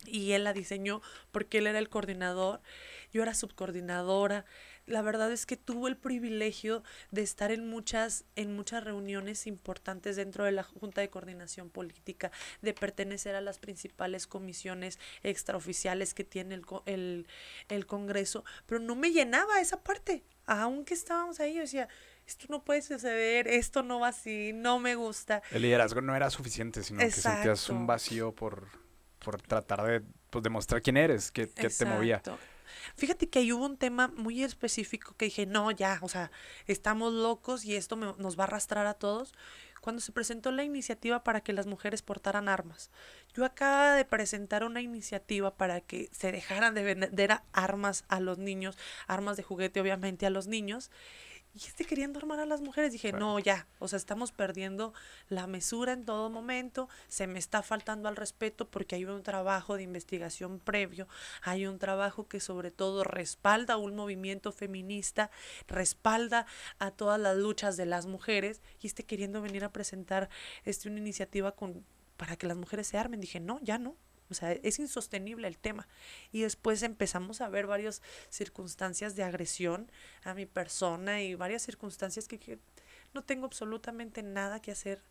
Y 0.05 0.31
él 0.31 0.45
la 0.45 0.53
diseñó 0.53 1.01
porque 1.31 1.57
él 1.57 1.67
era 1.67 1.77
el 1.77 1.89
coordinador, 1.89 2.61
yo 3.11 3.21
era 3.21 3.33
subcoordinadora, 3.33 4.45
la 4.89 5.01
verdad 5.01 5.31
es 5.31 5.45
que 5.45 5.55
tuve 5.55 5.89
el 5.89 5.97
privilegio 5.97 6.83
de 7.11 7.21
estar 7.21 7.51
en 7.51 7.67
muchas, 7.69 8.25
en 8.35 8.55
muchas 8.55 8.83
reuniones 8.83 9.47
importantes 9.47 10.15
dentro 10.15 10.43
de 10.43 10.51
la 10.51 10.63
Junta 10.63 11.01
de 11.01 11.09
Coordinación 11.09 11.69
Política, 11.69 12.31
de 12.61 12.73
pertenecer 12.73 13.35
a 13.35 13.41
las 13.41 13.59
principales 13.59 14.27
comisiones 14.27 14.99
extraoficiales 15.23 16.13
que 16.13 16.23
tiene 16.23 16.55
el, 16.55 16.65
el, 16.85 17.27
el 17.69 17.85
Congreso, 17.85 18.43
pero 18.65 18.79
no 18.81 18.95
me 18.95 19.11
llenaba 19.11 19.61
esa 19.61 19.81
parte, 19.81 20.23
aunque 20.47 20.95
estábamos 20.95 21.39
ahí, 21.39 21.53
yo 21.53 21.61
decía, 21.61 21.87
esto 22.27 22.47
no 22.49 22.63
puede 22.63 22.81
suceder, 22.81 23.47
esto 23.47 23.83
no 23.83 23.99
va 23.99 24.07
así, 24.07 24.51
no 24.53 24.79
me 24.79 24.95
gusta. 24.95 25.43
El 25.51 25.61
liderazgo 25.61 26.01
no 26.01 26.15
era 26.15 26.29
suficiente, 26.31 26.83
sino 26.83 26.99
que 26.99 27.11
sentías 27.11 27.69
un 27.69 27.85
vacío 27.85 28.33
por, 28.33 28.67
por 29.19 29.39
tratar 29.39 29.83
de 29.83 30.01
pues, 30.31 30.43
demostrar 30.43 30.81
quién 30.81 30.97
eres, 30.97 31.31
qué, 31.31 31.47
qué 31.47 31.69
te 31.69 31.85
movía. 31.85 32.23
Fíjate 32.95 33.29
que 33.29 33.39
ahí 33.39 33.51
hubo 33.51 33.65
un 33.65 33.77
tema 33.77 34.09
muy 34.15 34.43
específico 34.43 35.15
que 35.17 35.25
dije, 35.25 35.45
no, 35.45 35.71
ya, 35.71 35.99
o 36.01 36.09
sea, 36.09 36.31
estamos 36.67 37.13
locos 37.13 37.65
y 37.65 37.75
esto 37.75 37.95
nos 37.95 38.37
va 38.37 38.43
a 38.43 38.47
arrastrar 38.47 38.87
a 38.87 38.93
todos. 38.93 39.33
Cuando 39.81 40.01
se 40.01 40.11
presentó 40.11 40.51
la 40.51 40.63
iniciativa 40.63 41.23
para 41.23 41.41
que 41.41 41.53
las 41.53 41.65
mujeres 41.65 42.01
portaran 42.01 42.49
armas. 42.49 42.91
Yo 43.33 43.45
acaba 43.45 43.95
de 43.95 44.03
presentar 44.03 44.65
una 44.65 44.81
iniciativa 44.81 45.55
para 45.55 45.79
que 45.79 46.09
se 46.11 46.33
dejaran 46.33 46.73
de 46.73 46.83
vender 46.83 47.39
armas 47.53 48.03
a 48.09 48.19
los 48.19 48.37
niños, 48.37 48.77
armas 49.07 49.37
de 49.37 49.43
juguete 49.43 49.79
obviamente 49.79 50.25
a 50.25 50.29
los 50.29 50.47
niños, 50.47 50.91
y 51.59 51.67
este 51.67 51.83
queriendo 51.83 52.19
armar 52.19 52.39
a 52.39 52.45
las 52.45 52.61
mujeres. 52.61 52.93
Dije, 52.93 53.11
no, 53.11 53.37
ya, 53.39 53.67
o 53.79 53.87
sea, 53.87 53.97
estamos 53.97 54.31
perdiendo 54.31 54.93
la 55.27 55.45
mesura 55.45 55.91
en 55.91 56.05
todo 56.05 56.29
momento, 56.29 56.87
se 57.07 57.27
me 57.27 57.37
está 57.37 57.61
faltando 57.61 58.07
al 58.07 58.15
respeto 58.15 58.69
porque 58.69 58.95
hay 58.95 59.05
un 59.05 59.23
trabajo 59.23 59.75
de 59.75 59.83
investigación 59.83 60.59
previo, 60.59 61.07
hay 61.41 61.65
un 61.65 61.77
trabajo 61.77 62.27
que 62.27 62.39
sobre 62.39 62.71
todo 62.71 63.03
respalda 63.03 63.77
un 63.77 63.95
movimiento 63.95 64.51
feminista, 64.51 65.31
respalda 65.67 66.45
a 66.79 66.91
todas 66.91 67.19
las 67.19 67.35
luchas 67.35 67.75
de 67.75 67.85
las 67.85 68.05
mujeres 68.05 68.61
y 68.81 68.87
este 68.87 69.03
queriendo 69.03 69.41
venir 69.41 69.65
a 69.65 69.73
presentar 69.73 70.29
este, 70.63 70.87
una 70.87 70.99
iniciativa 70.99 71.51
con, 71.51 71.83
para 72.15 72.37
que 72.37 72.47
las 72.47 72.57
mujeres 72.57 72.87
se 72.87 72.97
armen. 72.97 73.19
Dije, 73.19 73.39
no, 73.39 73.59
ya 73.61 73.77
no, 73.77 73.97
o 74.29 74.33
sea, 74.33 74.51
es 74.51 74.79
insostenible 74.79 75.47
el 75.47 75.57
tema. 75.57 75.87
Y 76.31 76.41
después 76.41 76.83
empezamos 76.83 77.41
a 77.41 77.49
ver 77.49 77.67
varias 77.67 78.01
circunstancias 78.29 79.15
de 79.15 79.23
agresión 79.23 79.91
a 80.23 80.33
mi 80.33 80.45
persona 80.45 81.21
y 81.21 81.35
varias 81.35 81.63
circunstancias 81.63 82.27
que, 82.27 82.39
que 82.39 82.59
no 83.13 83.23
tengo 83.23 83.45
absolutamente 83.45 84.23
nada 84.23 84.61
que 84.61 84.71
hacer 84.71 85.01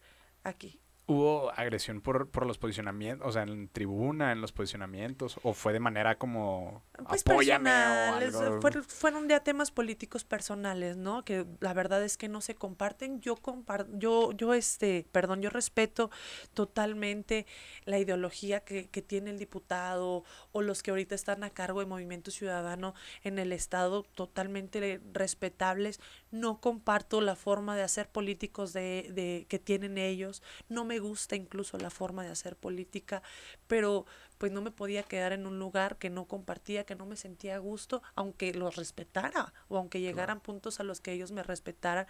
aquí. 0.45 0.81
¿Hubo 1.11 1.51
agresión 1.53 2.03
por, 2.03 2.29
por 2.29 2.45
los 2.45 2.59
posicionamientos, 2.59 3.27
o 3.27 3.33
sea, 3.33 3.43
en 3.45 3.69
tribuna, 3.69 4.31
en 4.31 4.43
los 4.43 4.53
posicionamientos, 4.53 5.41
o 5.43 5.55
fue 5.55 5.73
de 5.73 5.81
manera 5.81 6.19
como 6.19 6.83
pues 7.09 7.23
apóyame 7.23 7.71
o 7.71 8.61
Fueron, 8.61 8.85
fueron 8.85 9.27
ya 9.27 9.41
temas 9.41 9.71
políticos 9.71 10.25
personales, 10.25 10.99
¿no? 10.99 11.25
Que 11.25 11.47
la 11.61 11.73
verdad 11.73 12.05
es 12.05 12.19
que 12.19 12.29
no 12.29 12.43
se 12.43 12.57
comparten. 12.57 13.23
Yo 13.23 13.37
comparto, 13.37 13.91
yo, 13.97 14.33
yo 14.33 14.53
este, 14.53 15.07
perdón, 15.11 15.41
yo 15.41 15.49
respeto 15.49 16.11
totalmente 16.53 17.47
la 17.87 17.99
ideología 17.99 18.61
que, 18.61 18.91
que 18.91 19.01
tiene 19.01 19.31
el 19.31 19.39
diputado 19.39 20.25
o 20.53 20.61
los 20.61 20.83
que 20.83 20.91
ahorita 20.91 21.15
están 21.15 21.43
a 21.43 21.49
cargo 21.49 21.81
de 21.81 21.87
Movimiento 21.87 22.31
Ciudadano 22.31 22.93
en 23.23 23.39
el 23.39 23.53
estado, 23.53 24.03
totalmente 24.03 25.01
respetables. 25.15 26.01
No 26.31 26.61
comparto 26.61 27.23
la 27.23 27.35
forma 27.35 27.77
de 27.77 27.83
hacer 27.83 28.11
políticos 28.11 28.75
de, 28.75 29.11
de 29.15 29.47
que 29.49 29.59
tienen 29.59 29.97
ellos. 29.97 30.43
No 30.69 30.85
me 30.85 30.98
gusta 30.99 31.37
incluso 31.37 31.79
la 31.79 31.91
forma 31.91 32.25
de 32.25 32.31
hacer 32.31 32.57
política, 32.57 33.23
pero 33.67 34.07
pues 34.39 34.53
no 34.53 34.61
me 34.61 34.71
podía 34.71 35.03
quedar 35.03 35.33
en 35.33 35.47
un 35.47 35.59
lugar 35.59 35.97
que 35.99 36.11
no 36.11 36.27
compartía, 36.27 36.85
que 36.85 36.95
no 36.95 37.07
me 37.07 37.17
sentía 37.17 37.57
a 37.57 37.59
gusto, 37.59 38.03
aunque 38.15 38.55
los 38.55 38.77
respetara 38.77 39.53
o 39.69 39.77
aunque 39.77 40.01
llegaran 40.01 40.41
puntos 40.41 40.81
a 40.81 40.85
los 40.85 41.01
que 41.01 41.13
ellos 41.13 41.33
me 41.33 41.43
respetaran, 41.43 42.07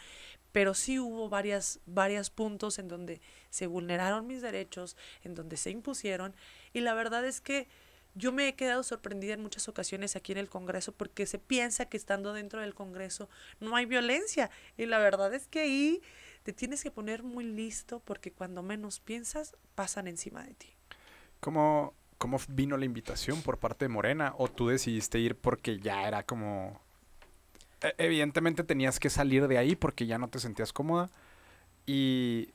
pero 0.52 0.74
sí 0.74 0.98
hubo 0.98 1.28
varias 1.28 1.80
varios 1.86 2.30
puntos 2.30 2.78
en 2.78 2.88
donde 2.88 3.20
se 3.50 3.66
vulneraron 3.66 4.26
mis 4.26 4.42
derechos, 4.42 4.96
en 5.24 5.34
donde 5.34 5.56
se 5.56 5.70
impusieron 5.70 6.34
y 6.72 6.80
la 6.80 6.94
verdad 6.94 7.24
es 7.24 7.40
que 7.40 7.68
yo 8.14 8.32
me 8.32 8.48
he 8.48 8.54
quedado 8.54 8.82
sorprendida 8.82 9.34
en 9.34 9.42
muchas 9.42 9.68
ocasiones 9.68 10.16
aquí 10.16 10.32
en 10.32 10.38
el 10.38 10.48
Congreso 10.48 10.92
porque 10.92 11.26
se 11.26 11.38
piensa 11.38 11.86
que 11.86 11.96
estando 11.96 12.32
dentro 12.32 12.60
del 12.60 12.74
Congreso 12.74 13.28
no 13.60 13.76
hay 13.76 13.86
violencia 13.86 14.50
y 14.76 14.86
la 14.86 14.98
verdad 14.98 15.32
es 15.34 15.46
que 15.46 15.60
ahí 15.60 16.02
te 16.42 16.52
tienes 16.52 16.82
que 16.82 16.90
poner 16.90 17.22
muy 17.22 17.44
listo 17.44 18.00
porque 18.00 18.32
cuando 18.32 18.62
menos 18.62 19.00
piensas 19.00 19.56
pasan 19.74 20.08
encima 20.08 20.44
de 20.44 20.54
ti. 20.54 20.68
¿Cómo, 21.40 21.94
cómo 22.18 22.38
vino 22.48 22.76
la 22.76 22.84
invitación 22.84 23.42
por 23.42 23.58
parte 23.58 23.84
de 23.84 23.88
Morena? 23.90 24.34
¿O 24.38 24.48
tú 24.48 24.68
decidiste 24.68 25.18
ir 25.18 25.36
porque 25.36 25.78
ya 25.78 26.06
era 26.06 26.22
como... 26.22 26.80
E, 27.80 27.94
evidentemente 27.98 28.64
tenías 28.64 28.98
que 28.98 29.10
salir 29.10 29.46
de 29.46 29.58
ahí 29.58 29.76
porque 29.76 30.06
ya 30.06 30.18
no 30.18 30.28
te 30.28 30.40
sentías 30.40 30.72
cómoda 30.72 31.10
y 31.86 32.52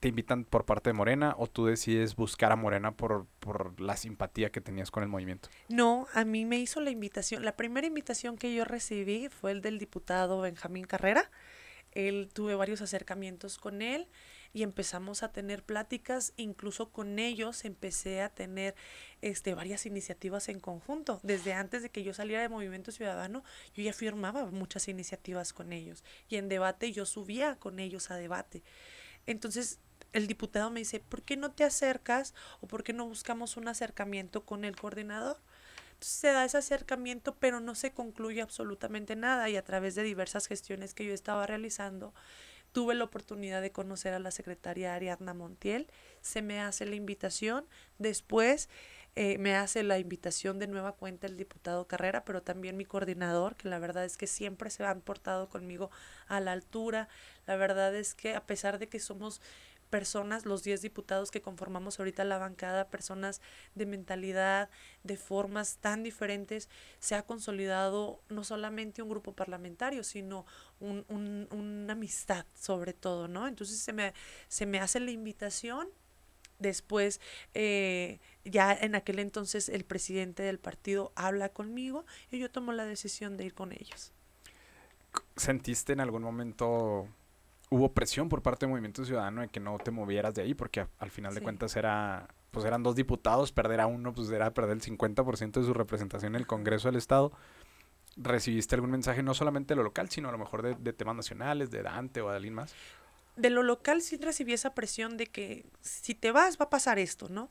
te 0.00 0.08
invitan 0.08 0.44
por 0.44 0.64
parte 0.64 0.90
de 0.90 0.94
Morena 0.94 1.34
o 1.38 1.46
tú 1.46 1.66
decides 1.66 2.16
buscar 2.16 2.52
a 2.52 2.56
Morena 2.56 2.92
por, 2.92 3.26
por 3.40 3.80
la 3.80 3.96
simpatía 3.96 4.50
que 4.50 4.60
tenías 4.60 4.90
con 4.90 5.02
el 5.02 5.08
movimiento? 5.08 5.48
No, 5.68 6.06
a 6.12 6.24
mí 6.24 6.44
me 6.44 6.58
hizo 6.58 6.80
la 6.80 6.90
invitación. 6.90 7.44
La 7.44 7.56
primera 7.56 7.86
invitación 7.86 8.36
que 8.36 8.54
yo 8.54 8.64
recibí 8.64 9.28
fue 9.28 9.52
el 9.52 9.62
del 9.62 9.78
diputado 9.78 10.40
Benjamín 10.40 10.84
Carrera 10.84 11.30
él 11.96 12.28
tuve 12.32 12.54
varios 12.54 12.82
acercamientos 12.82 13.56
con 13.56 13.80
él 13.80 14.06
y 14.52 14.62
empezamos 14.62 15.22
a 15.22 15.32
tener 15.32 15.64
pláticas, 15.64 16.34
incluso 16.36 16.90
con 16.90 17.18
ellos 17.18 17.64
empecé 17.64 18.20
a 18.20 18.28
tener 18.28 18.74
este 19.22 19.54
varias 19.54 19.86
iniciativas 19.86 20.48
en 20.48 20.60
conjunto. 20.60 21.20
Desde 21.22 21.54
antes 21.54 21.82
de 21.82 21.90
que 21.90 22.02
yo 22.02 22.12
saliera 22.12 22.42
de 22.42 22.48
Movimiento 22.48 22.92
Ciudadano, 22.92 23.44
yo 23.74 23.82
ya 23.82 23.92
firmaba 23.92 24.44
muchas 24.46 24.88
iniciativas 24.88 25.52
con 25.52 25.72
ellos 25.72 26.04
y 26.28 26.36
en 26.36 26.48
debate 26.48 26.92
yo 26.92 27.06
subía 27.06 27.56
con 27.56 27.78
ellos 27.80 28.10
a 28.10 28.16
debate. 28.16 28.62
Entonces, 29.26 29.80
el 30.12 30.26
diputado 30.26 30.70
me 30.70 30.80
dice, 30.80 31.00
"¿Por 31.00 31.22
qué 31.22 31.36
no 31.36 31.52
te 31.52 31.64
acercas 31.64 32.34
o 32.60 32.66
por 32.66 32.84
qué 32.84 32.92
no 32.92 33.06
buscamos 33.06 33.56
un 33.56 33.68
acercamiento 33.68 34.44
con 34.44 34.64
el 34.64 34.76
coordinador?" 34.76 35.40
Se 36.00 36.28
da 36.28 36.44
ese 36.44 36.58
acercamiento, 36.58 37.34
pero 37.36 37.60
no 37.60 37.74
se 37.74 37.92
concluye 37.92 38.42
absolutamente 38.42 39.16
nada 39.16 39.48
y 39.48 39.56
a 39.56 39.64
través 39.64 39.94
de 39.94 40.02
diversas 40.02 40.46
gestiones 40.46 40.94
que 40.94 41.04
yo 41.04 41.14
estaba 41.14 41.46
realizando, 41.46 42.14
tuve 42.72 42.94
la 42.94 43.04
oportunidad 43.04 43.62
de 43.62 43.72
conocer 43.72 44.12
a 44.12 44.18
la 44.18 44.30
secretaria 44.30 44.94
Ariadna 44.94 45.32
Montiel, 45.32 45.88
se 46.20 46.42
me 46.42 46.60
hace 46.60 46.84
la 46.84 46.94
invitación, 46.94 47.66
después 47.98 48.68
eh, 49.14 49.38
me 49.38 49.56
hace 49.56 49.82
la 49.82 49.98
invitación 49.98 50.58
de 50.58 50.66
nueva 50.66 50.92
cuenta 50.92 51.26
el 51.26 51.38
diputado 51.38 51.88
Carrera, 51.88 52.22
pero 52.26 52.42
también 52.42 52.76
mi 52.76 52.84
coordinador, 52.84 53.56
que 53.56 53.70
la 53.70 53.78
verdad 53.78 54.04
es 54.04 54.18
que 54.18 54.26
siempre 54.26 54.68
se 54.68 54.84
han 54.84 55.00
portado 55.00 55.48
conmigo 55.48 55.90
a 56.26 56.38
la 56.40 56.52
altura, 56.52 57.08
la 57.46 57.56
verdad 57.56 57.94
es 57.94 58.14
que 58.14 58.34
a 58.34 58.44
pesar 58.44 58.78
de 58.78 58.90
que 58.90 59.00
somos 59.00 59.40
personas, 59.96 60.44
los 60.44 60.62
10 60.62 60.82
diputados 60.82 61.30
que 61.30 61.40
conformamos 61.40 61.98
ahorita 61.98 62.22
la 62.24 62.36
bancada, 62.36 62.90
personas 62.90 63.40
de 63.74 63.86
mentalidad, 63.86 64.68
de 65.04 65.16
formas 65.16 65.78
tan 65.78 66.02
diferentes, 66.02 66.68
se 66.98 67.14
ha 67.14 67.22
consolidado 67.22 68.20
no 68.28 68.44
solamente 68.44 69.00
un 69.00 69.08
grupo 69.08 69.32
parlamentario, 69.32 70.04
sino 70.04 70.44
un, 70.80 71.06
un, 71.08 71.48
una 71.50 71.94
amistad 71.94 72.44
sobre 72.52 72.92
todo, 72.92 73.26
¿no? 73.26 73.48
Entonces 73.48 73.78
se 73.78 73.94
me, 73.94 74.12
se 74.48 74.66
me 74.66 74.80
hace 74.80 75.00
la 75.00 75.12
invitación. 75.12 75.88
Después, 76.58 77.22
eh, 77.54 78.20
ya 78.44 78.74
en 78.74 78.96
aquel 78.96 79.18
entonces, 79.18 79.70
el 79.70 79.84
presidente 79.84 80.42
del 80.42 80.58
partido 80.58 81.10
habla 81.14 81.48
conmigo 81.48 82.04
y 82.30 82.38
yo 82.38 82.50
tomo 82.50 82.72
la 82.72 82.84
decisión 82.84 83.38
de 83.38 83.46
ir 83.46 83.54
con 83.54 83.72
ellos. 83.72 84.12
¿Sentiste 85.36 85.94
en 85.94 86.00
algún 86.00 86.22
momento 86.22 87.08
hubo 87.70 87.92
presión 87.92 88.28
por 88.28 88.42
parte 88.42 88.66
del 88.66 88.70
Movimiento 88.70 89.04
Ciudadano 89.04 89.40
de 89.40 89.48
que 89.48 89.60
no 89.60 89.78
te 89.78 89.90
movieras 89.90 90.34
de 90.34 90.42
ahí, 90.42 90.54
porque 90.54 90.86
al 90.98 91.10
final 91.10 91.34
de 91.34 91.40
cuentas 91.40 91.76
era, 91.76 92.28
pues 92.50 92.64
eran 92.64 92.82
dos 92.82 92.94
diputados, 92.94 93.52
perder 93.52 93.80
a 93.80 93.86
uno, 93.86 94.12
pues 94.12 94.30
era 94.30 94.52
perder 94.54 94.76
el 94.76 94.82
50% 94.82 95.60
de 95.60 95.66
su 95.66 95.74
representación 95.74 96.34
en 96.34 96.40
el 96.40 96.46
Congreso 96.46 96.88
del 96.88 96.96
Estado. 96.96 97.32
recibiste 98.16 98.74
algún 98.74 98.90
mensaje, 98.90 99.22
no 99.22 99.34
solamente 99.34 99.74
de 99.74 99.76
lo 99.76 99.82
local, 99.82 100.08
sino 100.10 100.28
a 100.28 100.32
lo 100.32 100.38
mejor 100.38 100.62
de, 100.62 100.74
de 100.74 100.92
temas 100.92 101.16
nacionales, 101.16 101.70
de 101.70 101.82
Dante 101.82 102.22
o 102.22 102.30
de 102.30 102.36
alguien 102.36 102.54
más? 102.54 102.74
De 103.36 103.50
lo 103.50 103.62
local 103.62 104.00
sí 104.00 104.16
recibí 104.16 104.54
esa 104.54 104.74
presión 104.74 105.16
de 105.16 105.26
que 105.26 105.66
si 105.82 106.14
te 106.14 106.32
vas 106.32 106.58
va 106.58 106.66
a 106.66 106.70
pasar 106.70 106.98
esto, 106.98 107.28
¿no? 107.28 107.50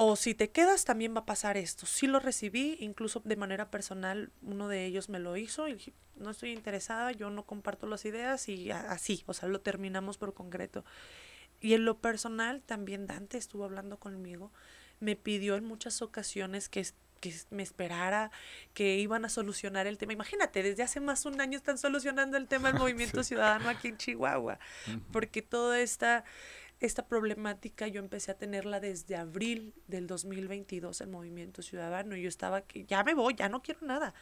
O 0.00 0.14
si 0.14 0.32
te 0.32 0.50
quedas 0.50 0.84
también 0.84 1.12
va 1.12 1.22
a 1.22 1.26
pasar 1.26 1.56
esto. 1.56 1.84
Sí 1.84 2.06
lo 2.06 2.20
recibí, 2.20 2.76
incluso 2.78 3.20
de 3.24 3.34
manera 3.34 3.68
personal, 3.68 4.30
uno 4.42 4.68
de 4.68 4.84
ellos 4.84 5.08
me 5.08 5.18
lo 5.18 5.36
hizo 5.36 5.66
y 5.66 5.72
dije, 5.74 5.92
no 6.14 6.30
estoy 6.30 6.52
interesada, 6.52 7.10
yo 7.10 7.30
no 7.30 7.44
comparto 7.44 7.88
las 7.88 8.04
ideas 8.04 8.48
y 8.48 8.70
así, 8.70 9.24
o 9.26 9.34
sea, 9.34 9.48
lo 9.48 9.60
terminamos 9.60 10.16
por 10.16 10.34
concreto. 10.34 10.84
Y 11.60 11.74
en 11.74 11.84
lo 11.84 11.98
personal 11.98 12.62
también 12.62 13.08
Dante 13.08 13.38
estuvo 13.38 13.64
hablando 13.64 13.98
conmigo, 13.98 14.52
me 15.00 15.16
pidió 15.16 15.56
en 15.56 15.64
muchas 15.64 16.00
ocasiones 16.00 16.68
que 16.68 16.80
que 17.20 17.34
me 17.50 17.62
esperara, 17.64 18.30
que 18.74 18.98
iban 18.98 19.24
a 19.24 19.28
solucionar 19.28 19.86
el 19.86 19.98
tema. 19.98 20.12
Imagínate, 20.12 20.62
desde 20.62 20.82
hace 20.82 21.00
más 21.00 21.24
un 21.26 21.40
año 21.40 21.58
están 21.58 21.78
solucionando 21.78 22.36
el 22.36 22.46
tema 22.46 22.70
del 22.70 22.80
movimiento 22.80 23.22
ciudadano 23.24 23.68
aquí 23.68 23.88
en 23.88 23.96
Chihuahua, 23.96 24.58
porque 25.12 25.42
toda 25.42 25.80
esta, 25.80 26.24
esta 26.80 27.06
problemática 27.06 27.88
yo 27.88 28.00
empecé 28.00 28.30
a 28.30 28.38
tenerla 28.38 28.80
desde 28.80 29.16
abril 29.16 29.74
del 29.86 30.06
2022, 30.06 31.00
el 31.00 31.08
movimiento 31.08 31.62
ciudadano, 31.62 32.16
yo 32.16 32.28
estaba 32.28 32.62
que 32.62 32.84
ya 32.84 33.02
me 33.04 33.14
voy, 33.14 33.34
ya 33.34 33.48
no 33.48 33.62
quiero 33.62 33.86
nada. 33.86 34.14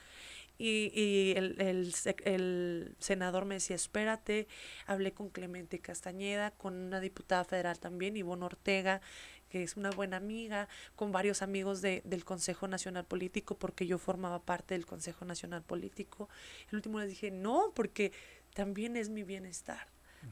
Y, 0.59 0.91
y 0.95 1.35
el, 1.37 1.61
el, 1.61 1.93
el, 2.25 2.97
senador 2.99 3.45
me 3.45 3.57
decía, 3.57 3.77
espérate, 3.77 4.49
hablé 4.87 5.13
con 5.13 5.29
Clemente 5.29 5.81
Castañeda, 5.81 6.51
con 6.53 6.75
una 6.75 7.01
diputada 7.01 7.45
federal 7.45 7.79
también, 7.79 8.17
Ivonne 8.17 8.47
Ortega, 8.47 9.03
que 9.51 9.63
es 9.63 9.77
una 9.77 9.91
buena 9.91 10.17
amiga, 10.17 10.69
con 10.95 11.13
varios 11.13 11.43
amigos 11.43 11.83
de, 11.83 12.01
del 12.05 12.25
Consejo 12.25 12.69
Nacional 12.69 13.05
Político, 13.05 13.59
porque 13.59 13.87
yo 13.87 13.99
formaba 13.99 14.43
parte 14.43 14.75
del 14.75 14.87
Consejo 14.87 15.27
Nacional 15.27 15.63
Político. 15.63 16.31
El 16.71 16.77
último 16.77 17.01
les 17.01 17.11
dije, 17.11 17.31
no, 17.31 17.73
porque 17.75 18.13
también 18.55 18.97
es 18.97 19.11
mi 19.11 19.25
bienestar, 19.25 19.89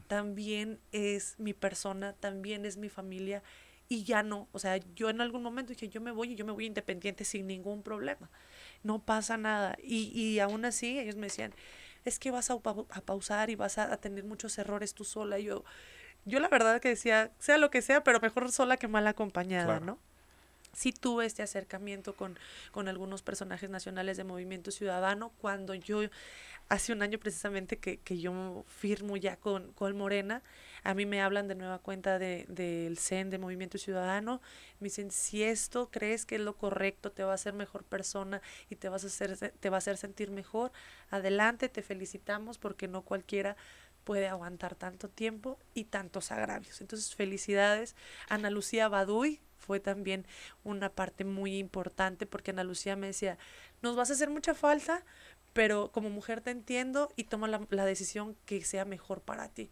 también 0.07 0.79
es 0.91 1.35
mi 1.37 1.53
persona, 1.53 2.13
también 2.13 2.65
es 2.65 2.77
mi 2.77 2.89
familia, 2.89 3.43
y 3.87 4.03
ya 4.03 4.23
no, 4.23 4.47
o 4.51 4.59
sea, 4.59 4.77
yo 4.95 5.09
en 5.09 5.21
algún 5.21 5.43
momento 5.43 5.69
dije, 5.69 5.89
yo 5.89 6.01
me 6.01 6.11
voy 6.11 6.31
y 6.31 6.35
yo 6.35 6.45
me 6.45 6.51
voy 6.51 6.65
independiente 6.65 7.23
sin 7.23 7.45
ningún 7.45 7.83
problema, 7.83 8.29
no 8.83 8.99
pasa 8.99 9.37
nada. 9.37 9.77
Y, 9.83 10.11
y 10.19 10.39
aún 10.39 10.65
así 10.65 10.97
ellos 10.97 11.15
me 11.15 11.27
decían, 11.27 11.53
es 12.03 12.19
que 12.19 12.31
vas 12.31 12.49
a, 12.49 12.53
a 12.53 13.01
pausar 13.01 13.49
y 13.49 13.55
vas 13.55 13.77
a, 13.77 13.91
a 13.91 13.97
tener 13.97 14.23
muchos 14.23 14.57
errores 14.57 14.93
tú 14.93 15.03
sola. 15.03 15.39
Y 15.39 15.45
yo, 15.45 15.63
yo 16.25 16.39
la 16.39 16.47
verdad 16.47 16.81
que 16.81 16.89
decía, 16.89 17.31
sea 17.39 17.57
lo 17.57 17.69
que 17.69 17.81
sea, 17.81 18.03
pero 18.03 18.19
mejor 18.19 18.51
sola 18.51 18.77
que 18.77 18.87
mal 18.87 19.05
acompañada, 19.07 19.79
¿no? 19.79 19.99
Sí 20.73 20.91
tuve 20.91 21.25
este 21.25 21.41
acercamiento 21.41 22.15
con, 22.15 22.37
con 22.71 22.87
algunos 22.87 23.21
personajes 23.21 23.69
nacionales 23.69 24.17
de 24.17 24.23
Movimiento 24.23 24.71
Ciudadano 24.71 25.31
cuando 25.39 25.73
yo, 25.73 26.01
hace 26.69 26.93
un 26.93 27.01
año 27.01 27.19
precisamente 27.19 27.77
que, 27.77 27.97
que 27.97 28.17
yo 28.17 28.63
firmo 28.67 29.17
ya 29.17 29.37
con, 29.37 29.71
con 29.73 29.95
Morena, 29.97 30.41
a 30.83 30.93
mí 30.93 31.05
me 31.05 31.21
hablan 31.21 31.47
de 31.47 31.55
nueva 31.55 31.79
cuenta 31.79 32.19
del 32.19 32.45
de, 32.47 32.95
CEN, 32.97 33.29
de 33.29 33.37
Movimiento 33.37 33.77
Ciudadano, 33.77 34.41
me 34.79 34.85
dicen, 34.85 35.11
si 35.11 35.43
esto 35.43 35.89
crees 35.91 36.25
que 36.25 36.35
es 36.35 36.41
lo 36.41 36.55
correcto, 36.57 37.11
te 37.11 37.23
va 37.23 37.31
a 37.31 37.35
hacer 37.35 37.53
mejor 37.53 37.83
persona 37.83 38.41
y 38.69 38.75
te, 38.75 38.89
vas 38.89 39.03
a 39.03 39.07
hacer, 39.07 39.53
te 39.59 39.69
va 39.69 39.77
a 39.77 39.79
hacer 39.79 39.97
sentir 39.97 40.31
mejor, 40.31 40.71
adelante, 41.09 41.69
te 41.69 41.81
felicitamos 41.81 42.57
porque 42.57 42.87
no 42.87 43.03
cualquiera 43.03 43.55
puede 44.05 44.27
aguantar 44.27 44.75
tanto 44.75 45.09
tiempo 45.09 45.59
y 45.73 45.85
tantos 45.85 46.31
agravios. 46.31 46.79
Entonces, 46.79 47.15
felicidades. 47.15 47.95
Ana 48.29 48.49
Lucía 48.51 48.87
Baduy 48.87 49.41
fue 49.57 49.79
también 49.79 50.25
una 50.63 50.89
parte 50.89 51.25
muy 51.25 51.57
importante 51.57 52.25
porque 52.25 52.51
Ana 52.51 52.63
Lucía 52.63 52.95
me 52.95 53.07
decía, 53.07 53.37
nos 53.81 53.95
vas 53.95 54.11
a 54.11 54.13
hacer 54.13 54.29
mucha 54.29 54.53
falta, 54.53 55.03
pero 55.55 55.89
como 55.93 56.09
mujer 56.09 56.41
te 56.41 56.51
entiendo 56.51 57.13
y 57.15 57.23
toma 57.23 57.47
la, 57.47 57.65
la 57.69 57.85
decisión 57.85 58.35
que 58.45 58.61
sea 58.65 58.83
mejor 58.83 59.21
para 59.21 59.47
ti 59.47 59.71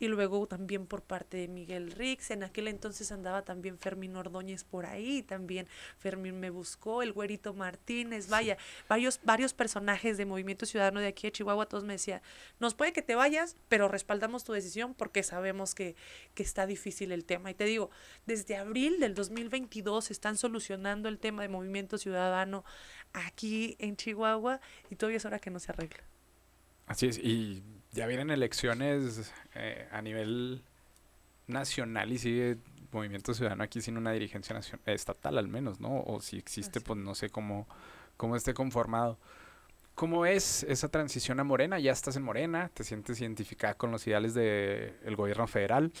y 0.00 0.08
luego 0.08 0.46
también 0.46 0.86
por 0.86 1.02
parte 1.02 1.36
de 1.36 1.46
Miguel 1.46 1.92
Rix. 1.92 2.30
En 2.30 2.42
aquel 2.42 2.66
entonces 2.66 3.12
andaba 3.12 3.42
también 3.42 3.78
Fermín 3.78 4.16
Ordóñez 4.16 4.64
por 4.64 4.86
ahí, 4.86 5.22
también 5.22 5.68
Fermín 5.98 6.40
me 6.40 6.50
buscó, 6.50 7.02
el 7.02 7.12
güerito 7.12 7.52
Martínez, 7.52 8.28
vaya, 8.28 8.56
varios, 8.88 9.20
varios 9.22 9.52
personajes 9.52 10.16
de 10.16 10.24
Movimiento 10.24 10.64
Ciudadano 10.66 11.00
de 11.00 11.08
aquí 11.08 11.26
de 11.26 11.32
Chihuahua, 11.32 11.66
todos 11.66 11.84
me 11.84 11.92
decían, 11.92 12.22
nos 12.58 12.74
puede 12.74 12.92
que 12.92 13.02
te 13.02 13.14
vayas, 13.14 13.56
pero 13.68 13.88
respaldamos 13.88 14.42
tu 14.42 14.52
decisión 14.52 14.94
porque 14.94 15.22
sabemos 15.22 15.74
que, 15.74 15.94
que 16.34 16.42
está 16.42 16.66
difícil 16.66 17.12
el 17.12 17.26
tema. 17.26 17.50
Y 17.50 17.54
te 17.54 17.64
digo, 17.64 17.90
desde 18.24 18.56
abril 18.56 18.98
del 19.00 19.14
2022 19.14 20.10
están 20.10 20.38
solucionando 20.38 21.10
el 21.10 21.18
tema 21.18 21.42
de 21.42 21.48
Movimiento 21.50 21.98
Ciudadano 21.98 22.64
aquí 23.12 23.76
en 23.78 23.96
Chihuahua 23.96 24.60
y 24.90 24.96
todavía 24.96 25.18
es 25.18 25.24
hora 25.24 25.38
que 25.38 25.50
no 25.50 25.58
se 25.58 25.72
arregle. 25.72 26.00
Así 26.86 27.06
es, 27.06 27.18
y 27.18 27.62
ya 27.92 28.06
vienen 28.06 28.30
elecciones 28.30 29.32
eh, 29.54 29.88
a 29.92 30.02
nivel 30.02 30.64
nacional 31.46 32.12
y 32.12 32.18
sigue 32.18 32.58
Movimiento 32.92 33.34
Ciudadano 33.34 33.62
aquí 33.62 33.80
sin 33.80 33.96
una 33.96 34.12
dirigencia 34.12 34.54
nacional, 34.54 34.82
estatal 34.86 35.38
al 35.38 35.48
menos, 35.48 35.80
¿no? 35.80 36.02
O 36.02 36.20
si 36.20 36.36
existe, 36.38 36.80
pues 36.80 36.98
no 36.98 37.14
sé 37.14 37.30
cómo, 37.30 37.68
cómo 38.16 38.36
esté 38.36 38.54
conformado. 38.54 39.18
¿Cómo 39.94 40.24
es 40.26 40.62
esa 40.64 40.88
transición 40.88 41.40
a 41.40 41.44
Morena? 41.44 41.78
Ya 41.78 41.92
estás 41.92 42.16
en 42.16 42.22
Morena, 42.22 42.70
te 42.72 42.84
sientes 42.84 43.20
identificada 43.20 43.74
con 43.74 43.90
los 43.90 44.06
ideales 44.06 44.34
del 44.34 45.14
gobierno 45.14 45.46
federal, 45.46 45.92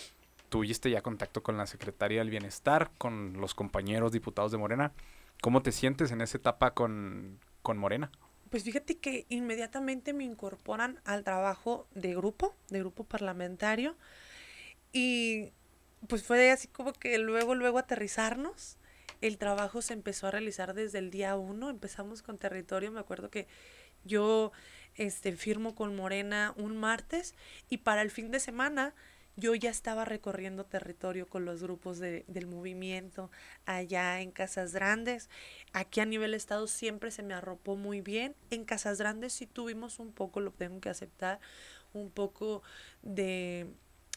tuviste 0.48 0.90
ya 0.90 1.02
contacto 1.02 1.42
con 1.42 1.56
la 1.56 1.66
Secretaría 1.66 2.20
del 2.20 2.30
Bienestar, 2.30 2.90
con 2.98 3.34
los 3.34 3.54
compañeros 3.54 4.12
diputados 4.12 4.52
de 4.52 4.58
Morena. 4.58 4.92
¿Cómo 5.40 5.62
te 5.62 5.72
sientes 5.72 6.12
en 6.12 6.20
esa 6.20 6.38
etapa 6.38 6.74
con, 6.74 7.40
con 7.62 7.78
Morena? 7.78 8.10
Pues 8.50 8.64
fíjate 8.64 8.98
que 8.98 9.26
inmediatamente 9.28 10.12
me 10.12 10.24
incorporan 10.24 11.00
al 11.04 11.24
trabajo 11.24 11.86
de 11.94 12.14
grupo, 12.14 12.54
de 12.68 12.80
grupo 12.80 13.04
parlamentario. 13.04 13.96
Y 14.92 15.52
pues 16.08 16.24
fue 16.24 16.50
así 16.50 16.68
como 16.68 16.92
que 16.92 17.16
luego, 17.18 17.54
luego 17.54 17.78
aterrizarnos. 17.78 18.76
El 19.20 19.38
trabajo 19.38 19.82
se 19.82 19.92
empezó 19.92 20.26
a 20.26 20.30
realizar 20.30 20.74
desde 20.74 20.98
el 20.98 21.10
día 21.10 21.36
uno. 21.36 21.70
Empezamos 21.70 22.22
con 22.22 22.38
territorio. 22.38 22.90
Me 22.90 23.00
acuerdo 23.00 23.30
que 23.30 23.46
yo 24.04 24.50
este, 24.94 25.32
firmo 25.32 25.74
con 25.74 25.94
Morena 25.94 26.54
un 26.56 26.76
martes 26.76 27.34
y 27.68 27.78
para 27.78 28.02
el 28.02 28.10
fin 28.10 28.30
de 28.30 28.40
semana 28.40 28.94
yo 29.40 29.54
ya 29.54 29.70
estaba 29.70 30.04
recorriendo 30.04 30.64
territorio 30.64 31.28
con 31.28 31.44
los 31.44 31.62
grupos 31.62 31.98
de, 31.98 32.24
del 32.28 32.46
movimiento 32.46 33.30
allá 33.66 34.20
en 34.20 34.30
Casas 34.30 34.72
Grandes. 34.72 35.28
Aquí 35.72 36.00
a 36.00 36.06
nivel 36.06 36.34
estado 36.34 36.66
siempre 36.66 37.10
se 37.10 37.22
me 37.22 37.34
arropó 37.34 37.76
muy 37.76 38.00
bien. 38.00 38.36
En 38.50 38.64
Casas 38.64 38.98
Grandes 38.98 39.32
sí 39.32 39.46
tuvimos 39.46 39.98
un 39.98 40.12
poco, 40.12 40.40
lo 40.40 40.52
tengo 40.52 40.80
que 40.80 40.90
aceptar, 40.90 41.40
un 41.92 42.10
poco 42.10 42.62
de 43.02 43.66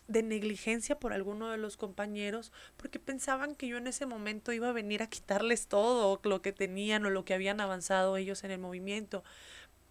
de 0.08 0.22
negligencia 0.22 1.00
por 1.00 1.14
alguno 1.14 1.50
de 1.50 1.58
los 1.58 1.78
compañeros 1.78 2.52
porque 2.78 3.00
pensaban 3.00 3.56
que 3.56 3.68
yo 3.68 3.78
en 3.78 3.88
ese 3.88 4.06
momento 4.06 4.52
iba 4.52 4.70
a 4.70 4.74
venir 4.74 5.02
a 5.02 5.08
quitarles 5.08 5.68
todo 5.68 6.20
lo 6.24 6.42
que 6.42 6.52
tenían 6.52 7.06
o 7.06 7.10
lo 7.10 7.24
que 7.24 7.34
habían 7.34 7.62
avanzado 7.62 8.18
ellos 8.18 8.44
en 8.44 8.52
el 8.52 8.60
movimiento 8.60 9.24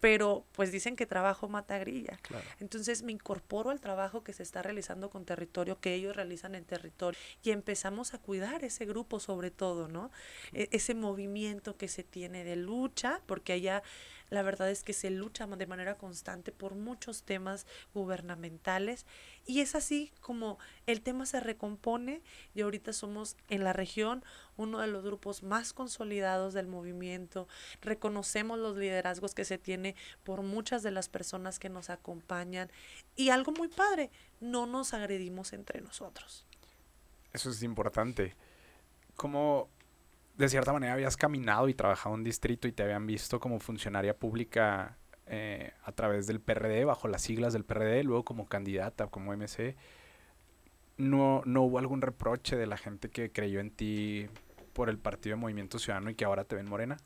pero 0.03 0.45
pues 0.51 0.73
dicen 0.73 0.97
que 0.97 1.07
trabajo 1.07 1.49
mata 1.49 1.79
grilla. 1.79 2.19
Entonces 2.59 3.05
me 3.05 3.13
incorporo 3.13 3.71
al 3.71 3.81
trabajo 3.81 4.25
que 4.25 4.33
se 4.33 4.43
está 4.43 4.61
realizando 4.61 5.11
con 5.11 5.25
territorio, 5.25 5.79
que 5.79 5.95
ellos 5.95 6.17
realizan 6.17 6.57
en 6.57 6.65
territorio, 6.65 7.17
y 7.45 7.53
empezamos 7.53 8.13
a 8.13 8.19
cuidar 8.19 8.65
ese 8.65 8.85
grupo 8.85 9.21
sobre 9.21 9.53
todo, 9.53 9.87
¿no? 9.87 10.11
E 10.53 10.69
ese 10.73 10.97
movimiento 10.97 11.77
que 11.77 11.87
se 11.87 12.03
tiene 12.03 12.43
de 12.43 12.57
lucha, 12.57 13.21
porque 13.27 13.53
allá 13.53 13.85
la 14.33 14.43
verdad 14.43 14.71
es 14.71 14.83
que 14.83 14.95
se 14.95 15.11
lucha 15.11 15.47
de 15.47 15.67
manera 15.67 15.99
constante 15.99 16.53
por 16.53 16.75
muchos 16.75 17.23
temas 17.23 17.67
gubernamentales 17.93 19.05
y 19.45 19.61
es 19.61 19.75
así 19.75 20.11
como 20.23 20.59
el 20.87 21.03
tema 21.03 21.27
se 21.27 21.39
recompone 21.39 22.23
y 22.55 22.63
ahorita 22.63 22.95
somos 22.95 23.37
en 23.51 23.63
la 23.63 23.75
región 23.75 24.25
uno 24.57 24.79
de 24.79 24.87
los 24.87 25.05
grupos 25.05 25.43
más 25.43 25.75
consolidados 25.75 26.55
del 26.55 26.67
movimiento. 26.67 27.47
Reconocemos 27.83 28.59
los 28.59 28.75
liderazgos 28.79 29.35
que 29.35 29.45
se 29.45 29.59
tiene 29.59 29.97
por 30.25 30.41
muchas 30.41 30.83
de 30.83 30.93
las 30.93 31.11
personas 31.11 31.59
que 31.59 31.69
nos 31.69 31.91
acompañan. 31.91 32.71
Y 33.17 33.29
algo 33.29 33.53
muy 33.53 33.69
padre, 33.69 34.11
no 34.41 34.65
nos 34.65 34.95
agredimos 34.95 35.53
entre 35.53 35.83
nosotros. 35.83 36.47
Eso 37.35 37.51
es 37.51 37.63
importante. 37.63 38.35
Como 39.15 39.69
de 40.37 40.49
cierta 40.49 40.73
manera 40.73 40.95
habías 40.95 41.17
caminado 41.17 41.69
y 41.69 41.75
trabajado 41.75 42.15
en 42.15 42.25
distrito 42.25 42.69
y 42.69 42.73
te 42.73 42.83
habían 42.83 43.07
visto 43.07 43.41
como 43.41 43.61
funcionaria 43.61 44.17
pública 44.17 44.97
eh, 45.27 45.73
a 45.85 45.93
través 45.93 46.27
del 46.27 46.41
PRD, 46.41 46.85
bajo 46.85 47.09
las 47.09 47.23
siglas 47.23 47.53
del 47.53 47.65
PRD, 47.65 48.05
luego 48.05 48.25
como 48.25 48.47
candidata, 48.47 49.07
como 49.07 49.33
MC 49.37 49.77
no, 50.97 51.43
no 51.45 51.63
hubo 51.63 51.79
algún 51.79 52.01
reproche 52.01 52.57
de 52.57 52.67
la 52.67 52.77
gente 52.77 53.11
que 53.11 53.31
creyó 53.31 53.61
en 53.61 53.71
ti 53.71 54.29
por 54.73 54.89
el 54.89 54.99
Partido 54.99 55.37
de 55.37 55.41
Movimiento 55.41 55.79
Ciudadano 55.79 56.11
y 56.11 56.15
que 56.15 56.25
ahora 56.25 56.45
te 56.45 56.57
ven 56.57 56.69
Morena? 56.69 56.97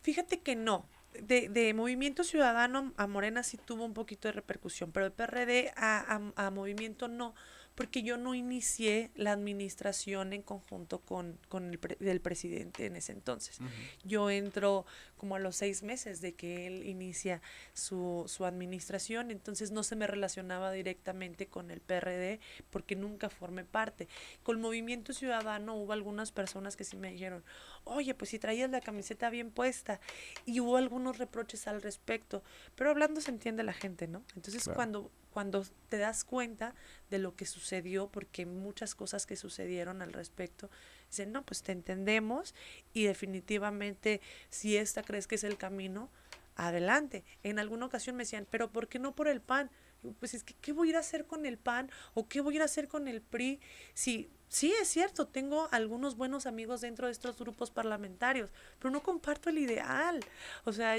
Fíjate 0.00 0.40
que 0.40 0.56
no. 0.56 0.88
De, 1.20 1.50
de 1.50 1.74
Movimiento 1.74 2.24
Ciudadano 2.24 2.94
a 2.96 3.06
Morena 3.06 3.42
sí 3.42 3.58
tuvo 3.58 3.84
un 3.84 3.92
poquito 3.92 4.28
de 4.28 4.32
repercusión, 4.32 4.92
pero 4.92 5.04
el 5.04 5.12
PRD 5.12 5.70
a, 5.76 6.22
a, 6.36 6.46
a 6.46 6.50
Movimiento 6.50 7.06
no, 7.06 7.34
porque 7.74 8.02
yo 8.02 8.16
no 8.16 8.34
inicié 8.34 9.10
la 9.14 9.32
administración 9.32 10.32
en 10.32 10.42
conjunto 10.42 11.00
con, 11.00 11.38
con 11.48 11.70
el, 11.72 12.20
presidente 12.20 12.86
en 12.86 12.96
ese 12.96 13.12
entonces. 13.12 13.58
Yo 14.04 14.30
entro 14.30 14.84
como 15.16 15.36
a 15.36 15.38
los 15.38 15.56
seis 15.56 15.82
meses 15.82 16.20
de 16.20 16.34
que 16.34 16.66
él 16.66 16.86
inicia 16.86 17.40
su, 17.72 18.24
su 18.26 18.44
administración, 18.44 19.30
entonces 19.30 19.70
no 19.70 19.82
se 19.82 19.96
me 19.96 20.06
relacionaba 20.06 20.72
directamente 20.72 21.46
con 21.46 21.70
el 21.70 21.80
PRD 21.80 22.40
porque 22.70 22.96
nunca 22.96 23.30
formé 23.30 23.64
parte. 23.64 24.08
Con 24.42 24.60
Movimiento 24.60 25.12
Ciudadano 25.12 25.74
hubo 25.76 25.92
algunas 25.92 26.32
personas 26.32 26.76
que 26.76 26.84
sí 26.84 26.96
me 26.96 27.12
dijeron, 27.12 27.44
oye, 27.84 28.14
pues 28.14 28.30
si 28.30 28.38
traías 28.38 28.70
la 28.70 28.80
camiseta 28.80 29.30
bien 29.30 29.50
puesta, 29.50 30.00
y 30.44 30.60
hubo 30.60 30.76
algunos 30.76 31.18
reproches 31.18 31.66
al 31.66 31.82
respecto, 31.82 32.42
pero 32.74 32.90
hablando 32.90 33.20
se 33.20 33.30
entiende 33.30 33.62
la 33.62 33.72
gente, 33.72 34.06
¿no? 34.06 34.22
Entonces 34.34 34.68
cuando 34.74 35.10
cuando 35.32 35.64
te 35.88 35.98
das 35.98 36.22
cuenta 36.22 36.74
de 37.10 37.18
lo 37.18 37.34
que 37.34 37.46
sucedió, 37.46 38.08
porque 38.08 38.46
muchas 38.46 38.94
cosas 38.94 39.26
que 39.26 39.34
sucedieron 39.34 40.02
al 40.02 40.12
respecto, 40.12 40.70
dicen, 41.08 41.32
no, 41.32 41.44
pues 41.44 41.62
te 41.62 41.72
entendemos 41.72 42.54
y 42.92 43.04
definitivamente 43.04 44.20
si 44.50 44.76
esta 44.76 45.02
crees 45.02 45.26
que 45.26 45.34
es 45.34 45.44
el 45.44 45.56
camino, 45.56 46.10
adelante. 46.56 47.24
En 47.42 47.58
alguna 47.58 47.86
ocasión 47.86 48.16
me 48.16 48.24
decían, 48.24 48.46
pero 48.50 48.70
¿por 48.70 48.88
qué 48.88 48.98
no 48.98 49.14
por 49.14 49.28
el 49.28 49.40
PAN? 49.40 49.70
Pues 50.18 50.34
es 50.34 50.42
que, 50.42 50.54
¿qué 50.54 50.72
voy 50.72 50.88
a 50.88 50.90
ir 50.90 50.96
a 50.96 51.00
hacer 51.00 51.26
con 51.26 51.46
el 51.46 51.58
PAN? 51.58 51.90
¿O 52.14 52.28
qué 52.28 52.40
voy 52.40 52.54
a 52.54 52.56
ir 52.56 52.62
a 52.62 52.66
hacer 52.66 52.88
con 52.88 53.08
el 53.08 53.22
PRI? 53.22 53.60
Si, 53.94 54.30
sí, 54.48 54.72
es 54.80 54.88
cierto, 54.88 55.26
tengo 55.28 55.68
algunos 55.70 56.16
buenos 56.16 56.46
amigos 56.46 56.80
dentro 56.80 57.06
de 57.06 57.12
estos 57.12 57.38
grupos 57.38 57.70
parlamentarios, 57.70 58.50
pero 58.78 58.90
no 58.90 59.02
comparto 59.02 59.50
el 59.50 59.58
ideal. 59.58 60.20
O 60.64 60.72
sea, 60.72 60.96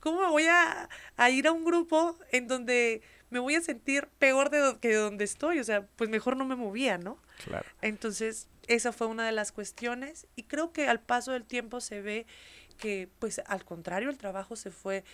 ¿cómo 0.00 0.20
me 0.20 0.28
voy 0.28 0.46
a, 0.46 0.88
a 1.16 1.30
ir 1.30 1.46
a 1.46 1.52
un 1.52 1.64
grupo 1.64 2.18
en 2.32 2.48
donde 2.48 3.02
me 3.30 3.38
voy 3.38 3.54
a 3.54 3.60
sentir 3.60 4.08
peor 4.18 4.50
de 4.50 4.78
que 4.80 4.88
de 4.88 4.96
donde 4.96 5.24
estoy, 5.24 5.58
o 5.58 5.64
sea, 5.64 5.86
pues 5.96 6.10
mejor 6.10 6.36
no 6.36 6.44
me 6.44 6.56
movía, 6.56 6.98
¿no? 6.98 7.18
Claro. 7.44 7.66
Entonces, 7.80 8.48
esa 8.66 8.92
fue 8.92 9.06
una 9.06 9.26
de 9.26 9.32
las 9.32 9.52
cuestiones 9.52 10.26
y 10.36 10.44
creo 10.44 10.72
que 10.72 10.88
al 10.88 11.00
paso 11.00 11.32
del 11.32 11.44
tiempo 11.44 11.80
se 11.80 12.02
ve 12.02 12.26
que 12.80 13.08
pues 13.18 13.40
al 13.46 13.64
contrario 13.64 14.08
el 14.08 14.16
trabajo 14.16 14.56
se 14.56 14.70
fue 14.70 15.04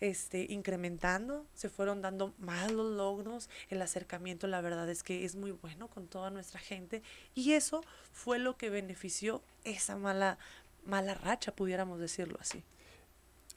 este 0.00 0.46
incrementando, 0.50 1.46
se 1.54 1.70
fueron 1.70 2.02
dando 2.02 2.34
más 2.38 2.70
los 2.70 2.92
logros, 2.92 3.48
el 3.70 3.80
acercamiento 3.82 4.46
la 4.46 4.60
verdad 4.60 4.88
es 4.90 5.02
que 5.02 5.24
es 5.24 5.34
muy 5.34 5.50
bueno 5.50 5.88
con 5.88 6.06
toda 6.06 6.30
nuestra 6.30 6.60
gente 6.60 7.02
y 7.34 7.52
eso 7.52 7.82
fue 8.12 8.38
lo 8.38 8.56
que 8.56 8.68
benefició 8.68 9.42
esa 9.64 9.96
mala 9.96 10.38
mala 10.84 11.14
racha, 11.14 11.54
pudiéramos 11.54 11.98
decirlo 11.98 12.36
así. 12.40 12.62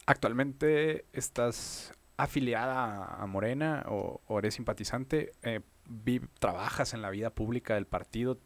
Actualmente 0.05 1.03
estás 1.11 1.91
afiliada 2.17 3.05
a 3.05 3.25
Morena 3.27 3.85
o, 3.87 4.21
eres 4.39 4.55
simpatizante, 4.55 5.31
eh, 5.43 5.61
trabajas 6.39 6.93
en 6.93 7.01
la 7.01 7.09
vida 7.11 7.29
pública 7.29 7.75
del 7.75 7.85
partido, 7.85 8.39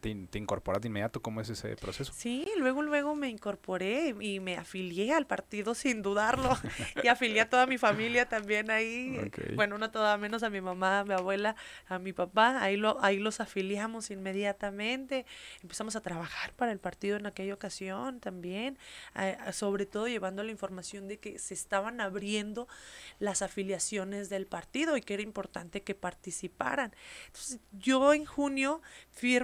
te, 0.00 0.38
incorporas 0.38 0.80
de 0.80 0.88
inmediato, 0.88 1.20
¿cómo 1.20 1.40
es 1.40 1.50
ese 1.50 1.76
proceso? 1.76 2.12
Sí, 2.14 2.48
luego, 2.56 2.82
luego 2.82 3.16
me 3.16 3.28
incorporé 3.28 4.14
y 4.20 4.38
me 4.40 4.56
afilié 4.56 5.12
al 5.12 5.26
partido 5.26 5.74
sin 5.74 6.02
dudarlo 6.02 6.56
y 7.02 7.08
afilié 7.08 7.40
a 7.40 7.50
toda 7.50 7.66
mi 7.66 7.78
familia 7.78 8.28
también 8.28 8.70
ahí, 8.70 9.18
bueno, 9.54 9.78
no 9.78 9.90
toda, 9.90 10.16
menos 10.18 10.42
a 10.42 10.50
mi 10.50 10.60
mamá, 10.60 11.00
a 11.00 11.04
mi 11.04 11.14
abuela, 11.14 11.56
a 11.88 11.98
mi 11.98 12.12
papá, 12.12 12.62
ahí, 12.62 12.76
lo, 12.76 13.02
ahí 13.02 13.18
los 13.18 13.40
afiliamos 13.40 14.10
inmediatamente, 14.10 15.26
empezamos 15.62 15.96
a 15.96 16.00
trabajar 16.00 16.52
para 16.52 16.72
el 16.72 16.78
partido 16.78 17.16
en 17.16 17.26
aquella 17.26 17.54
ocasión 17.54 18.20
también, 18.20 18.78
sobre 19.52 19.86
todo 19.86 20.06
llevando 20.06 20.42
la 20.44 20.52
información 20.52 21.08
de 21.08 21.18
que 21.18 21.38
se 21.38 21.54
estaban 21.54 22.00
abriendo 22.00 22.68
las 23.18 23.42
afiliaciones 23.42 24.28
del 24.28 24.46
partido 24.46 24.96
y 24.96 25.02
que 25.02 25.14
era 25.14 25.22
importante 25.22 25.82
que 25.82 25.94
participaran. 25.94 26.94
Entonces, 27.26 27.58
yo 27.72 28.12
en 28.12 28.24
junio 28.24 28.80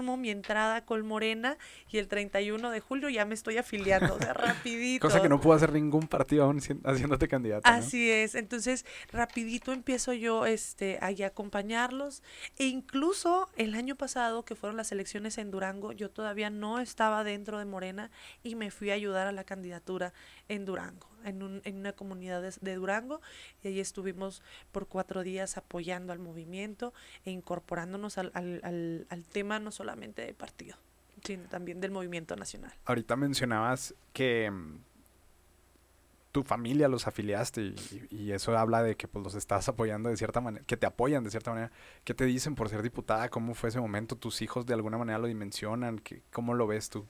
mi 0.02 0.30
entrada 0.30 0.84
con 0.84 1.06
Morena 1.06 1.56
y 1.90 1.98
el 1.98 2.08
31 2.08 2.70
de 2.70 2.80
julio 2.80 3.08
ya 3.08 3.24
me 3.24 3.34
estoy 3.34 3.58
afiliando, 3.58 4.14
o 4.14 4.18
sea, 4.18 4.32
rapidito. 4.34 5.06
Cosa 5.06 5.22
que 5.22 5.28
no 5.28 5.40
puedo 5.40 5.56
hacer 5.56 5.72
ningún 5.72 6.06
partido 6.06 6.44
aún 6.44 6.58
haciéndote 6.58 7.28
candidato. 7.28 7.68
Así 7.68 8.10
es, 8.10 8.34
entonces 8.34 8.84
rapidito 9.10 9.72
empiezo 9.72 10.12
yo 10.12 10.46
este, 10.46 10.98
a 11.00 11.08
acompañarlos 11.26 12.22
e 12.58 12.66
incluso 12.66 13.48
el 13.56 13.74
año 13.74 13.96
pasado 13.96 14.44
que 14.44 14.54
fueron 14.54 14.76
las 14.76 14.92
elecciones 14.92 15.38
en 15.38 15.50
Durango, 15.50 15.92
yo 15.92 16.10
todavía 16.10 16.50
no 16.50 16.78
estaba 16.78 17.24
dentro 17.24 17.58
de 17.58 17.64
Morena 17.64 18.10
y 18.42 18.54
me 18.54 18.70
fui 18.70 18.90
a 18.90 18.94
ayudar 18.94 19.26
a 19.26 19.32
la 19.32 19.44
candidatura 19.44 20.12
en 20.48 20.64
Durango 20.64 21.15
en, 21.26 21.42
un, 21.42 21.60
en 21.64 21.76
una 21.76 21.92
comunidad 21.92 22.42
de, 22.42 22.74
Durango 22.74 23.20
y 23.62 23.68
ahí 23.68 23.80
estuvimos 23.80 24.42
por 24.72 24.86
cuatro 24.86 25.22
días 25.22 25.56
apoyando 25.56 26.12
al 26.12 26.18
movimiento 26.18 26.94
e 27.24 27.30
incorporándonos 27.30 28.18
al, 28.18 28.30
al, 28.34 29.06
al, 29.08 29.24
tema 29.24 29.58
no 29.58 29.70
solamente 29.70 30.22
del 30.22 30.34
partido, 30.34 30.76
sino 31.24 31.48
también 31.48 31.80
del 31.80 31.90
movimiento 31.90 32.36
nacional. 32.36 32.72
Ahorita 32.84 33.16
mencionabas 33.16 33.94
que 34.12 34.50
mm, 34.50 34.78
tu 36.32 36.42
familia 36.42 36.88
los 36.88 37.06
afiliaste 37.06 37.62
y, 37.62 38.06
y, 38.10 38.32
eso 38.32 38.56
habla 38.56 38.82
de 38.82 38.96
que 38.96 39.08
pues 39.08 39.24
los 39.24 39.34
estás 39.34 39.68
apoyando 39.68 40.08
de 40.10 40.16
cierta 40.16 40.40
manera, 40.40 40.64
que 40.66 40.76
te 40.76 40.86
apoyan 40.86 41.24
de 41.24 41.30
cierta 41.30 41.50
manera. 41.50 41.72
¿Qué 42.04 42.14
te 42.14 42.24
dicen 42.24 42.54
por 42.54 42.68
ser 42.68 42.82
diputada? 42.82 43.28
¿Cómo 43.30 43.54
fue 43.54 43.70
ese 43.70 43.80
momento? 43.80 44.16
¿Tus 44.16 44.42
hijos 44.42 44.66
de 44.66 44.74
alguna 44.74 44.98
manera 44.98 45.18
lo 45.18 45.26
dimensionan? 45.26 46.00
¿Cómo 46.30 46.54
lo 46.54 46.66
ves 46.66 46.90
tú? 46.90 47.06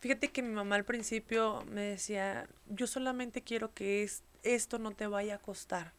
Fíjate 0.00 0.28
que 0.28 0.42
mi 0.42 0.48
mamá 0.48 0.76
al 0.76 0.84
principio 0.86 1.62
me 1.66 1.82
decía, 1.82 2.48
yo 2.68 2.86
solamente 2.86 3.42
quiero 3.42 3.74
que 3.74 4.02
es, 4.02 4.22
esto 4.42 4.78
no 4.78 4.92
te 4.92 5.06
vaya 5.06 5.34
a 5.34 5.38
costar, 5.38 5.92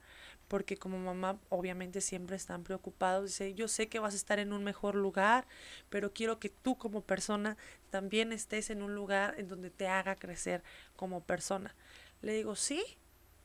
porque 0.48 0.76
como 0.76 0.98
mamá 0.98 1.40
obviamente 1.50 2.02
siempre 2.02 2.36
están 2.36 2.64
preocupados, 2.64 3.26
dice, 3.26 3.54
yo 3.54 3.68
sé 3.68 3.90
que 3.90 4.00
vas 4.00 4.14
a 4.16 4.18
estar 4.18 4.40
en 4.40 4.54
un 4.54 4.64
mejor 4.64 4.96
lugar, 4.96 5.46
pero 5.92 6.14
quiero 6.14 6.40
que 6.40 6.50
tú 6.50 6.80
como 6.80 7.02
persona 7.02 7.58
también 7.92 8.34
estés 8.34 8.72
en 8.72 8.82
un 8.82 8.96
lugar 8.96 9.36
en 9.38 9.48
donde 9.48 9.70
te 9.70 9.88
haga 9.88 10.16
crecer 10.16 10.64
como 10.96 11.22
persona. 11.24 11.76
Le 12.24 12.34
digo, 12.34 12.56
sí, 12.56 12.84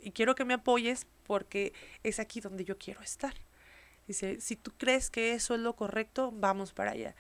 y 0.01 0.13
quiero 0.13 0.35
que 0.35 0.47
me 0.47 0.55
apoyes 0.55 1.07
porque 1.25 1.75
es 2.03 2.19
aquí 2.19 2.41
donde 2.41 2.65
yo 2.65 2.79
quiero 2.79 3.03
estar. 3.03 3.35
Dice, 4.07 4.41
si 4.41 4.57
tú 4.57 4.73
crees 4.79 5.11
que 5.11 5.35
eso 5.35 5.55
es 5.55 5.61
lo 5.61 5.77
correcto, 5.77 6.33
vamos 6.33 6.73
para 6.73 6.93
allá. 6.93 7.15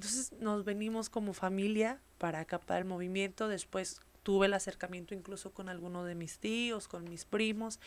Entonces 0.00 0.32
nos 0.40 0.64
venimos 0.64 1.10
como 1.10 1.34
familia 1.34 2.00
para 2.16 2.42
captar 2.46 2.78
el 2.78 2.86
movimiento. 2.86 3.48
Después 3.48 4.00
tuve 4.22 4.46
el 4.46 4.54
acercamiento 4.54 5.12
incluso 5.12 5.52
con 5.52 5.68
alguno 5.68 6.04
de 6.04 6.14
mis 6.14 6.38
tíos, 6.38 6.88
con 6.88 7.04
mis 7.04 7.26
primos, 7.26 7.80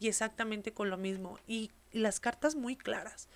y 0.00 0.08
exactamente 0.08 0.72
con 0.72 0.90
lo 0.90 0.96
mismo. 0.96 1.38
Y, 1.46 1.70
las 1.92 2.18
cartas 2.18 2.56
muy 2.56 2.74
claras. 2.74 3.28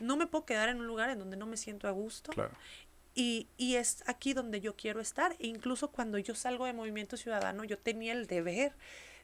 No 0.00 0.16
me 0.16 0.26
puedo 0.26 0.44
quedar 0.44 0.70
en 0.70 0.80
un 0.80 0.88
lugar 0.88 1.10
en 1.10 1.20
donde 1.20 1.36
no 1.36 1.46
me 1.46 1.56
siento 1.56 1.86
a 1.86 1.92
gusto. 1.92 2.32
Y, 3.14 3.46
y, 3.56 3.76
es 3.76 4.02
aquí 4.08 4.34
donde 4.34 4.60
yo 4.60 4.74
quiero 4.74 5.00
estar. 5.00 5.36
E 5.38 5.46
incluso 5.46 5.92
cuando 5.92 6.18
yo 6.18 6.34
salgo 6.34 6.66
de 6.66 6.72
Movimiento 6.72 7.16
Ciudadano, 7.16 7.62
yo 7.62 7.78
tenía 7.78 8.12
el 8.12 8.26
deber 8.26 8.74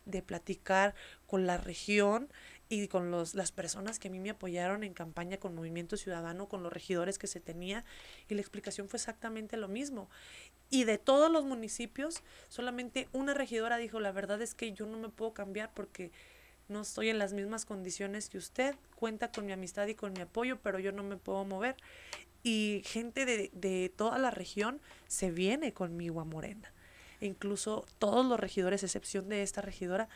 de 0.04 0.22
platicar 0.22 0.94
con 1.26 1.44
la 1.44 1.58
región 1.58 2.28
y 2.68 2.88
con 2.88 3.10
los, 3.10 3.34
las 3.34 3.50
personas 3.50 3.98
que 3.98 4.08
a 4.08 4.10
mí 4.10 4.20
me 4.20 4.30
apoyaron 4.30 4.84
en 4.84 4.92
campaña 4.92 5.38
con 5.38 5.54
Movimiento 5.54 5.96
Ciudadano, 5.96 6.48
con 6.48 6.62
los 6.62 6.72
regidores 6.72 7.18
que 7.18 7.26
se 7.26 7.40
tenía, 7.40 7.84
y 8.28 8.34
la 8.34 8.40
explicación 8.40 8.88
fue 8.88 8.98
exactamente 8.98 9.56
lo 9.56 9.68
mismo. 9.68 10.10
Y 10.70 10.84
de 10.84 10.98
todos 10.98 11.30
los 11.32 11.44
municipios, 11.44 12.22
solamente 12.48 13.08
una 13.12 13.32
regidora 13.32 13.78
dijo, 13.78 14.00
la 14.00 14.12
verdad 14.12 14.42
es 14.42 14.54
que 14.54 14.72
yo 14.72 14.86
no 14.86 14.98
me 14.98 15.08
puedo 15.08 15.32
cambiar 15.32 15.72
porque 15.72 16.12
no 16.68 16.82
estoy 16.82 17.08
en 17.08 17.18
las 17.18 17.32
mismas 17.32 17.64
condiciones 17.64 18.28
que 18.28 18.36
usted, 18.36 18.74
cuenta 18.94 19.32
con 19.32 19.46
mi 19.46 19.52
amistad 19.52 19.86
y 19.86 19.94
con 19.94 20.12
mi 20.12 20.20
apoyo, 20.20 20.58
pero 20.60 20.78
yo 20.78 20.92
no 20.92 21.02
me 21.02 21.16
puedo 21.16 21.44
mover. 21.46 21.76
Y 22.42 22.82
gente 22.84 23.24
de, 23.24 23.50
de 23.54 23.90
toda 23.96 24.18
la 24.18 24.30
región 24.30 24.80
se 25.06 25.30
viene 25.30 25.72
conmigo 25.72 26.20
a 26.20 26.24
Morena. 26.24 26.72
incluso 27.20 27.86
todos 27.98 28.24
los 28.26 28.38
regidores, 28.38 28.84
excepción 28.84 29.28
de 29.28 29.42
esta 29.42 29.62
regidora, 29.62 30.08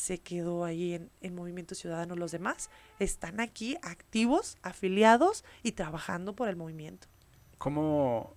se 0.00 0.16
quedó 0.16 0.64
ahí 0.64 0.94
en, 0.94 1.10
en, 1.20 1.34
Movimiento 1.34 1.74
Ciudadano. 1.74 2.16
Los 2.16 2.32
demás 2.32 2.70
están 2.98 3.38
aquí 3.38 3.76
activos, 3.82 4.56
afiliados 4.62 5.44
y 5.62 5.72
trabajando 5.72 6.34
por 6.34 6.48
el 6.48 6.56
movimiento. 6.56 7.06
¿Cómo 7.58 8.34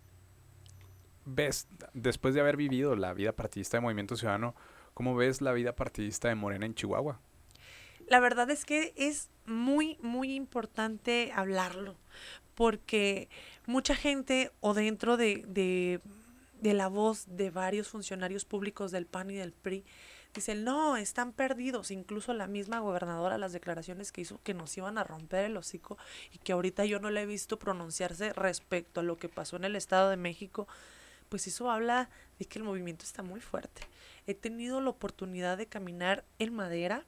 ves, 1.24 1.70
después 1.93 2.34
de 2.34 2.41
haber 2.41 2.57
vivido 2.57 2.97
la 2.97 3.14
vida 3.14 3.32
partidista 3.32 3.78
de 3.78 3.82
Movimiento 3.82 4.18
Ciudadano, 4.18 4.55
cómo 4.93 5.16
ves 5.16 5.39
la 5.39 5.53
vida 5.53 5.74
partidista 5.74 6.28
de 6.28 6.36
Morena 6.36 6.66
en 6.66 6.76
Chihuahua? 6.76 7.22
La 8.09 8.20
verdad 8.20 8.49
es 8.49 8.66
que 8.66 8.93
es 8.97 9.30
muy, 9.45 9.97
muy 10.01 10.36
importante 10.36 11.32
hablarlo, 11.34 11.95
porque 12.55 13.30
mucha 13.66 13.95
gente 13.95 14.51
o 14.59 14.74
dentro 14.74 15.16
de, 15.16 15.45
de, 15.47 16.01
de 16.59 16.74
la 16.74 16.89
voz 16.89 17.26
de 17.38 17.51
varios 17.51 17.88
funcionarios 17.88 18.43
públicos 18.43 18.91
del 18.91 19.05
PAN 19.05 19.32
y 19.32 19.36
del 19.36 19.53
PRI, 19.53 19.86
Dicen, 20.34 20.64
no, 20.64 20.98
están 20.98 21.32
perdidos. 21.32 21.92
Incluso 21.92 22.34
la 22.34 22.48
misma 22.48 22.80
gobernadora, 22.80 23.38
las 23.38 23.54
declaraciones 23.54 24.12
que 24.12 24.22
hizo 24.22 24.40
que 24.44 24.54
nos 24.54 24.76
iban 24.78 24.98
a 24.98 25.04
romper 25.04 25.46
el 25.46 25.58
hocico 25.58 25.98
y 26.32 26.40
que 26.40 26.54
ahorita 26.54 26.86
yo 26.86 27.00
no 27.00 27.12
le 27.12 27.22
he 27.22 27.26
visto 27.26 27.60
pronunciarse 27.60 28.34
respecto 28.34 29.02
a 29.02 29.04
lo 29.04 29.18
que 29.18 29.30
pasó 29.30 29.58
en 29.58 29.66
el 29.66 29.76
Estado 29.76 30.10
de 30.10 30.18
México, 30.18 30.68
pues 31.30 31.48
eso 31.48 31.70
habla 31.70 32.10
de 32.40 32.46
que 32.46 32.60
el 32.60 32.66
movimiento 32.66 33.06
está 33.06 33.22
muy 33.22 33.42
fuerte. 33.42 33.82
He 34.26 34.34
tenido 34.34 34.82
la 34.82 34.90
oportunidad 34.90 35.58
de 35.58 35.68
caminar 35.68 36.24
en 36.40 36.54
Madera, 36.54 37.06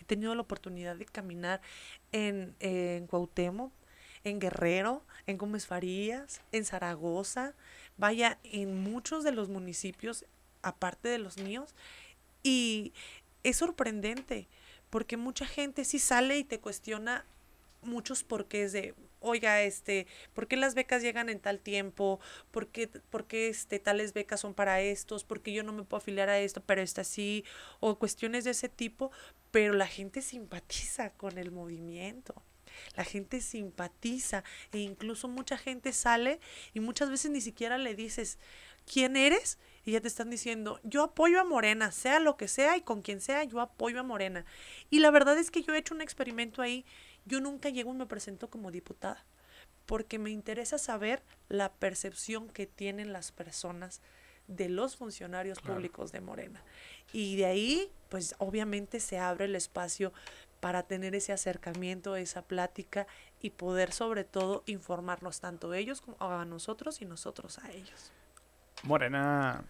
he 0.00 0.04
tenido 0.04 0.34
la 0.34 0.42
oportunidad 0.42 0.96
de 0.96 1.04
caminar 1.04 1.60
en, 2.12 2.54
en 2.60 3.06
Cuauhtémoc, 3.06 3.72
en 4.24 4.40
Guerrero, 4.40 5.04
en 5.26 5.38
Gómez 5.38 5.66
Farías, 5.66 6.40
en 6.50 6.64
Zaragoza, 6.64 7.54
vaya, 7.96 8.38
en 8.42 8.82
muchos 8.82 9.22
de 9.22 9.32
los 9.32 9.48
municipios, 9.48 10.24
aparte 10.62 11.08
de 11.08 11.18
los 11.18 11.38
míos, 11.38 11.74
y 12.46 12.92
es 13.42 13.56
sorprendente, 13.56 14.46
porque 14.88 15.16
mucha 15.16 15.46
gente 15.46 15.84
sí 15.84 15.98
sale 15.98 16.38
y 16.38 16.44
te 16.44 16.60
cuestiona 16.60 17.24
muchos 17.82 18.22
porqués 18.22 18.70
de, 18.70 18.94
oiga, 19.18 19.62
este, 19.62 20.06
¿por 20.32 20.46
qué 20.46 20.56
las 20.56 20.76
becas 20.76 21.02
llegan 21.02 21.28
en 21.28 21.40
tal 21.40 21.58
tiempo? 21.58 22.20
¿Por 22.52 22.68
qué, 22.68 22.86
por 22.86 23.26
qué 23.26 23.48
este, 23.48 23.80
tales 23.80 24.12
becas 24.12 24.40
son 24.40 24.54
para 24.54 24.80
estos? 24.80 25.24
¿Por 25.24 25.42
qué 25.42 25.52
yo 25.52 25.64
no 25.64 25.72
me 25.72 25.82
puedo 25.82 25.98
afiliar 25.98 26.28
a 26.28 26.38
esto, 26.38 26.62
pero 26.64 26.82
esta 26.82 27.02
sí? 27.02 27.44
O 27.80 27.98
cuestiones 27.98 28.44
de 28.44 28.52
ese 28.52 28.68
tipo, 28.68 29.10
pero 29.50 29.74
la 29.74 29.88
gente 29.88 30.22
simpatiza 30.22 31.10
con 31.10 31.36
el 31.36 31.50
movimiento. 31.50 32.34
La 32.94 33.02
gente 33.02 33.40
simpatiza 33.40 34.44
e 34.70 34.78
incluso 34.78 35.26
mucha 35.26 35.58
gente 35.58 35.92
sale 35.92 36.38
y 36.74 36.80
muchas 36.80 37.10
veces 37.10 37.32
ni 37.32 37.40
siquiera 37.40 37.76
le 37.76 37.96
dices, 37.96 38.38
¿quién 38.86 39.16
eres? 39.16 39.58
Y 39.86 39.92
ya 39.92 40.02
te 40.02 40.08
están 40.08 40.28
diciendo, 40.28 40.80
yo 40.82 41.02
apoyo 41.02 41.40
a 41.40 41.44
Morena, 41.44 41.90
sea 41.92 42.20
lo 42.20 42.36
que 42.36 42.48
sea 42.48 42.76
y 42.76 42.82
con 42.82 43.00
quien 43.00 43.22
sea, 43.22 43.44
yo 43.44 43.60
apoyo 43.60 44.00
a 44.00 44.02
Morena. 44.02 44.44
Y 44.90 44.98
la 44.98 45.10
verdad 45.10 45.38
es 45.38 45.50
que 45.50 45.62
yo 45.62 45.72
he 45.72 45.78
hecho 45.78 45.94
un 45.94 46.02
experimento 46.02 46.60
ahí 46.60 46.84
yo 47.26 47.40
nunca 47.40 47.68
llego 47.68 47.92
y 47.92 47.96
me 47.96 48.06
presento 48.06 48.48
como 48.48 48.70
diputada, 48.70 49.24
porque 49.84 50.18
me 50.18 50.30
interesa 50.30 50.78
saber 50.78 51.22
la 51.48 51.72
percepción 51.72 52.48
que 52.48 52.66
tienen 52.66 53.12
las 53.12 53.32
personas 53.32 54.00
de 54.46 54.68
los 54.68 54.96
funcionarios 54.96 55.60
públicos 55.60 56.12
de 56.12 56.20
Morena. 56.20 56.62
Y 57.12 57.36
de 57.36 57.46
ahí, 57.46 57.90
pues 58.08 58.36
obviamente 58.38 59.00
se 59.00 59.18
abre 59.18 59.46
el 59.46 59.56
espacio 59.56 60.12
para 60.60 60.84
tener 60.84 61.16
ese 61.16 61.32
acercamiento, 61.32 62.14
esa 62.14 62.42
plática 62.42 63.08
y 63.40 63.50
poder 63.50 63.92
sobre 63.92 64.22
todo 64.22 64.62
informarnos 64.66 65.40
tanto 65.40 65.74
ellos 65.74 66.00
como 66.00 66.16
a 66.20 66.44
nosotros 66.44 67.02
y 67.02 67.06
nosotros 67.06 67.58
a 67.58 67.72
ellos. 67.72 68.12
Morena 68.84 69.64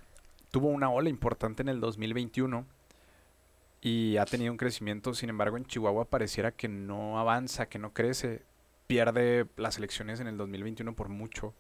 tuvo 0.51 0.69
una 0.69 0.91
ola 0.91 1.09
importante 1.09 1.63
en 1.63 1.69
el 1.69 1.81
2021 1.81 2.65
y 3.81 4.17
ha 4.17 4.25
tenido 4.25 4.53
un 4.53 4.59
crecimiento. 4.59 5.15
Sin 5.15 5.29
embargo, 5.29 5.57
en 5.57 5.67
Chihuahua 5.67 6.07
pareciera 6.07 6.53
que 6.53 6.69
no 6.69 7.19
avanza, 7.19 7.67
que 7.67 7.79
no 7.79 7.93
crece. 7.93 8.43
Pierde 8.87 9.47
las 9.57 9.79
elecciones 9.79 10.21
en 10.21 10.29
el 10.29 10.37
2021 10.37 10.95
por 10.95 11.09
mucho, 11.09 11.55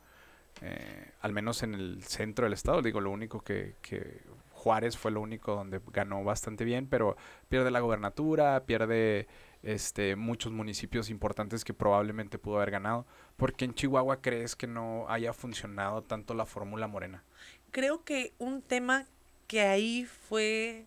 eh, 0.62 1.10
al 1.20 1.32
menos 1.32 1.62
en 1.62 1.74
el 1.74 2.02
centro 2.04 2.44
del 2.46 2.52
estado. 2.52 2.82
Digo, 2.82 3.00
lo 3.00 3.10
único 3.10 3.40
que, 3.40 3.74
que, 3.82 4.22
Juárez 4.66 4.96
fue 4.96 5.12
lo 5.12 5.20
único 5.20 5.54
donde 5.54 5.80
ganó 5.92 6.24
bastante 6.24 6.64
bien, 6.64 6.88
pero 6.88 7.16
pierde 7.48 7.70
la 7.70 7.78
gobernatura, 7.78 8.64
pierde 8.64 9.28
este, 9.62 10.16
muchos 10.16 10.50
municipios 10.50 11.08
importantes 11.08 11.64
que 11.64 11.72
probablemente 11.72 12.38
pudo 12.38 12.56
haber 12.56 12.72
ganado. 12.72 13.06
¿Por 13.36 13.54
qué 13.54 13.66
en 13.66 13.74
Chihuahua 13.74 14.20
crees 14.20 14.56
que 14.56 14.66
no 14.66 15.06
haya 15.08 15.32
funcionado 15.32 16.02
tanto 16.02 16.34
la 16.34 16.46
fórmula 16.46 16.88
morena? 16.88 17.22
Creo 17.70 18.04
que 18.04 18.32
un 18.38 18.62
tema 18.62 19.06
que 19.46 19.62
ahí 19.62 20.04
fue 20.04 20.86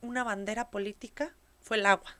una 0.00 0.24
bandera 0.24 0.70
política 0.70 1.34
fue 1.60 1.78
el 1.78 1.86
agua. 1.86 2.16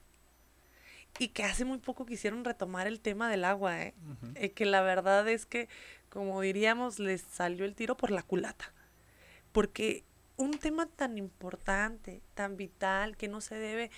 Y 1.18 1.28
que 1.28 1.44
hace 1.44 1.64
muy 1.64 1.78
poco 1.78 2.07
quisieron 2.07 2.44
retomar 2.44 2.86
el 2.86 3.01
tema 3.01 3.30
del 3.30 3.44
agua, 3.44 3.82
¿eh? 3.82 3.94
Eh, 4.36 4.53
que 4.53 4.64
la 4.64 4.80
verdad 4.80 5.28
es 5.28 5.44
que, 5.44 5.68
como 6.09 6.40
diríamos, 6.40 6.98
les 6.98 7.20
salió 7.20 7.64
el 7.64 7.74
tiro 7.74 7.96
por 7.96 8.11
la 8.11 8.22
culata. 8.22 8.72
Porque 9.53 10.05
un 10.36 10.53
tema 10.59 10.86
tan 10.86 11.18
importante, 11.18 12.22
tan 12.34 12.57
vital, 12.57 13.16
que 13.16 13.28
no 13.28 13.40
se 13.40 13.57
debe 13.57 13.90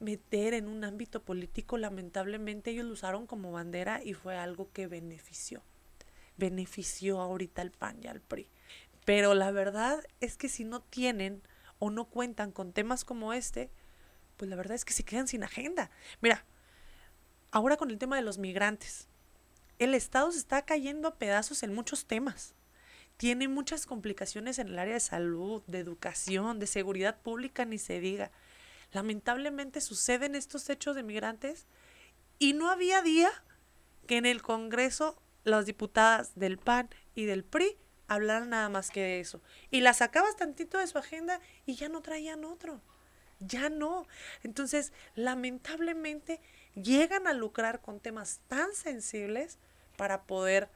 meter 0.00 0.54
en 0.54 0.68
un 0.68 0.84
ámbito 0.84 1.22
político, 1.22 1.76
lamentablemente 1.76 2.70
ellos 2.70 2.86
lo 2.86 2.92
usaron 2.92 3.26
como 3.26 3.52
bandera 3.52 4.00
y 4.02 4.14
fue 4.14 4.36
algo 4.36 4.70
que 4.72 4.86
benefició. 4.86 5.62
Benefició 6.36 7.20
ahorita 7.20 7.62
al 7.62 7.70
PAN 7.70 7.98
y 8.02 8.06
al 8.06 8.20
PRI. 8.20 8.48
Pero 9.04 9.34
la 9.34 9.50
verdad 9.50 10.04
es 10.20 10.36
que 10.36 10.48
si 10.48 10.64
no 10.64 10.80
tienen 10.80 11.42
o 11.78 11.90
no 11.90 12.06
cuentan 12.06 12.52
con 12.52 12.72
temas 12.72 13.04
como 13.04 13.32
este, 13.32 13.70
pues 14.36 14.50
la 14.50 14.56
verdad 14.56 14.74
es 14.74 14.84
que 14.84 14.92
se 14.92 15.04
quedan 15.04 15.28
sin 15.28 15.44
agenda. 15.44 15.90
Mira, 16.20 16.44
ahora 17.50 17.76
con 17.76 17.90
el 17.90 17.98
tema 17.98 18.16
de 18.16 18.22
los 18.22 18.38
migrantes, 18.38 19.08
el 19.78 19.94
Estado 19.94 20.30
se 20.32 20.38
está 20.38 20.62
cayendo 20.62 21.08
a 21.08 21.18
pedazos 21.18 21.62
en 21.62 21.74
muchos 21.74 22.06
temas. 22.06 22.54
Tiene 23.16 23.48
muchas 23.48 23.86
complicaciones 23.86 24.58
en 24.58 24.68
el 24.68 24.78
área 24.78 24.94
de 24.94 25.00
salud, 25.00 25.62
de 25.66 25.78
educación, 25.78 26.58
de 26.58 26.66
seguridad 26.66 27.20
pública, 27.20 27.64
ni 27.64 27.78
se 27.78 28.00
diga. 28.00 28.30
Lamentablemente 28.92 29.80
suceden 29.80 30.34
estos 30.34 30.68
hechos 30.70 30.96
de 30.96 31.02
migrantes 31.02 31.66
y 32.38 32.54
no 32.54 32.70
había 32.70 33.02
día 33.02 33.30
que 34.06 34.16
en 34.16 34.26
el 34.26 34.42
Congreso 34.42 35.20
las 35.44 35.66
diputadas 35.66 36.34
del 36.34 36.58
PAN 36.58 36.88
y 37.14 37.24
del 37.24 37.44
PRI 37.44 37.76
hablar 38.08 38.46
nada 38.46 38.68
más 38.68 38.90
que 38.90 39.00
de 39.00 39.20
eso. 39.20 39.40
Y 39.70 39.80
la 39.80 39.94
sacabas 39.94 40.36
tantito 40.36 40.78
de 40.78 40.86
su 40.86 40.98
agenda 40.98 41.40
y 41.66 41.74
ya 41.74 41.88
no 41.88 42.02
traían 42.02 42.44
otro. 42.44 42.80
Ya 43.40 43.68
no. 43.68 44.06
Entonces, 44.42 44.92
lamentablemente, 45.14 46.40
llegan 46.74 47.26
a 47.26 47.32
lucrar 47.32 47.80
con 47.80 48.00
temas 48.00 48.40
tan 48.48 48.72
sensibles 48.74 49.58
para 49.96 50.22
poder, 50.22 50.68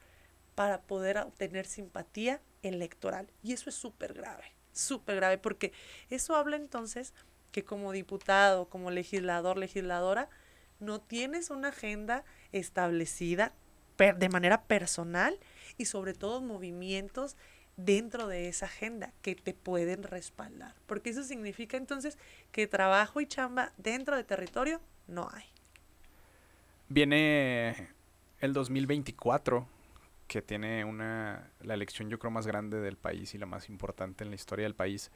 para 0.55 0.83
poder 0.83 1.19
obtener 1.19 1.67
simpatía 1.67 2.41
electoral. 2.63 3.31
Y 3.43 3.53
eso 3.53 3.71
es 3.71 3.77
súper 3.77 4.15
grave, 4.15 4.55
súper 4.73 5.17
grave, 5.17 5.39
porque 5.39 5.73
eso 6.11 6.37
habla 6.37 6.57
entonces 6.57 7.15
que 7.53 7.65
como 7.65 7.93
diputado, 7.93 8.69
como 8.69 8.91
legislador, 8.91 9.57
legisladora, 9.57 10.29
no 10.81 11.01
tienes 11.01 11.51
una 11.51 11.69
agenda 11.69 12.25
establecida 12.53 13.53
de 13.99 14.29
manera 14.29 14.63
personal 14.63 15.39
y 15.79 15.87
sobre 15.87 16.13
todo 16.13 16.41
movimientos 16.43 17.37
dentro 17.79 18.27
de 18.27 18.49
esa 18.49 18.67
agenda 18.67 19.15
que 19.23 19.37
te 19.37 19.55
pueden 19.55 20.03
respaldar. 20.03 20.75
Porque 20.87 21.11
eso 21.11 21.23
significa 21.23 21.77
entonces 21.77 22.19
que 22.53 22.67
trabajo 22.67 23.21
y 23.21 23.27
chamba 23.27 23.73
dentro 23.79 24.17
de 24.17 24.25
territorio 24.25 24.81
no 25.07 25.29
hay. 25.33 25.45
Viene 26.89 27.89
el 28.41 28.53
2024, 28.53 29.67
que 30.27 30.43
tiene 30.43 30.85
una, 30.85 31.51
la 31.63 31.75
elección 31.75 32.11
yo 32.11 32.19
creo 32.19 32.31
más 32.31 32.47
grande 32.47 32.81
del 32.81 32.97
país 32.97 33.35
y 33.35 33.39
la 33.39 33.47
más 33.47 33.69
importante 33.69 34.25
en 34.25 34.31
la 34.31 34.37
historia 34.37 34.65
del 34.65 34.75
país. 34.75 35.11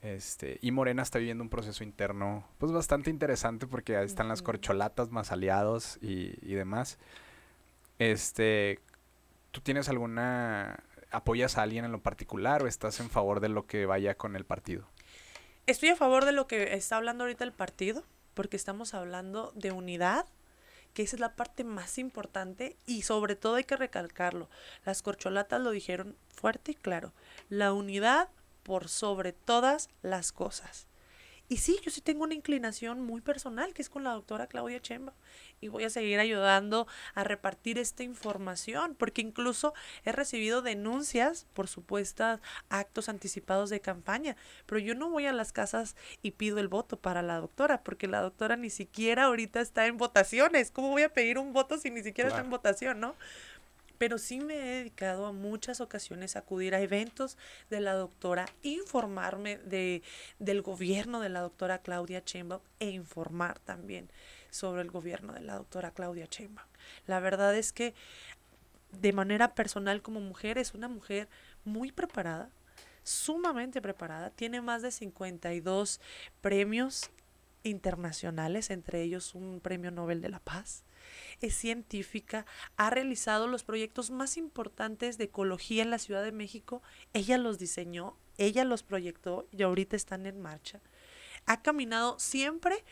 Este, 0.00 0.58
y 0.62 0.70
Morena 0.70 1.02
está 1.02 1.18
viviendo 1.18 1.44
un 1.44 1.50
proceso 1.50 1.84
interno 1.84 2.46
pues 2.56 2.72
bastante 2.72 3.10
interesante 3.10 3.66
porque 3.66 3.96
ahí 3.96 4.06
están 4.06 4.28
las 4.28 4.40
corcholatas 4.40 5.10
más 5.10 5.32
aliados 5.32 5.98
y, 6.00 6.38
y 6.40 6.54
demás. 6.54 6.98
Este, 7.98 8.78
¿Tú 9.50 9.60
tienes 9.60 9.88
alguna... 9.88 10.84
apoyas 11.10 11.58
a 11.58 11.62
alguien 11.62 11.84
en 11.84 11.92
lo 11.92 12.02
particular 12.02 12.62
o 12.62 12.66
estás 12.66 13.00
en 13.00 13.10
favor 13.10 13.40
de 13.40 13.48
lo 13.48 13.66
que 13.66 13.86
vaya 13.86 14.14
con 14.14 14.36
el 14.36 14.44
partido? 14.44 14.88
Estoy 15.66 15.90
a 15.90 15.96
favor 15.96 16.24
de 16.24 16.32
lo 16.32 16.46
que 16.46 16.74
está 16.74 16.96
hablando 16.96 17.24
ahorita 17.24 17.44
el 17.44 17.52
partido, 17.52 18.04
porque 18.34 18.56
estamos 18.56 18.94
hablando 18.94 19.52
de 19.54 19.72
unidad, 19.72 20.26
que 20.94 21.02
esa 21.02 21.16
es 21.16 21.20
la 21.20 21.36
parte 21.36 21.62
más 21.62 21.98
importante 21.98 22.76
y 22.86 23.02
sobre 23.02 23.36
todo 23.36 23.56
hay 23.56 23.64
que 23.64 23.76
recalcarlo. 23.76 24.48
Las 24.84 25.02
corcholatas 25.02 25.60
lo 25.60 25.70
dijeron 25.70 26.16
fuerte 26.28 26.72
y 26.72 26.74
claro. 26.74 27.12
La 27.48 27.72
unidad 27.72 28.28
por 28.62 28.88
sobre 28.88 29.32
todas 29.32 29.88
las 30.02 30.32
cosas. 30.32 30.86
Y 31.50 31.56
sí, 31.56 31.80
yo 31.82 31.90
sí 31.90 32.00
tengo 32.00 32.22
una 32.22 32.34
inclinación 32.34 33.02
muy 33.02 33.20
personal, 33.20 33.74
que 33.74 33.82
es 33.82 33.90
con 33.90 34.04
la 34.04 34.12
doctora 34.12 34.46
Claudia 34.46 34.80
Chemba. 34.80 35.14
Y 35.60 35.66
voy 35.66 35.82
a 35.82 35.90
seguir 35.90 36.20
ayudando 36.20 36.86
a 37.12 37.24
repartir 37.24 37.76
esta 37.76 38.04
información, 38.04 38.94
porque 38.94 39.20
incluso 39.20 39.74
he 40.04 40.12
recibido 40.12 40.62
denuncias 40.62 41.48
por 41.52 41.66
supuestos 41.66 42.38
actos 42.68 43.08
anticipados 43.08 43.68
de 43.68 43.80
campaña. 43.80 44.36
Pero 44.66 44.78
yo 44.78 44.94
no 44.94 45.10
voy 45.10 45.26
a 45.26 45.32
las 45.32 45.50
casas 45.50 45.96
y 46.22 46.30
pido 46.30 46.60
el 46.60 46.68
voto 46.68 47.00
para 47.00 47.20
la 47.20 47.40
doctora, 47.40 47.82
porque 47.82 48.06
la 48.06 48.20
doctora 48.20 48.54
ni 48.54 48.70
siquiera 48.70 49.24
ahorita 49.24 49.60
está 49.60 49.88
en 49.88 49.96
votaciones. 49.96 50.70
¿Cómo 50.70 50.90
voy 50.90 51.02
a 51.02 51.12
pedir 51.12 51.36
un 51.36 51.52
voto 51.52 51.78
si 51.78 51.90
ni 51.90 52.04
siquiera 52.04 52.30
está 52.30 52.42
en 52.42 52.50
votación, 52.50 53.00
no? 53.00 53.16
Pero 54.00 54.16
sí 54.16 54.40
me 54.40 54.54
he 54.54 54.76
dedicado 54.78 55.26
a 55.26 55.32
muchas 55.32 55.82
ocasiones 55.82 56.34
a 56.34 56.38
acudir 56.38 56.74
a 56.74 56.80
eventos 56.80 57.36
de 57.68 57.80
la 57.80 57.92
doctora, 57.92 58.46
informarme 58.62 59.58
de, 59.58 60.02
del 60.38 60.62
gobierno 60.62 61.20
de 61.20 61.28
la 61.28 61.40
doctora 61.42 61.82
Claudia 61.82 62.24
Chemba 62.24 62.62
e 62.78 62.88
informar 62.88 63.58
también 63.58 64.10
sobre 64.48 64.80
el 64.80 64.90
gobierno 64.90 65.34
de 65.34 65.42
la 65.42 65.56
doctora 65.56 65.90
Claudia 65.90 66.26
Chemba. 66.26 66.66
La 67.06 67.20
verdad 67.20 67.54
es 67.54 67.74
que 67.74 67.92
de 68.90 69.12
manera 69.12 69.54
personal 69.54 70.00
como 70.00 70.20
mujer 70.20 70.56
es 70.56 70.72
una 70.72 70.88
mujer 70.88 71.28
muy 71.66 71.92
preparada, 71.92 72.48
sumamente 73.02 73.82
preparada, 73.82 74.30
tiene 74.30 74.62
más 74.62 74.80
de 74.80 74.92
52 74.92 76.00
premios 76.40 77.10
internacionales, 77.64 78.70
entre 78.70 79.02
ellos 79.02 79.34
un 79.34 79.60
premio 79.60 79.90
Nobel 79.90 80.22
de 80.22 80.30
la 80.30 80.40
Paz 80.40 80.84
es 81.40 81.54
científica, 81.54 82.46
ha 82.76 82.90
realizado 82.90 83.46
los 83.46 83.64
proyectos 83.64 84.10
más 84.10 84.36
importantes 84.36 85.18
de 85.18 85.24
ecología 85.24 85.82
en 85.82 85.90
la 85.90 85.98
Ciudad 85.98 86.22
de 86.22 86.32
México. 86.32 86.82
Ella 87.12 87.38
los 87.38 87.58
diseñó, 87.58 88.16
ella 88.38 88.64
los 88.64 88.82
proyectó 88.82 89.46
y 89.50 89.62
ahorita 89.62 89.96
están 89.96 90.26
en 90.26 90.40
marcha. 90.40 90.80
Ha 91.46 91.62
caminado 91.62 92.18
siempre 92.18 92.84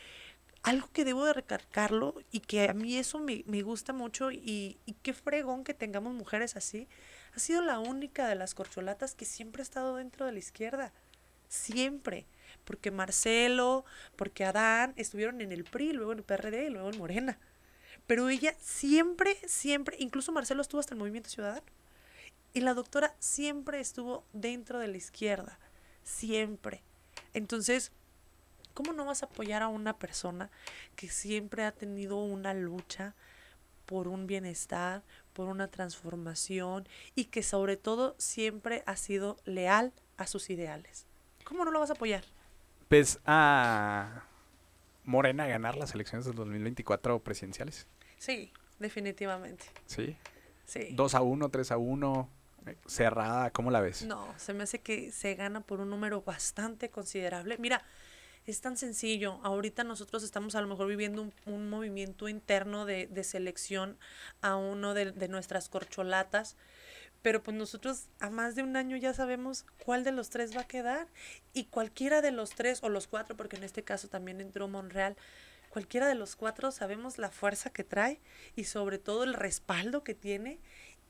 algo 0.63 0.89
que 0.91 1.05
debo 1.05 1.25
de 1.25 1.33
recargarlo 1.33 2.15
y 2.31 2.41
que 2.41 2.67
a 2.67 2.73
mí 2.73 2.97
eso 2.97 3.19
me, 3.19 3.43
me 3.47 3.61
gusta 3.61 3.93
mucho 3.93 4.31
y, 4.31 4.77
y, 4.85 4.93
qué 5.01 5.13
fregón 5.13 5.63
que 5.63 5.73
tengamos 5.73 6.13
mujeres 6.13 6.55
así, 6.55 6.87
ha 7.33 7.39
sido 7.39 7.61
la 7.61 7.79
única 7.79 8.27
de 8.27 8.35
las 8.35 8.55
corcholatas 8.55 9.15
que 9.15 9.25
siempre 9.25 9.61
ha 9.61 9.63
estado 9.63 9.95
dentro 9.95 10.25
de 10.25 10.33
la 10.33 10.39
izquierda. 10.39 10.93
Siempre. 11.47 12.25
Porque 12.63 12.91
Marcelo, 12.91 13.85
porque 14.15 14.45
Adán 14.45 14.93
estuvieron 14.95 15.41
en 15.41 15.51
el 15.51 15.63
PRI, 15.63 15.93
luego 15.93 16.11
en 16.11 16.19
el 16.19 16.23
PRD 16.23 16.67
y 16.67 16.69
luego 16.69 16.89
en 16.89 16.97
Morena. 16.97 17.39
Pero 18.09 18.27
ella 18.27 18.55
siempre, 18.59 19.37
siempre, 19.45 19.95
incluso 19.99 20.31
Marcelo 20.31 20.63
estuvo 20.63 20.79
hasta 20.79 20.95
el 20.95 20.99
Movimiento 20.99 21.29
Ciudadano. 21.29 21.61
Y 22.55 22.61
la 22.61 22.73
doctora 22.73 23.13
siempre 23.19 23.79
estuvo 23.79 24.23
dentro 24.33 24.79
de 24.79 24.87
la 24.87 24.97
izquierda. 24.97 25.59
Siempre. 26.01 26.81
Entonces, 27.35 27.91
¿cómo 28.73 28.93
no 28.93 29.05
vas 29.05 29.21
a 29.21 29.27
apoyar 29.27 29.61
a 29.61 29.67
una 29.67 29.95
persona 29.99 30.49
que 30.95 31.07
siempre 31.07 31.65
ha 31.65 31.71
tenido 31.71 32.17
una 32.17 32.55
lucha 32.55 33.13
por 33.85 34.07
un 34.07 34.25
bienestar, 34.25 35.03
por 35.33 35.47
una 35.47 35.67
transformación 35.67 36.89
y 37.13 37.25
que 37.25 37.43
sobre 37.43 37.77
todo 37.77 38.15
siempre 38.17 38.81
ha 38.87 38.95
sido 38.95 39.37
leal 39.45 39.93
a 40.17 40.25
sus 40.25 40.49
ideales? 40.49 41.05
¿Cómo 41.43 41.63
no 41.63 41.69
lo 41.69 41.79
vas 41.79 41.91
a 41.91 41.93
apoyar? 41.93 42.23
¿Ves 42.89 43.19
a 43.27 44.23
Morena 45.03 45.45
ganar 45.45 45.77
las 45.77 45.93
elecciones 45.93 46.25
del 46.25 46.33
2024 46.33 47.19
presidenciales? 47.19 47.85
Sí, 48.19 48.51
definitivamente. 48.77 49.65
Sí. 49.87 50.15
Sí. 50.65 50.89
2 50.91 51.15
a 51.15 51.21
1, 51.21 51.49
3 51.49 51.71
a 51.71 51.77
1, 51.77 52.29
eh, 52.67 52.77
cerrada, 52.85 53.49
¿cómo 53.49 53.71
la 53.71 53.81
ves? 53.81 54.05
No, 54.05 54.31
se 54.37 54.53
me 54.53 54.63
hace 54.63 54.79
que 54.81 55.11
se 55.11 55.33
gana 55.33 55.61
por 55.61 55.79
un 55.79 55.89
número 55.89 56.21
bastante 56.21 56.89
considerable. 56.89 57.57
Mira, 57.57 57.83
es 58.45 58.61
tan 58.61 58.77
sencillo. 58.77 59.39
Ahorita 59.43 59.83
nosotros 59.83 60.23
estamos 60.23 60.55
a 60.55 60.61
lo 60.61 60.67
mejor 60.67 60.87
viviendo 60.87 61.21
un, 61.21 61.33
un 61.45 61.69
movimiento 61.69 62.27
interno 62.27 62.85
de, 62.85 63.07
de, 63.07 63.23
selección 63.23 63.97
a 64.41 64.55
uno 64.57 64.93
de, 64.93 65.11
de, 65.11 65.27
nuestras 65.27 65.69
corcholatas, 65.69 66.55
pero 67.21 67.41
pues 67.41 67.55
nosotros 67.55 68.07
a 68.19 68.29
más 68.29 68.55
de 68.55 68.63
un 68.63 68.75
año 68.75 68.97
ya 68.97 69.13
sabemos 69.13 69.65
cuál 69.83 70.03
de 70.03 70.11
los 70.11 70.29
tres 70.29 70.55
va 70.55 70.61
a 70.61 70.67
quedar 70.67 71.07
y 71.53 71.65
cualquiera 71.65 72.21
de 72.21 72.31
los 72.31 72.51
tres 72.51 72.83
o 72.83 72.89
los 72.89 73.07
cuatro, 73.07 73.35
porque 73.35 73.57
en 73.57 73.63
este 73.63 73.83
caso 73.83 74.07
también 74.07 74.41
entró 74.41 74.67
Monreal, 74.67 75.15
cualquiera 75.69 76.07
de 76.07 76.15
los 76.15 76.35
cuatro 76.35 76.71
sabemos 76.71 77.17
la 77.17 77.29
fuerza 77.29 77.69
que 77.69 77.83
trae 77.83 78.21
y 78.55 78.65
sobre 78.65 78.97
todo 78.97 79.23
el 79.23 79.33
respaldo 79.33 80.03
que 80.03 80.15
tiene 80.15 80.59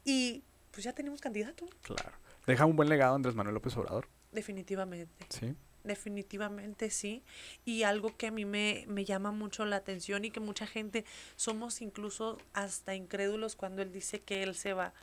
y 0.04 0.44
pues 0.72 0.84
ya 0.84 0.94
tenemos 0.94 1.22
candidato. 1.22 1.66
Claro. 1.82 2.12
Deja 2.46 2.66
un 2.66 2.76
buen 2.76 2.90
legado 2.90 3.16
Andrés 3.16 3.36
Manuel 3.36 3.56
López 3.56 3.76
Obrador. 3.78 4.08
Definitivamente. 4.32 5.26
Sí. 5.30 5.56
Definitivamente 5.84 6.90
sí. 6.90 7.24
Y 7.66 7.84
algo 7.84 8.16
que 8.18 8.28
a 8.28 8.32
mí 8.32 8.46
me, 8.46 8.86
me 8.88 9.06
llama 9.06 9.32
mucho 9.32 9.66
la 9.66 9.78
atención 9.78 10.26
y 10.26 10.32
que 10.32 10.40
mucha 10.40 10.68
gente 10.68 11.06
somos 11.36 11.82
incluso 11.82 12.38
hasta 12.54 12.96
incrédulos 12.96 13.56
cuando 13.56 13.82
él 13.82 13.92
dice 13.92 14.20
que 14.22 14.44
él 14.44 14.56
se 14.56 14.74
va 14.74 14.94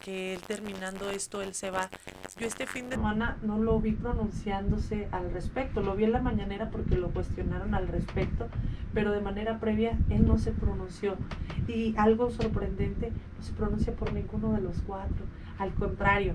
que 0.00 0.34
él 0.34 0.40
terminando 0.42 1.10
esto, 1.10 1.42
él 1.42 1.54
se 1.54 1.70
va. 1.70 1.90
Yo 2.38 2.46
este 2.46 2.66
fin 2.66 2.88
de 2.88 2.96
semana 2.96 3.36
no 3.42 3.58
lo 3.58 3.80
vi 3.80 3.92
pronunciándose 3.92 5.08
al 5.12 5.32
respecto, 5.32 5.80
lo 5.80 5.96
vi 5.96 6.04
en 6.04 6.12
la 6.12 6.20
mañanera 6.20 6.70
porque 6.70 6.96
lo 6.96 7.10
cuestionaron 7.10 7.74
al 7.74 7.88
respecto, 7.88 8.48
pero 8.94 9.12
de 9.12 9.20
manera 9.20 9.58
previa 9.58 9.98
él 10.08 10.26
no 10.26 10.38
se 10.38 10.52
pronunció. 10.52 11.16
Y 11.66 11.94
algo 11.96 12.30
sorprendente, 12.30 13.10
no 13.10 13.42
se 13.42 13.52
pronuncia 13.52 13.92
por 13.94 14.12
ninguno 14.12 14.52
de 14.52 14.60
los 14.60 14.80
cuatro. 14.82 15.24
Al 15.58 15.74
contrario, 15.74 16.34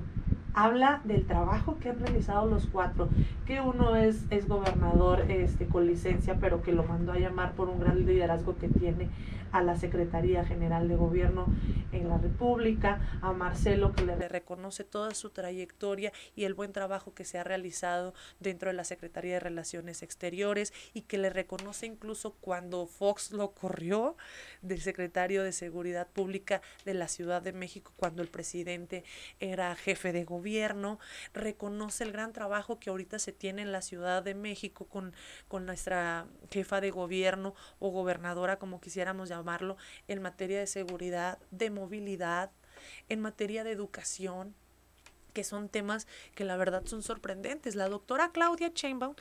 habla 0.53 1.01
del 1.03 1.25
trabajo 1.25 1.77
que 1.79 1.89
han 1.89 1.99
realizado 1.99 2.47
los 2.47 2.67
cuatro, 2.67 3.09
que 3.45 3.61
uno 3.61 3.95
es, 3.95 4.25
es 4.29 4.47
gobernador 4.47 5.25
este, 5.29 5.65
con 5.65 5.87
licencia, 5.87 6.37
pero 6.39 6.61
que 6.61 6.71
lo 6.71 6.83
mandó 6.83 7.11
a 7.11 7.19
llamar 7.19 7.53
por 7.53 7.69
un 7.69 7.79
gran 7.79 8.05
liderazgo 8.05 8.57
que 8.57 8.69
tiene 8.69 9.09
a 9.53 9.61
la 9.61 9.77
Secretaría 9.77 10.43
General 10.43 10.87
de 10.87 10.95
Gobierno 10.95 11.45
en 11.91 12.09
la 12.09 12.17
República, 12.17 13.19
a 13.21 13.33
Marcelo 13.33 13.93
que 13.93 14.03
le 14.03 14.15
reconoce 14.27 14.83
toda 14.83 15.13
su 15.13 15.29
trayectoria 15.29 16.11
y 16.35 16.45
el 16.45 16.55
buen 16.55 16.73
trabajo 16.73 17.13
que 17.13 17.23
se 17.23 17.37
ha 17.37 17.43
realizado 17.43 18.15
dentro 18.39 18.69
de 18.69 18.73
la 18.73 18.83
Secretaría 18.83 19.35
de 19.35 19.39
Relaciones 19.39 20.01
Exteriores 20.01 20.73
y 20.93 21.01
que 21.01 21.19
le 21.19 21.29
reconoce 21.29 21.85
incluso 21.85 22.33
cuando 22.41 22.87
Fox 22.87 23.31
lo 23.31 23.51
corrió 23.51 24.17
del 24.63 24.81
secretario 24.81 25.43
de 25.43 25.51
Seguridad 25.51 26.07
Pública 26.07 26.61
de 26.83 26.95
la 26.95 27.07
Ciudad 27.07 27.43
de 27.43 27.53
México 27.53 27.91
cuando 27.95 28.23
el 28.23 28.29
presidente 28.29 29.03
era 29.39 29.75
jefe 29.75 30.11
de 30.13 30.23
gobierno, 30.23 30.42
reconoce 31.33 32.03
el 32.03 32.11
gran 32.11 32.33
trabajo 32.33 32.79
que 32.79 32.89
ahorita 32.89 33.19
se 33.19 33.33
tiene 33.33 33.61
en 33.61 33.71
la 33.71 33.81
Ciudad 33.81 34.23
de 34.23 34.33
México 34.33 34.85
con, 34.85 35.13
con 35.47 35.65
nuestra 35.65 36.25
jefa 36.51 36.81
de 36.81 36.91
gobierno 36.91 37.55
o 37.79 37.89
gobernadora 37.89 38.57
como 38.57 38.81
quisiéramos 38.81 39.29
llamar 39.29 39.43
llamarlo, 39.43 39.77
en 40.07 40.21
materia 40.21 40.59
de 40.59 40.67
seguridad, 40.67 41.37
de 41.51 41.69
movilidad, 41.69 42.51
en 43.09 43.19
materia 43.19 43.65
de 43.65 43.71
educación, 43.71 44.55
que 45.33 45.43
son 45.43 45.67
temas 45.67 46.07
que 46.35 46.45
la 46.45 46.55
verdad 46.55 46.85
son 46.85 47.03
sorprendentes. 47.03 47.75
La 47.75 47.89
doctora 47.89 48.31
Claudia 48.31 48.73
Chainbaum 48.73 49.15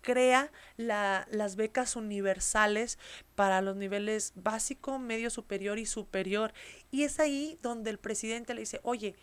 crea 0.00 0.50
la, 0.76 1.26
las 1.30 1.56
becas 1.56 1.96
universales 1.96 2.98
para 3.34 3.60
los 3.60 3.76
niveles 3.76 4.32
básico, 4.36 4.98
medio 4.98 5.28
superior 5.28 5.78
y 5.78 5.86
superior. 5.86 6.54
Y 6.90 7.02
es 7.02 7.20
ahí 7.20 7.58
donde 7.62 7.90
el 7.90 7.98
presidente 7.98 8.54
le 8.54 8.60
dice, 8.60 8.80
oye, 8.82 9.14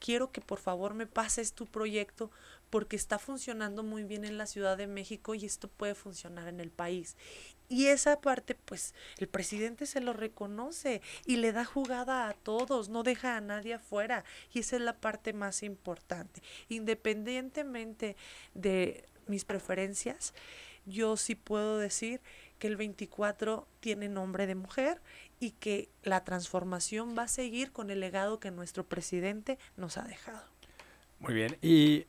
quiero 0.00 0.32
que 0.32 0.40
por 0.40 0.58
favor 0.58 0.94
me 0.94 1.06
pases 1.06 1.52
tu 1.52 1.66
proyecto 1.66 2.30
porque 2.70 2.96
está 2.96 3.18
funcionando 3.18 3.82
muy 3.82 4.04
bien 4.04 4.24
en 4.24 4.38
la 4.38 4.46
Ciudad 4.46 4.76
de 4.76 4.86
México 4.86 5.34
y 5.34 5.44
esto 5.44 5.68
puede 5.68 5.94
funcionar 5.94 6.48
en 6.48 6.60
el 6.60 6.70
país. 6.70 7.16
Y 7.68 7.86
esa 7.86 8.20
parte, 8.20 8.56
pues, 8.56 8.94
el 9.18 9.28
presidente 9.28 9.86
se 9.86 10.00
lo 10.00 10.12
reconoce 10.12 11.02
y 11.24 11.36
le 11.36 11.52
da 11.52 11.64
jugada 11.64 12.28
a 12.28 12.34
todos, 12.34 12.88
no 12.88 13.04
deja 13.04 13.36
a 13.36 13.40
nadie 13.40 13.74
afuera. 13.74 14.24
Y 14.52 14.60
esa 14.60 14.76
es 14.76 14.82
la 14.82 14.96
parte 14.96 15.32
más 15.32 15.62
importante. 15.62 16.42
Independientemente 16.68 18.16
de 18.54 19.04
mis 19.28 19.44
preferencias, 19.44 20.34
yo 20.84 21.16
sí 21.16 21.36
puedo 21.36 21.78
decir 21.78 22.20
que 22.58 22.66
el 22.66 22.76
24 22.76 23.68
tiene 23.80 24.08
nombre 24.08 24.46
de 24.46 24.54
mujer 24.54 25.00
y 25.40 25.52
que 25.52 25.88
la 26.02 26.22
transformación 26.22 27.16
va 27.18 27.24
a 27.24 27.28
seguir 27.28 27.72
con 27.72 27.90
el 27.90 28.00
legado 28.00 28.38
que 28.38 28.50
nuestro 28.50 28.84
presidente 28.84 29.58
nos 29.76 29.96
ha 29.96 30.02
dejado. 30.02 30.42
Muy 31.18 31.34
bien. 31.34 31.56
¿Y 31.62 32.06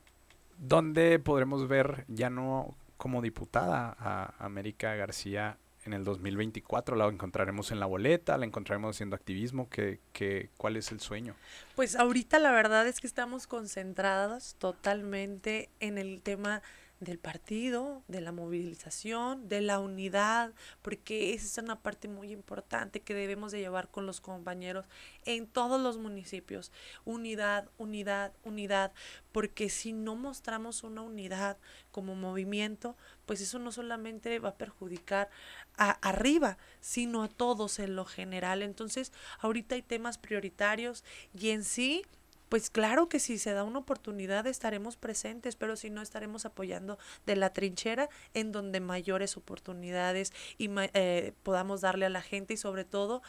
dónde 0.59 1.17
podremos 1.17 1.67
ver 1.67 2.05
ya 2.09 2.29
no 2.29 2.75
como 2.97 3.21
diputada 3.21 3.95
a 3.97 4.35
América 4.37 4.93
García 4.95 5.57
en 5.85 5.93
el 5.93 6.03
2024? 6.03 6.95
¿La 6.95 7.07
encontraremos 7.07 7.71
en 7.71 7.79
la 7.79 7.85
boleta? 7.85 8.37
¿La 8.37 8.45
encontraremos 8.45 8.95
haciendo 8.95 9.15
activismo? 9.15 9.69
¿Qué, 9.69 9.99
qué, 10.11 10.49
¿Cuál 10.57 10.75
es 10.75 10.91
el 10.91 10.99
sueño? 10.99 11.35
Pues 11.75 11.95
ahorita 11.95 12.37
la 12.37 12.51
verdad 12.51 12.87
es 12.87 12.99
que 12.99 13.07
estamos 13.07 13.47
concentradas 13.47 14.55
totalmente 14.59 15.69
en 15.79 15.97
el 15.97 16.21
tema 16.21 16.61
del 17.01 17.17
partido, 17.17 18.03
de 18.07 18.21
la 18.21 18.31
movilización, 18.31 19.49
de 19.49 19.61
la 19.61 19.79
unidad, 19.79 20.53
porque 20.83 21.33
esa 21.33 21.45
es 21.45 21.57
una 21.57 21.81
parte 21.81 22.07
muy 22.07 22.31
importante 22.31 23.01
que 23.01 23.15
debemos 23.15 23.51
de 23.51 23.59
llevar 23.59 23.89
con 23.89 24.05
los 24.05 24.21
compañeros 24.21 24.85
en 25.25 25.47
todos 25.47 25.81
los 25.81 25.97
municipios. 25.97 26.71
Unidad, 27.03 27.69
unidad, 27.79 28.33
unidad, 28.43 28.93
porque 29.31 29.69
si 29.69 29.93
no 29.93 30.15
mostramos 30.15 30.83
una 30.83 31.01
unidad 31.01 31.57
como 31.91 32.13
movimiento, 32.13 32.95
pues 33.25 33.41
eso 33.41 33.57
no 33.57 33.71
solamente 33.71 34.37
va 34.37 34.49
a 34.49 34.57
perjudicar 34.57 35.31
a 35.77 35.89
arriba, 36.07 36.59
sino 36.81 37.23
a 37.23 37.29
todos 37.29 37.79
en 37.79 37.95
lo 37.95 38.05
general. 38.05 38.61
Entonces, 38.61 39.11
ahorita 39.39 39.73
hay 39.73 39.81
temas 39.81 40.19
prioritarios 40.19 41.03
y 41.33 41.49
en 41.49 41.63
sí 41.63 42.03
pues 42.51 42.69
claro 42.69 43.07
que 43.07 43.21
si 43.21 43.37
se 43.37 43.53
da 43.53 43.63
una 43.63 43.79
oportunidad 43.79 44.45
estaremos 44.45 44.97
presentes, 44.97 45.55
pero 45.55 45.77
si 45.77 45.89
no 45.89 46.01
estaremos 46.01 46.45
apoyando 46.45 46.99
de 47.25 47.37
la 47.37 47.53
trinchera 47.53 48.09
en 48.33 48.51
donde 48.51 48.81
mayores 48.81 49.37
oportunidades 49.37 50.33
y 50.57 50.69
eh, 50.93 51.31
podamos 51.43 51.79
darle 51.79 52.07
a 52.07 52.09
la 52.09 52.21
gente 52.21 52.55
y 52.55 52.57
sobre 52.57 52.83
todo 52.83 53.21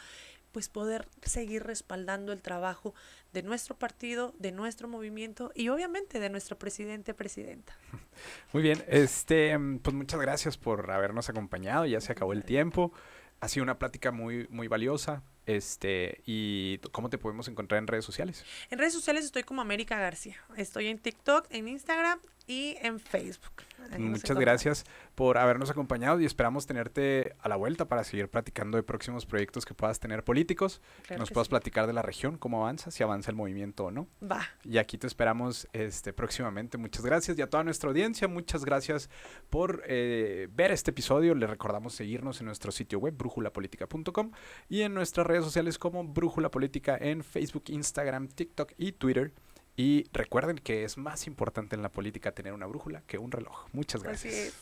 pues 0.51 0.67
poder 0.67 1.07
seguir 1.21 1.63
respaldando 1.63 2.33
el 2.33 2.41
trabajo 2.41 2.93
de 3.31 3.43
nuestro 3.43 3.79
partido, 3.79 4.35
de 4.39 4.51
nuestro 4.51 4.89
movimiento 4.89 5.53
y 5.55 5.69
obviamente 5.69 6.19
de 6.19 6.29
nuestro 6.29 6.59
presidente, 6.59 7.13
presidenta. 7.13 7.77
Muy 8.51 8.61
bien, 8.61 8.83
este, 8.89 9.57
pues 9.81 9.95
muchas 9.95 10.19
gracias 10.19 10.57
por 10.57 10.91
habernos 10.91 11.29
acompañado, 11.29 11.85
ya 11.85 12.01
se 12.01 12.11
acabó 12.11 12.33
el 12.33 12.43
tiempo. 12.43 12.91
Ha 13.39 13.47
sido 13.47 13.63
una 13.63 13.79
plática 13.79 14.11
muy, 14.11 14.47
muy 14.49 14.67
valiosa. 14.67 15.23
Este, 15.45 16.21
¿y 16.25 16.77
cómo 16.91 17.09
te 17.09 17.17
podemos 17.17 17.47
encontrar 17.47 17.79
en 17.79 17.87
redes 17.87 18.05
sociales? 18.05 18.45
En 18.69 18.79
redes 18.79 18.93
sociales 18.93 19.25
estoy 19.25 19.43
como 19.43 19.61
América 19.61 19.97
García. 19.99 20.37
Estoy 20.55 20.87
en 20.87 20.99
TikTok, 20.99 21.47
en 21.49 21.67
Instagram 21.67 22.19
y 22.47 22.75
en 22.81 22.99
Facebook. 22.99 23.63
Ahí 23.91 23.99
Muchas 23.99 24.37
gracias 24.37 24.85
por 25.15 25.37
habernos 25.37 25.69
acompañado 25.69 26.19
y 26.19 26.25
esperamos 26.25 26.65
tenerte 26.65 27.35
a 27.39 27.49
la 27.49 27.55
vuelta 27.55 27.87
para 27.87 28.03
seguir 28.03 28.29
platicando 28.29 28.77
de 28.77 28.83
próximos 28.83 29.25
proyectos 29.25 29.65
que 29.65 29.73
puedas 29.73 29.99
tener 29.99 30.23
políticos. 30.23 30.81
Claro 31.05 31.19
nos 31.19 31.29
que 31.29 31.33
puedas 31.33 31.47
sí. 31.47 31.51
platicar 31.51 31.87
de 31.87 31.93
la 31.93 32.01
región, 32.01 32.37
cómo 32.37 32.61
avanza, 32.61 32.91
si 32.91 33.03
avanza 33.03 33.31
el 33.31 33.37
movimiento 33.37 33.85
o 33.85 33.91
no. 33.91 34.07
Va. 34.21 34.41
Y 34.63 34.77
aquí 34.77 34.97
te 34.97 35.07
esperamos 35.07 35.67
este, 35.73 36.13
próximamente. 36.13 36.77
Muchas 36.77 37.05
gracias. 37.05 37.37
Y 37.37 37.41
a 37.41 37.49
toda 37.49 37.63
nuestra 37.63 37.89
audiencia, 37.89 38.27
muchas 38.27 38.65
gracias 38.65 39.09
por 39.49 39.83
eh, 39.85 40.47
ver 40.51 40.71
este 40.71 40.91
episodio. 40.91 41.35
Les 41.35 41.49
recordamos 41.49 41.93
seguirnos 41.93 42.39
en 42.39 42.47
nuestro 42.47 42.71
sitio 42.71 42.99
web, 42.99 43.15
brújulapolítica.com, 43.15 44.31
y 44.69 44.81
en 44.81 44.93
nuestras 44.93 45.27
redes 45.27 45.43
sociales 45.43 45.77
como 45.77 46.03
Brújula 46.03 46.49
Política 46.49 46.97
en 46.99 47.23
Facebook, 47.23 47.65
Instagram, 47.67 48.27
TikTok 48.27 48.73
y 48.77 48.93
Twitter. 48.93 49.33
Y 49.75 50.05
recuerden 50.13 50.57
que 50.57 50.83
es 50.83 50.97
más 50.97 51.25
importante 51.25 51.75
en 51.75 51.81
la 51.81 51.89
política 51.89 52.31
tener 52.31 52.53
una 52.53 52.67
brújula 52.67 53.01
que 53.07 53.17
un 53.17 53.31
reloj. 53.31 53.67
Muchas 53.73 54.01
Así 54.01 54.29
gracias. 54.29 54.33
es. 54.33 54.53